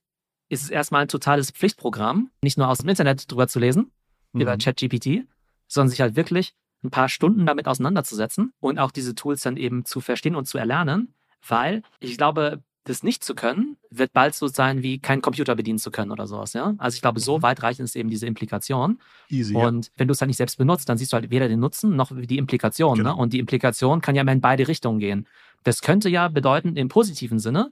ist 0.49 0.63
es 0.63 0.69
erstmal 0.69 1.01
ein 1.01 1.07
totales 1.07 1.51
Pflichtprogramm, 1.51 2.29
nicht 2.41 2.57
nur 2.57 2.67
aus 2.67 2.79
dem 2.79 2.89
Internet 2.89 3.31
drüber 3.31 3.47
zu 3.47 3.59
lesen, 3.59 3.91
mhm. 4.31 4.41
über 4.41 4.57
ChatGPT, 4.57 5.27
sondern 5.67 5.89
sich 5.89 6.01
halt 6.01 6.15
wirklich 6.15 6.53
ein 6.83 6.91
paar 6.91 7.09
Stunden 7.09 7.45
damit 7.45 7.67
auseinanderzusetzen 7.67 8.53
und 8.59 8.77
auch 8.77 8.91
diese 8.91 9.15
Tools 9.15 9.41
dann 9.41 9.57
eben 9.57 9.85
zu 9.85 10.01
verstehen 10.01 10.35
und 10.35 10.45
zu 10.45 10.57
erlernen, 10.57 11.13
weil 11.47 11.81
ich 11.99 12.17
glaube, 12.17 12.61
das 12.85 13.03
nicht 13.03 13.23
zu 13.23 13.35
können, 13.35 13.77
wird 13.89 14.13
bald 14.13 14.35
so 14.35 14.47
sein, 14.47 14.83
wie 14.83 14.99
kein 14.99 15.21
Computer 15.21 15.55
bedienen 15.55 15.79
zu 15.79 15.91
können 15.91 16.11
oder 16.11 16.27
sowas, 16.27 16.53
ja. 16.53 16.73
Also 16.77 16.95
ich 16.95 17.01
glaube, 17.01 17.19
so 17.19 17.39
mhm. 17.39 17.43
weit 17.43 17.63
reichen 17.63 17.83
es 17.83 17.95
eben 17.95 18.09
diese 18.09 18.27
Implikationen. 18.27 19.01
Easy. 19.29 19.55
Und 19.55 19.87
ja. 19.87 19.91
wenn 19.97 20.07
du 20.07 20.13
es 20.13 20.21
halt 20.21 20.27
nicht 20.27 20.37
selbst 20.37 20.57
benutzt, 20.57 20.87
dann 20.87 20.97
siehst 20.97 21.11
du 21.11 21.15
halt 21.15 21.29
weder 21.29 21.47
den 21.47 21.59
Nutzen 21.59 21.95
noch 21.95 22.11
die 22.15 22.37
Implikation. 22.37 22.97
Ne? 22.97 23.03
Genau. 23.03 23.15
Ne? 23.15 23.21
Und 23.21 23.33
die 23.33 23.39
Implikation 23.39 24.01
kann 24.01 24.15
ja 24.15 24.21
immer 24.21 24.31
in 24.31 24.41
beide 24.41 24.67
Richtungen 24.67 24.99
gehen. 24.99 25.27
Das 25.63 25.81
könnte 25.81 26.09
ja 26.09 26.27
bedeuten, 26.27 26.75
im 26.75 26.87
positiven 26.87 27.39
Sinne, 27.39 27.71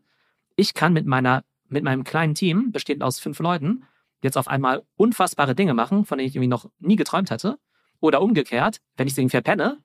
ich 0.56 0.74
kann 0.74 0.94
mit 0.94 1.06
meiner 1.06 1.44
mit 1.70 1.84
meinem 1.84 2.04
kleinen 2.04 2.36
Team, 2.36 2.72
bestehend 2.72 3.04
aus 3.04 3.20
fünf 3.20 3.40
Leuten, 3.40 3.84
jetzt 4.22 4.38
auf 4.38 4.48
einmal 4.48 4.84
unfassbare 4.96 5.56
Dinge 5.56 5.74
machen, 5.74 6.06
von 6.06 6.18
denen 6.18 6.30
ich 6.30 6.36
irgendwie 6.36 6.48
noch 6.48 6.70
nie 6.80 6.96
geträumt 6.96 7.32
hätte. 7.32 7.58
Oder 8.00 8.22
umgekehrt, 8.22 8.80
wenn 8.96 9.08
ich 9.08 9.14
es 9.14 9.18
irgendwie 9.18 9.38
verpenne, 9.38 9.80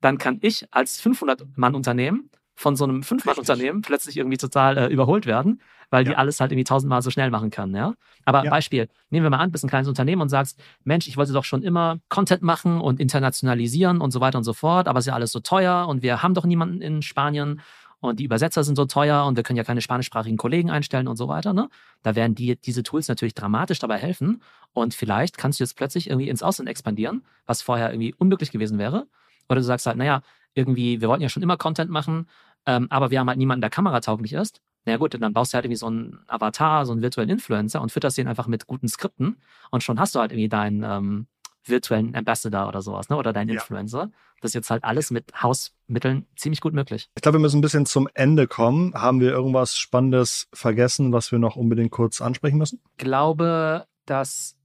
dann 0.00 0.18
kann 0.18 0.38
ich 0.40 0.66
als 0.70 1.02
500-Mann-Unternehmen 1.02 2.30
von 2.54 2.76
so 2.76 2.84
einem 2.84 3.00
5-Mann-Unternehmen 3.00 3.82
plötzlich 3.82 4.16
irgendwie 4.16 4.36
total 4.36 4.76
äh, 4.76 4.86
überholt 4.86 5.26
werden, 5.26 5.60
weil 5.90 6.04
ja. 6.04 6.10
die 6.10 6.16
alles 6.16 6.40
halt 6.40 6.52
irgendwie 6.52 6.64
tausendmal 6.64 7.02
so 7.02 7.10
schnell 7.10 7.30
machen 7.30 7.50
kann, 7.50 7.74
ja. 7.74 7.94
Aber 8.24 8.44
ja. 8.44 8.50
Beispiel, 8.50 8.88
nehmen 9.10 9.24
wir 9.24 9.30
mal 9.30 9.38
an, 9.38 9.50
bist 9.50 9.64
ein 9.64 9.68
kleines 9.68 9.88
Unternehmen 9.88 10.22
und 10.22 10.28
sagst, 10.28 10.60
Mensch, 10.84 11.08
ich 11.08 11.16
wollte 11.16 11.32
doch 11.32 11.44
schon 11.44 11.62
immer 11.62 11.98
Content 12.08 12.42
machen 12.42 12.80
und 12.80 13.00
internationalisieren 13.00 14.00
und 14.00 14.10
so 14.10 14.20
weiter 14.20 14.38
und 14.38 14.44
so 14.44 14.52
fort, 14.52 14.88
aber 14.88 14.98
es 14.98 15.06
ist 15.06 15.08
ja 15.08 15.14
alles 15.14 15.32
so 15.32 15.40
teuer 15.40 15.86
und 15.88 16.02
wir 16.02 16.22
haben 16.22 16.34
doch 16.34 16.44
niemanden 16.44 16.80
in 16.82 17.02
Spanien 17.02 17.60
und 18.02 18.18
die 18.18 18.24
Übersetzer 18.24 18.64
sind 18.64 18.74
so 18.74 18.84
teuer 18.84 19.24
und 19.26 19.36
wir 19.36 19.44
können 19.44 19.56
ja 19.56 19.64
keine 19.64 19.80
spanischsprachigen 19.80 20.36
Kollegen 20.36 20.70
einstellen 20.70 21.06
und 21.06 21.16
so 21.16 21.28
weiter. 21.28 21.52
Ne? 21.52 21.68
Da 22.02 22.16
werden 22.16 22.34
die, 22.34 22.56
diese 22.56 22.82
Tools 22.82 23.06
natürlich 23.06 23.34
dramatisch 23.34 23.78
dabei 23.78 23.96
helfen 23.96 24.42
und 24.72 24.92
vielleicht 24.92 25.38
kannst 25.38 25.60
du 25.60 25.64
jetzt 25.64 25.76
plötzlich 25.76 26.10
irgendwie 26.10 26.28
ins 26.28 26.42
Ausland 26.42 26.68
expandieren, 26.68 27.24
was 27.46 27.62
vorher 27.62 27.90
irgendwie 27.90 28.12
unmöglich 28.18 28.50
gewesen 28.50 28.78
wäre. 28.78 29.06
Oder 29.48 29.60
du 29.60 29.64
sagst 29.64 29.86
halt, 29.86 29.98
naja, 29.98 30.22
irgendwie, 30.54 31.00
wir 31.00 31.08
wollten 31.08 31.22
ja 31.22 31.28
schon 31.28 31.42
immer 31.42 31.56
Content 31.56 31.90
machen, 31.90 32.28
ähm, 32.66 32.86
aber 32.90 33.10
wir 33.10 33.20
haben 33.20 33.28
halt 33.28 33.38
niemanden, 33.38 33.60
der 33.60 33.70
kameratauglich 33.70 34.32
ist. 34.32 34.60
Na 34.84 34.92
ja, 34.92 34.98
gut, 34.98 35.20
dann 35.20 35.32
baust 35.32 35.52
du 35.52 35.56
halt 35.56 35.64
irgendwie 35.64 35.76
so 35.76 35.86
einen 35.86 36.18
Avatar, 36.26 36.86
so 36.86 36.92
einen 36.92 37.02
virtuellen 37.02 37.30
Influencer 37.30 37.80
und 37.80 37.92
fütterst 37.92 38.18
den 38.18 38.28
einfach 38.28 38.48
mit 38.48 38.66
guten 38.66 38.88
Skripten 38.88 39.36
und 39.70 39.82
schon 39.82 40.00
hast 40.00 40.14
du 40.14 40.20
halt 40.20 40.32
irgendwie 40.32 40.48
deinen 40.48 40.82
ähm, 40.82 41.26
virtuellen 41.64 42.14
Ambassador 42.14 42.68
oder 42.68 42.82
sowas, 42.82 43.08
ne? 43.08 43.16
Oder 43.16 43.32
deinen 43.32 43.50
ja. 43.50 43.54
Influencer. 43.54 44.10
Das 44.40 44.50
ist 44.50 44.54
jetzt 44.54 44.70
halt 44.70 44.82
alles 44.82 45.10
mit 45.12 45.32
Hausmitteln 45.40 46.26
ziemlich 46.34 46.60
gut 46.60 46.74
möglich. 46.74 47.08
Ich 47.14 47.22
glaube, 47.22 47.38
wir 47.38 47.42
müssen 47.42 47.58
ein 47.58 47.62
bisschen 47.62 47.86
zum 47.86 48.08
Ende 48.14 48.48
kommen. 48.48 48.92
Haben 48.94 49.20
wir 49.20 49.30
irgendwas 49.30 49.76
Spannendes 49.76 50.48
vergessen, 50.52 51.12
was 51.12 51.30
wir 51.30 51.38
noch 51.38 51.54
unbedingt 51.54 51.92
kurz 51.92 52.20
ansprechen 52.20 52.58
müssen? 52.58 52.80
Ich 52.90 53.04
glaube, 53.04 53.86
dass 54.06 54.56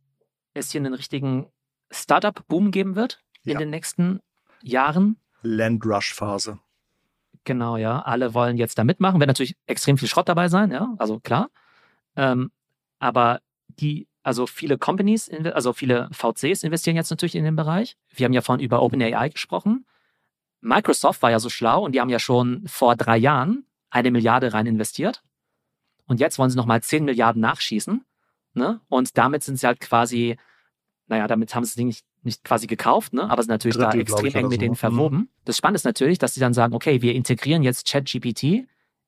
es 0.55 0.71
hier 0.71 0.81
einen 0.81 0.95
richtigen 0.95 1.47
Startup-Boom 1.91 2.71
geben 2.71 2.95
wird 2.95 3.21
ja. 3.43 3.53
in 3.53 3.59
den 3.59 3.69
nächsten 3.69 4.19
Jahren. 4.63 5.17
Landrush-Phase. 5.41 6.59
Genau, 7.43 7.77
ja. 7.77 8.01
Alle 8.01 8.33
wollen 8.33 8.57
jetzt 8.57 8.77
da 8.77 8.83
mitmachen. 8.83 9.19
Wird 9.19 9.27
natürlich 9.27 9.55
extrem 9.65 9.97
viel 9.97 10.07
Schrott 10.07 10.29
dabei 10.29 10.49
sein, 10.49 10.71
ja, 10.71 10.93
also 10.97 11.19
klar. 11.19 11.49
Ähm, 12.15 12.51
aber 12.99 13.41
die 13.67 14.07
also 14.27 14.45
viele 14.45 14.77
Companies, 14.77 15.31
also 15.53 15.71
viele 15.71 16.09
VCs 16.11 16.63
investieren 16.63 16.97
jetzt 16.97 17.09
natürlich 17.11 17.35
in 17.35 17.45
den 17.45 17.55
Bereich. 17.55 17.95
Wir 18.09 18.25
haben 18.25 18.33
ja 18.33 18.41
vorhin 18.41 18.61
über 18.61 18.81
OpenAI 18.81 19.29
gesprochen. 19.29 19.85
Microsoft 20.59 21.21
war 21.21 21.31
ja 21.31 21.39
so 21.39 21.47
schlau 21.47 21.85
und 21.85 21.93
die 21.93 22.01
haben 22.01 22.09
ja 22.09 22.19
schon 22.19 22.67
vor 22.67 22.97
drei 22.97 23.15
Jahren 23.15 23.65
eine 23.89 24.11
Milliarde 24.11 24.53
rein 24.53 24.65
investiert. 24.65 25.23
Und 26.07 26.19
jetzt 26.19 26.39
wollen 26.39 26.49
sie 26.49 26.57
nochmal 26.57 26.83
10 26.83 27.05
Milliarden 27.05 27.41
nachschießen. 27.41 28.03
Ne? 28.53 28.81
Und 28.89 29.17
damit 29.17 29.43
sind 29.43 29.59
sie 29.59 29.65
halt 29.65 29.79
quasi, 29.79 30.35
naja, 31.07 31.27
damit 31.27 31.55
haben 31.55 31.63
sie 31.63 31.85
nicht, 31.85 32.05
nicht 32.27 32.43
quasi 32.43 32.67
gekauft, 32.67 33.13
ne? 33.13 33.29
aber 33.29 33.41
sind 33.41 33.49
natürlich 33.49 33.77
Drittel, 33.77 33.93
da 33.93 33.99
extrem 33.99 34.35
eng 34.35 34.47
mit 34.49 34.61
denen 34.61 34.75
so. 34.75 34.79
verwoben. 34.79 35.17
Mhm. 35.17 35.29
Das 35.45 35.57
Spannende 35.57 35.77
ist 35.77 35.85
natürlich, 35.85 36.19
dass 36.19 36.35
sie 36.35 36.39
dann 36.39 36.53
sagen, 36.53 36.75
okay, 36.75 37.01
wir 37.01 37.15
integrieren 37.15 37.63
jetzt 37.63 37.89
ChatGPT 37.89 38.67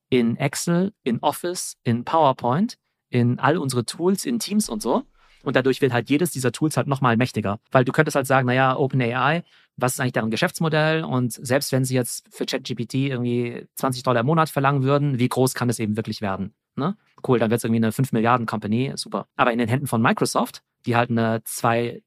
in 0.10 0.38
Excel, 0.38 0.93
in 1.03 1.19
Office, 1.19 1.77
in 1.84 2.03
PowerPoint 2.03 2.77
in 3.10 3.39
all 3.39 3.58
unsere 3.58 3.86
Tools, 3.86 4.25
in 4.25 4.39
Teams 4.39 4.69
und 4.69 4.82
so. 4.82 5.03
Und 5.43 5.55
dadurch 5.55 5.82
wird 5.82 5.93
halt 5.93 6.10
jedes 6.10 6.32
dieser 6.32 6.51
Tools 6.51 6.75
halt 6.75 6.88
nochmal 6.88 7.15
mächtiger. 7.15 7.60
Weil 7.71 7.86
du 7.86 7.91
könntest 7.91 8.15
halt 8.15 8.27
sagen, 8.27 8.45
naja, 8.45 8.75
OpenAI, 8.75 9.43
was 9.77 9.93
ist 9.93 9.99
eigentlich 9.99 10.13
deren 10.13 10.32
Geschäftsmodell? 10.32 11.03
Und 11.03 11.32
selbst 11.32 11.71
wenn 11.71 11.86
sie 11.86 11.95
jetzt 11.95 12.27
für 12.29 12.45
ChatGPT 12.45 12.95
irgendwie 12.95 13.65
20 13.75 14.03
Dollar 14.03 14.21
im 14.21 14.25
Monat 14.25 14.49
verlangen 14.49 14.84
würden, 14.84 15.17
wie 15.17 15.29
groß 15.29 15.53
kann 15.53 15.69
es 15.69 15.79
eben 15.79 15.95
wirklich 15.95 16.21
werden? 16.21 16.53
Ne? 16.75 16.97
Cool, 17.25 17.39
dann 17.39 17.49
wird 17.49 17.60
es 17.60 17.63
irgendwie 17.63 17.79
eine 17.79 17.91
5 17.93 18.12
Milliarden 18.12 18.45
Company, 18.45 18.91
super. 18.95 19.27
Aber 19.38 19.53
in 19.53 19.60
den 19.60 19.69
Händen 19.69 19.88
von 19.88 20.01
Microsoft, 20.01 20.62
die 20.86 20.97
halt 20.97 21.10
eine 21.10 21.41
2 21.45 22.01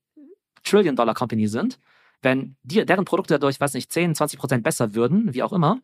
Trillion 0.65 0.97
Dollar 0.97 1.15
Company 1.15 1.47
sind, 1.49 1.79
wenn 2.23 2.57
die, 2.63 2.85
deren 2.87 3.05
Produkte 3.05 3.35
dadurch, 3.35 3.61
weiß 3.61 3.75
nicht, 3.75 3.93
10, 3.93 4.15
20 4.15 4.39
Prozent 4.39 4.63
besser 4.63 4.95
würden, 4.95 5.35
wie 5.35 5.43
auch 5.43 5.53
immer, 5.53 5.81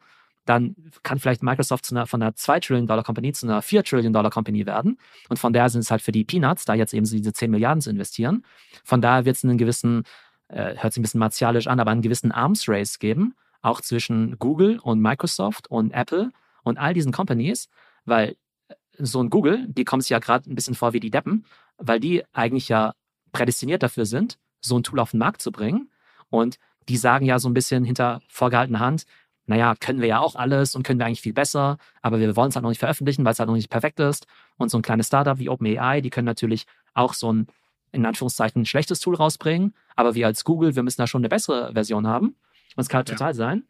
dann 0.48 0.74
kann 1.02 1.18
vielleicht 1.18 1.42
Microsoft 1.42 1.84
zu 1.84 1.94
einer, 1.94 2.06
von 2.06 2.22
einer 2.22 2.34
2 2.34 2.60
Trillion 2.60 2.86
Dollar 2.86 3.04
Company 3.04 3.32
zu 3.32 3.46
einer 3.46 3.60
4 3.60 3.84
Trillion 3.84 4.12
Dollar 4.12 4.30
Company 4.30 4.64
werden. 4.64 4.98
Und 5.28 5.38
von 5.38 5.52
daher 5.52 5.68
sind 5.68 5.80
es 5.80 5.90
halt 5.90 6.00
für 6.00 6.12
die 6.12 6.24
Peanuts, 6.24 6.64
da 6.64 6.74
jetzt 6.74 6.94
eben 6.94 7.04
so 7.04 7.16
diese 7.16 7.34
10 7.34 7.50
Milliarden 7.50 7.82
zu 7.82 7.90
investieren. 7.90 8.44
Von 8.82 9.02
daher 9.02 9.26
wird 9.26 9.36
es 9.36 9.44
einen 9.44 9.58
gewissen, 9.58 10.04
äh, 10.48 10.74
hört 10.76 10.94
sich 10.94 11.00
ein 11.00 11.02
bisschen 11.02 11.20
martialisch 11.20 11.66
an, 11.66 11.80
aber 11.80 11.90
einen 11.90 12.00
gewissen 12.00 12.32
Arms 12.32 12.66
Race 12.66 12.98
geben, 12.98 13.34
auch 13.60 13.82
zwischen 13.82 14.38
Google 14.38 14.78
und 14.78 15.00
Microsoft 15.00 15.70
und 15.70 15.92
Apple 15.92 16.30
und 16.62 16.78
all 16.78 16.94
diesen 16.94 17.12
Companies, 17.12 17.68
weil 18.06 18.36
äh, 18.68 18.74
so 18.98 19.22
ein 19.22 19.28
Google, 19.28 19.66
die 19.68 19.84
kommt 19.84 20.04
sich 20.04 20.10
ja 20.10 20.18
gerade 20.18 20.50
ein 20.50 20.54
bisschen 20.54 20.74
vor 20.74 20.94
wie 20.94 21.00
die 21.00 21.10
Deppen, 21.10 21.44
weil 21.76 22.00
die 22.00 22.24
eigentlich 22.32 22.70
ja 22.70 22.94
prädestiniert 23.32 23.82
dafür 23.82 24.06
sind, 24.06 24.38
so 24.60 24.78
ein 24.78 24.82
Tool 24.82 25.00
auf 25.00 25.12
den 25.12 25.18
Markt 25.18 25.42
zu 25.42 25.52
bringen. 25.52 25.90
Und 26.30 26.58
die 26.88 26.96
sagen 26.96 27.26
ja 27.26 27.38
so 27.38 27.48
ein 27.48 27.54
bisschen 27.54 27.84
hinter 27.84 28.20
vorgehaltener 28.28 28.80
Hand, 28.80 29.04
naja, 29.46 29.74
können 29.80 30.00
wir 30.00 30.08
ja 30.08 30.20
auch 30.20 30.34
alles 30.36 30.74
und 30.74 30.82
können 30.82 30.98
wir 30.98 31.06
eigentlich 31.06 31.22
viel 31.22 31.32
besser, 31.32 31.78
aber 32.02 32.20
wir 32.20 32.36
wollen 32.36 32.50
es 32.50 32.54
halt 32.54 32.62
noch 32.62 32.70
nicht 32.70 32.80
veröffentlichen, 32.80 33.24
weil 33.24 33.32
es 33.32 33.38
halt 33.38 33.48
noch 33.48 33.56
nicht 33.56 33.70
perfekt 33.70 33.98
ist. 33.98 34.26
Und 34.58 34.70
so 34.70 34.78
ein 34.78 34.82
kleines 34.82 35.06
Startup 35.06 35.38
wie 35.38 35.48
OpenAI, 35.48 36.02
die 36.02 36.10
können 36.10 36.26
natürlich 36.26 36.66
auch 36.92 37.14
so 37.14 37.32
ein, 37.32 37.46
in 37.90 38.04
Anführungszeichen, 38.04 38.66
schlechtes 38.66 39.00
Tool 39.00 39.14
rausbringen, 39.14 39.74
aber 39.96 40.14
wir 40.14 40.26
als 40.26 40.44
Google, 40.44 40.76
wir 40.76 40.82
müssen 40.82 41.00
da 41.00 41.06
schon 41.06 41.22
eine 41.22 41.30
bessere 41.30 41.72
Version 41.72 42.06
haben. 42.06 42.36
Und 42.76 42.82
es 42.82 42.90
kann 42.90 42.98
halt 42.98 43.08
ja. 43.08 43.14
total 43.14 43.34
sein, 43.34 43.64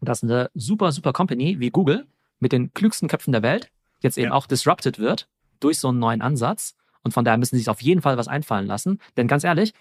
dass 0.00 0.22
eine 0.22 0.50
super, 0.54 0.92
super 0.92 1.12
Company 1.12 1.60
wie 1.60 1.70
Google 1.70 2.06
mit 2.40 2.52
den 2.52 2.72
klügsten 2.72 3.06
Köpfen 3.06 3.32
der 3.32 3.42
Welt 3.42 3.70
jetzt 4.00 4.16
eben 4.16 4.28
ja. 4.28 4.32
auch 4.32 4.46
disrupted 4.46 4.98
wird 4.98 5.28
durch 5.60 5.78
so 5.78 5.88
einen 5.88 5.98
neuen 5.98 6.22
Ansatz. 6.22 6.74
Und 7.04 7.12
von 7.12 7.24
daher 7.24 7.38
müssen 7.38 7.56
sie 7.56 7.60
sich 7.60 7.68
auf 7.68 7.82
jeden 7.82 8.00
Fall 8.00 8.16
was 8.16 8.28
einfallen 8.28 8.66
lassen. 8.66 8.98
Denn 9.16 9.28
ganz 9.28 9.44
ehrlich, 9.44 9.74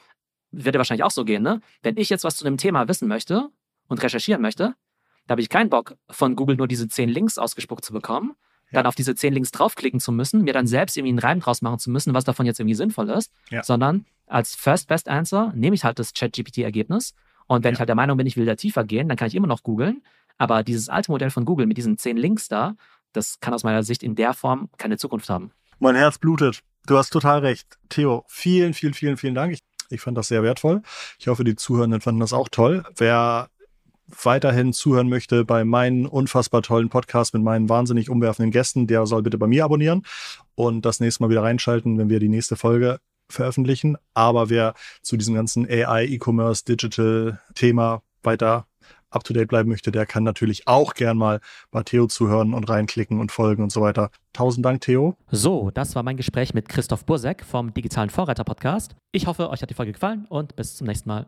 wird 0.52 0.76
dir 0.76 0.80
wahrscheinlich 0.80 1.04
auch 1.04 1.12
so 1.12 1.26
gehen, 1.26 1.44
ne? 1.44 1.62
Wenn 1.82 1.98
ich 1.98 2.10
jetzt 2.10 2.24
was 2.24 2.36
zu 2.36 2.46
einem 2.46 2.58
Thema 2.58 2.88
wissen 2.88 3.08
möchte 3.08 3.50
und 3.88 4.02
recherchieren 4.04 4.42
möchte, 4.42 4.76
da 5.28 5.34
habe 5.34 5.42
ich 5.42 5.50
keinen 5.50 5.70
Bock, 5.70 5.96
von 6.10 6.36
Google 6.36 6.56
nur 6.56 6.68
diese 6.68 6.88
zehn 6.88 7.10
Links 7.10 7.38
ausgespuckt 7.38 7.86
zu 7.86 7.94
bekommen, 7.94 8.34
ja. 8.72 8.80
dann 8.80 8.86
auf 8.86 8.96
diese 8.96 9.16
zehn 9.16 9.34
Links 9.34 9.52
draufklicken 9.52 10.00
zu 10.00 10.12
müssen, 10.12 10.44
mir 10.44 10.54
dann 10.54 10.68
selbst 10.68 10.98
irgendwie 10.98 11.12
einen 11.12 11.20
Reim 11.20 11.40
draus 11.40 11.62
machen 11.62 11.80
zu 11.80 11.90
müssen, 11.90 12.14
was 12.14 12.24
davon 12.24 12.46
jetzt 12.46 12.60
irgendwie 12.60 12.76
sinnvoll 12.76 13.10
ist, 13.10 13.32
ja. 13.50 13.64
sondern 13.64 14.06
als 14.28 14.56
First 14.56 14.88
Best 14.88 15.08
Answer 15.10 15.52
nehme 15.56 15.76
ich 15.76 15.84
halt 15.84 16.00
das 16.00 16.14
ChatGPT-Ergebnis 16.14 17.14
und 17.52 17.66
wenn 17.66 17.72
ja. 17.72 17.74
ich 17.74 17.80
halt 17.80 17.90
der 17.90 17.96
Meinung 17.96 18.18
bin, 18.18 18.28
ich 18.28 18.38
will 18.38 18.46
da 18.46 18.56
tiefer 18.56 18.86
gehen, 18.86 19.10
dann 19.10 19.18
kann 19.18 19.28
ich 19.28 19.36
immer 19.36 19.48
noch 19.48 19.64
googeln. 19.64 20.02
Aber 20.38 20.64
dieses 20.64 20.88
alte 20.88 21.12
Modell 21.12 21.30
von 21.30 21.44
Google 21.44 21.66
mit 21.66 21.78
diesen 21.78 21.98
zehn 21.98 22.16
Links 22.16 22.48
da, 22.48 22.76
das 23.12 23.42
kann 23.42 23.54
aus 23.54 23.64
meiner 23.64 23.84
Sicht 23.84 24.04
in 24.04 24.16
der 24.16 24.34
Form 24.34 24.70
keine 24.78 24.98
Zukunft 24.98 25.30
haben. 25.30 25.52
Mein 25.80 25.96
Herz 25.96 26.18
blutet. 26.18 26.62
Du 26.88 26.98
hast 26.98 27.10
total 27.10 27.40
recht. 27.40 27.68
Theo, 27.90 28.24
vielen, 28.28 28.74
vielen, 28.74 28.94
vielen, 28.94 29.18
vielen 29.18 29.36
Dank. 29.36 29.52
Ich, 29.52 29.60
ich 29.92 30.02
fand 30.02 30.18
das 30.18 30.28
sehr 30.28 30.44
wertvoll. 30.44 30.82
Ich 31.20 31.28
hoffe, 31.28 31.44
die 31.44 31.56
Zuhörenden 31.56 32.02
fanden 32.02 32.20
das 32.20 32.34
auch 32.34 32.50
toll. 32.50 32.84
Wer 32.96 33.50
weiterhin 34.24 34.74
zuhören 34.74 35.10
möchte 35.10 35.46
bei 35.46 35.64
meinen 35.64 36.06
unfassbar 36.06 36.62
tollen 36.62 36.90
Podcast 36.90 37.34
mit 37.34 37.44
meinen 37.44 37.70
wahnsinnig 37.70 38.10
umwerfenden 38.10 38.52
Gästen, 38.52 38.88
der 38.88 39.06
soll 39.06 39.22
bitte 39.22 39.38
bei 39.38 39.48
mir 39.48 39.64
abonnieren 39.66 40.04
und 40.56 40.86
das 40.86 41.00
nächste 41.00 41.24
Mal 41.24 41.30
wieder 41.30 41.44
reinschalten, 41.44 41.98
wenn 41.98 42.10
wir 42.10 42.20
die 42.20 42.30
nächste 42.30 42.56
Folge 42.56 43.00
veröffentlichen. 43.30 43.98
Aber 44.14 44.50
wer 44.50 44.74
zu 45.02 45.18
diesem 45.18 45.36
ganzen 45.36 45.66
AI, 45.68 46.06
E-Commerce, 46.06 46.66
Digital-Thema 46.66 48.04
weiter 48.24 48.68
up 49.12 49.24
to 49.24 49.34
date 49.34 49.48
bleiben 49.48 49.70
möchte, 49.70 49.92
der 49.92 50.06
kann 50.06 50.24
natürlich 50.24 50.68
auch 50.68 50.94
gern 50.94 51.18
mal 51.18 51.40
bei 51.70 51.84
Theo 51.84 52.08
zuhören 52.08 52.54
und 52.54 52.70
reinklicken 52.70 53.20
und 53.20 53.32
folgen 53.32 53.64
und 53.64 53.72
so 53.72 53.82
weiter. 53.82 54.10
Tausend 54.34 54.66
Dank, 54.66 54.82
Theo. 54.82 55.16
So, 55.30 55.72
das 55.72 55.96
war 55.96 56.04
mein 56.04 56.18
Gespräch 56.18 56.54
mit 56.54 56.70
Christoph 56.70 57.06
Bursek 57.06 57.44
vom 57.46 57.74
Digitalen 57.74 58.10
Vorreiter 58.10 58.44
Podcast. 58.44 58.96
Ich 59.12 59.28
hoffe, 59.28 59.50
euch 59.50 59.62
hat 59.62 59.70
die 59.70 59.76
Folge 59.76 59.92
gefallen 59.92 60.26
und 60.30 60.56
bis 60.56 60.76
zum 60.76 60.88
nächsten 60.88 61.10
Mal. 61.10 61.28